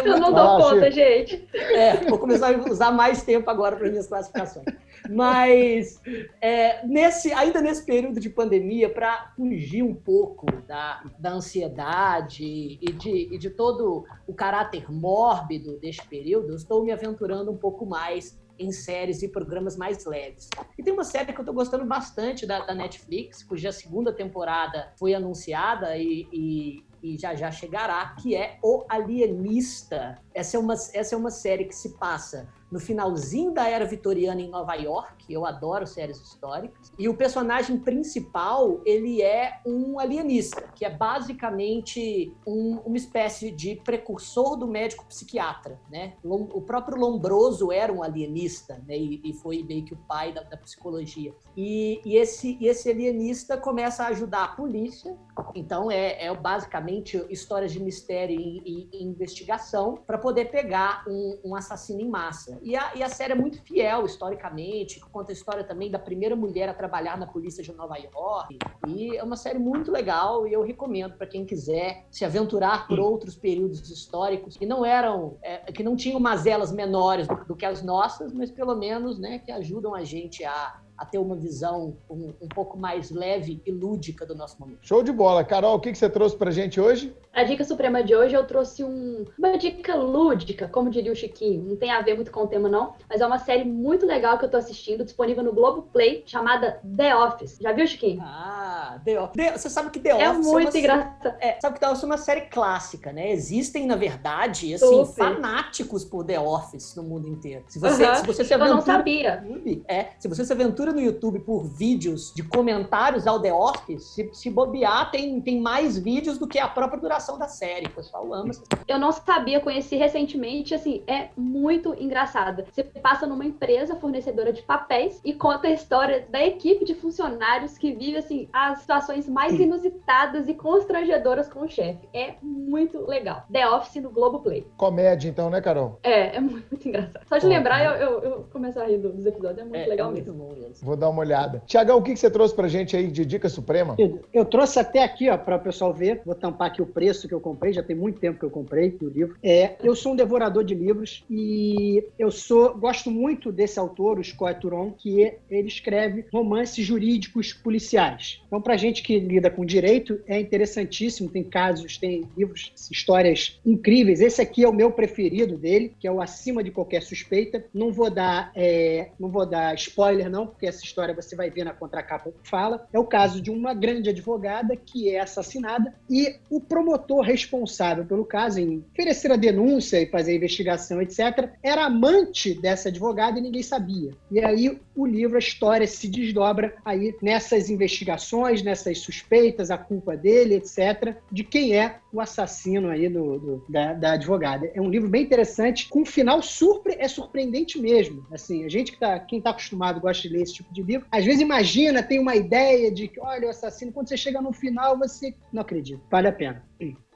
[0.05, 1.47] Eu não dou conta, gente.
[1.53, 4.67] É, vou começar a usar mais tempo agora para minhas classificações.
[5.09, 6.01] Mas
[6.41, 12.93] é, nesse, ainda nesse período de pandemia, para fugir um pouco da, da ansiedade e
[12.93, 18.39] de, e de todo o caráter mórbido deste período, estou me aventurando um pouco mais
[18.59, 20.49] em séries e programas mais leves.
[20.77, 24.93] E tem uma série que eu estou gostando bastante da, da, Netflix, cuja segunda temporada
[24.99, 30.21] foi anunciada e, e, e, já já chegará, que é O Alienista.
[30.35, 34.41] Essa é uma, essa é uma série que se passa no finalzinho da era vitoriana
[34.41, 35.33] em Nova York.
[35.33, 36.93] Eu adoro séries históricas.
[36.99, 43.77] E o personagem principal, ele é um alienista, que é basicamente um, uma espécie de
[43.77, 46.15] precursor do médico psiquiatra, né?
[46.23, 48.97] O próprio Lombroso era um alienista, né?
[48.97, 51.35] E, e foi meio que o pai da, da psicologia.
[51.57, 55.17] E, e, esse, e esse alienista começa a ajudar a polícia.
[55.55, 61.55] Então, é, é basicamente histórias de mistério e, e investigação para poder pegar um, um
[61.55, 62.58] assassino em massa.
[62.63, 66.37] E a, e a série é muito fiel historicamente, conta a história também da primeira
[66.37, 68.59] mulher a trabalhar na polícia de Nova York.
[68.87, 72.99] E é uma série muito legal e eu recomendo para quem quiser se aventurar por
[72.99, 77.67] outros períodos históricos que não eram, é, que não tinham mazelas menores do, do que
[77.67, 81.97] as nossas, mas pelo menos, né, que ajudam a gente a a ter uma visão
[82.11, 84.81] um, um, pouco mais leve e lúdica do nosso momento.
[84.83, 85.45] Show de bola.
[85.45, 87.15] Carol, o que, que você trouxe pra gente hoje?
[87.33, 91.63] A dica suprema de hoje eu trouxe um, uma dica lúdica, como diria o Chiquinho.
[91.63, 94.39] Não tem a ver muito com o tema, não, mas é uma série muito legal
[94.39, 97.59] que eu tô assistindo, disponível no Globo Play, chamada The Office.
[97.61, 98.21] Já viu, Chiquinho?
[98.21, 99.53] Ah, The Office.
[99.53, 101.35] Você sabe que The é Office é muito é engraçado.
[101.39, 103.31] É, sabe que The Office é uma série clássica, né?
[103.31, 105.15] Existem, na verdade, assim, Super.
[105.15, 107.65] fanáticos por The Office no mundo inteiro.
[107.69, 108.17] Se você, uh -huh.
[108.17, 108.71] se você se aventura...
[108.71, 109.45] Eu não sabia.
[109.87, 114.31] É, se você se aventura no YouTube por vídeos de comentários ao The Office, se,
[114.33, 117.87] se bobear, tem, tem mais vídeos do que a própria duração da série.
[117.87, 118.53] O pessoal ama.
[118.87, 122.65] Eu não sabia, conheci recentemente, assim, é muito engraçada.
[122.73, 127.77] Você passa numa empresa fornecedora de papéis e conta a história da equipe de funcionários
[127.77, 132.09] que vive, assim, as situações mais inusitadas e constrangedoras com o chefe.
[132.13, 133.45] É muito legal.
[133.53, 134.67] The Office no Globoplay.
[134.77, 135.99] Comédia, então, né, Carol?
[136.03, 137.27] É, é muito, engraçado.
[137.29, 139.59] Só de lembrar, eu, eu, eu começo a rir dos episódios.
[139.59, 140.49] É muito é, legal é muito mesmo.
[140.49, 141.63] Bom Vou dar uma olhada.
[141.67, 143.95] Tiagão, o que, que você trouxe pra gente aí de dica suprema?
[143.99, 146.23] Eu, eu trouxe até aqui, ó, para o pessoal ver.
[146.25, 148.97] Vou tampar aqui o preço que eu comprei, já tem muito tempo que eu comprei
[149.01, 149.37] o livro.
[149.43, 154.25] É, eu sou um devorador de livros e eu sou gosto muito desse autor, o
[154.25, 158.41] Scott Turon, que ele escreve romances jurídicos policiais.
[158.47, 161.29] Então, pra gente que lida com direito, é interessantíssimo.
[161.31, 164.21] Tem casos, tem livros, histórias incríveis.
[164.21, 167.65] Esse aqui é o meu preferido dele, que é o Acima de Qualquer Suspeita.
[167.75, 171.65] Não vou dar, é, não vou dar spoiler, não, porque essa história você vai ver
[171.65, 172.87] na contracapa que fala.
[172.93, 178.25] É o caso de uma grande advogada que é assassinada e o promotor responsável pelo
[178.25, 183.43] caso, em oferecer a denúncia e fazer a investigação, etc., era amante dessa advogada e
[183.43, 184.13] ninguém sabia.
[184.31, 190.17] E aí o livro, a história se desdobra aí nessas investigações, nessas suspeitas, a culpa
[190.17, 194.71] dele, etc., de quem é o assassino aí do, do da, da, advogada.
[194.75, 198.27] É um livro bem interessante, com um final surpre é surpreendente mesmo.
[198.33, 201.07] Assim, a gente que tá, quem está acostumado gosta de ler esse tipo de livro,
[201.11, 204.53] às vezes imagina, tem uma ideia de que, olha, o assassino, quando você chega no
[204.53, 206.03] final, você não acredita.
[206.11, 206.65] Vale a pena.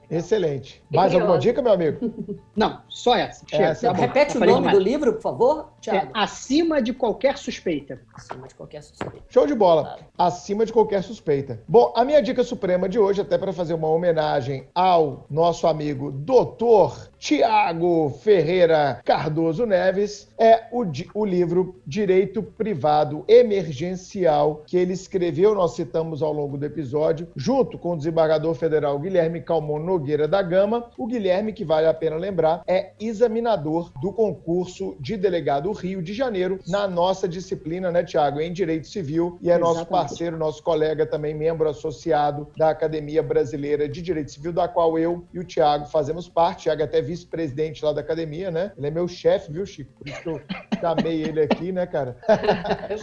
[0.09, 0.83] Excelente.
[0.91, 2.13] Mais alguma dica, meu amigo?
[2.55, 3.45] Não, só essa.
[3.51, 6.07] essa tá Repete o nome do livro, por favor, Thiago.
[6.07, 8.01] É Acima de Qualquer Suspeita.
[8.13, 9.25] Acima de Qualquer Suspeita.
[9.29, 9.83] Show de bola.
[9.83, 10.05] Claro.
[10.17, 11.61] Acima de Qualquer Suspeita.
[11.67, 16.11] Bom, a minha dica suprema de hoje, até para fazer uma homenagem ao nosso amigo
[16.11, 20.83] Doutor Tiago Ferreira Cardoso Neves é o,
[21.13, 27.77] o livro Direito Privado Emergencial que ele escreveu, nós citamos ao longo do episódio, junto
[27.77, 30.91] com o desembargador federal Guilherme Calmon Nogueira da Gama.
[30.97, 36.13] O Guilherme, que vale a pena lembrar, é examinador do concurso de delegado Rio de
[36.13, 39.77] Janeiro na nossa disciplina, né, Tiago, em Direito Civil e é Exatamente.
[39.77, 44.99] nosso parceiro, nosso colega também, membro associado da Academia Brasileira de Direito Civil, da qual
[44.99, 46.63] eu e o Tiago fazemos parte.
[46.63, 48.71] Tiago até vice-presidente lá da academia, né?
[48.77, 49.91] Ele é meu chefe, viu, Chico?
[49.97, 50.41] Por isso que eu
[50.79, 52.17] chamei ele aqui, né, cara?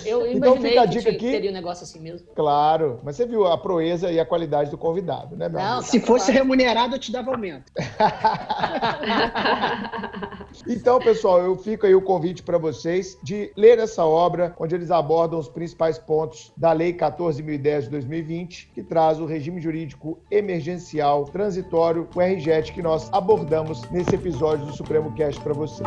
[0.04, 1.30] eu, eu então fica a dica aqui.
[1.30, 2.26] Teria um negócio assim mesmo.
[2.34, 5.84] Claro, mas você viu a proeza e a qualidade do convidado, né, meu Não, amigo?
[5.84, 7.70] se fosse remunerado, eu te dava aumento.
[10.66, 14.90] então, pessoal, eu fico aí o convite para vocês de ler essa obra, onde eles
[14.90, 21.26] abordam os principais pontos da Lei 14.010 de 2020, que traz o regime jurídico emergencial
[21.26, 25.82] transitório, o RJET, que nós abordamos nesse episódio do Supremo Cast para você.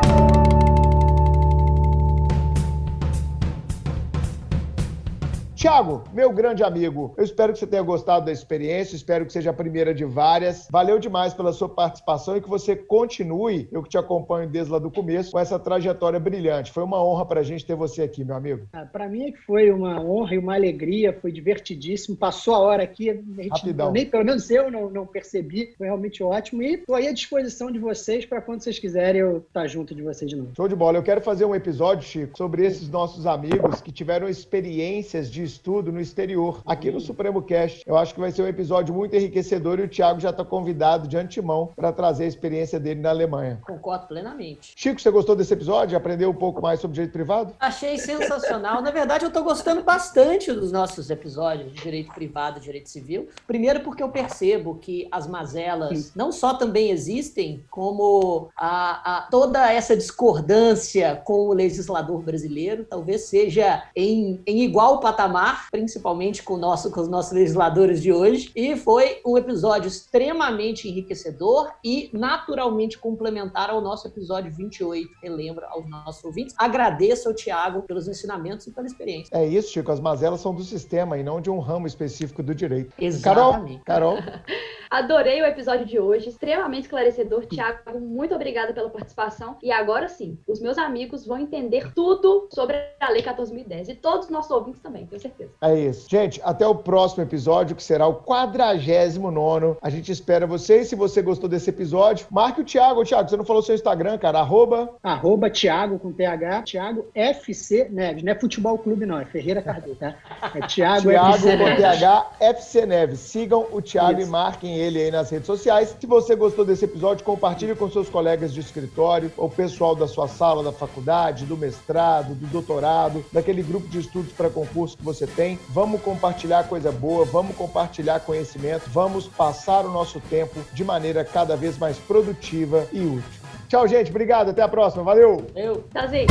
[5.64, 9.48] Tiago, meu grande amigo, eu espero que você tenha gostado da experiência, espero que seja
[9.48, 10.68] a primeira de várias.
[10.70, 14.78] Valeu demais pela sua participação e que você continue, eu que te acompanho desde lá
[14.78, 16.70] do começo, com essa trajetória brilhante.
[16.70, 18.66] Foi uma honra para a gente ter você aqui, meu amigo.
[18.74, 22.14] Ah, para mim é que foi uma honra e uma alegria, foi divertidíssimo.
[22.14, 23.90] Passou a hora aqui, a gente Rapidão.
[23.90, 26.62] nem, pelo menos eu não, não percebi, foi realmente ótimo.
[26.62, 29.94] E estou aí à disposição de vocês para quando vocês quiserem eu estar tá junto
[29.94, 30.50] de vocês de novo.
[30.54, 30.98] Show de bola.
[30.98, 35.92] Eu quero fazer um episódio, Chico, sobre esses nossos amigos que tiveram experiências de estudo
[35.92, 37.82] no exterior, aqui no Supremo Cast.
[37.86, 41.06] Eu acho que vai ser um episódio muito enriquecedor e o Thiago já está convidado
[41.06, 43.60] de antemão para trazer a experiência dele na Alemanha.
[43.66, 44.72] Concordo plenamente.
[44.76, 45.96] Chico, você gostou desse episódio?
[45.96, 47.54] Aprendeu um pouco mais sobre direito privado?
[47.60, 48.82] Achei sensacional.
[48.82, 53.28] na verdade, eu estou gostando bastante dos nossos episódios de direito privado e direito civil.
[53.46, 59.72] Primeiro porque eu percebo que as mazelas não só também existem, como a, a, toda
[59.72, 66.90] essa discordância com o legislador brasileiro talvez seja em, em igual patamar principalmente com, nosso,
[66.90, 68.50] com os nossos legisladores de hoje.
[68.54, 75.08] E foi um episódio extremamente enriquecedor e naturalmente complementar ao nosso episódio 28.
[75.22, 76.54] Relembra aos nossos ouvintes.
[76.58, 79.36] Agradeço ao Tiago pelos ensinamentos e pela experiência.
[79.36, 79.90] É isso, Chico.
[79.90, 82.92] As mazelas são do sistema e não de um ramo específico do direito.
[82.98, 83.82] Exatamente.
[83.84, 84.16] Carol?
[84.16, 84.44] Carol?
[84.94, 87.46] Adorei o episódio de hoje, extremamente esclarecedor.
[87.46, 89.56] Tiago, muito obrigada pela participação.
[89.60, 94.26] E agora sim, os meus amigos vão entender tudo sobre a Lei 14.010 e todos
[94.26, 95.50] os nossos ouvintes também, tenho certeza.
[95.60, 96.08] É isso.
[96.08, 99.76] Gente, até o próximo episódio, que será o 49.
[99.82, 100.86] A gente espera vocês.
[100.86, 103.04] Se você gostou desse episódio, marque o Thiago.
[103.04, 104.38] Thiago, você não falou seu Instagram, cara?
[104.38, 104.94] Arroba.
[105.02, 106.62] Arroba Thiago com TH.
[106.62, 108.22] Thiago FC Neves.
[108.22, 109.18] Não é Futebol Clube, não.
[109.18, 110.14] É Ferreira Cardoso, tá?
[110.54, 111.82] É Thiago, Thiago FC com Neves.
[111.82, 113.18] TH FC Neves.
[113.18, 114.28] Sigam o Thiago isso.
[114.28, 115.96] e marquem ele aí nas redes sociais.
[115.98, 120.28] Se você gostou desse episódio, compartilhe com seus colegas de escritório, ou pessoal da sua
[120.28, 125.26] sala, da faculdade, do mestrado, do doutorado, daquele grupo de estudos para concurso que você
[125.26, 125.58] tem.
[125.70, 131.56] Vamos compartilhar coisa boa, vamos compartilhar conhecimento, vamos passar o nosso tempo de maneira cada
[131.56, 133.44] vez mais produtiva e útil.
[133.68, 134.10] Tchau, gente.
[134.10, 134.50] Obrigado.
[134.50, 135.02] Até a próxima.
[135.02, 135.44] Valeu.
[135.54, 135.84] Valeu.
[135.92, 136.26] Tchauzinho.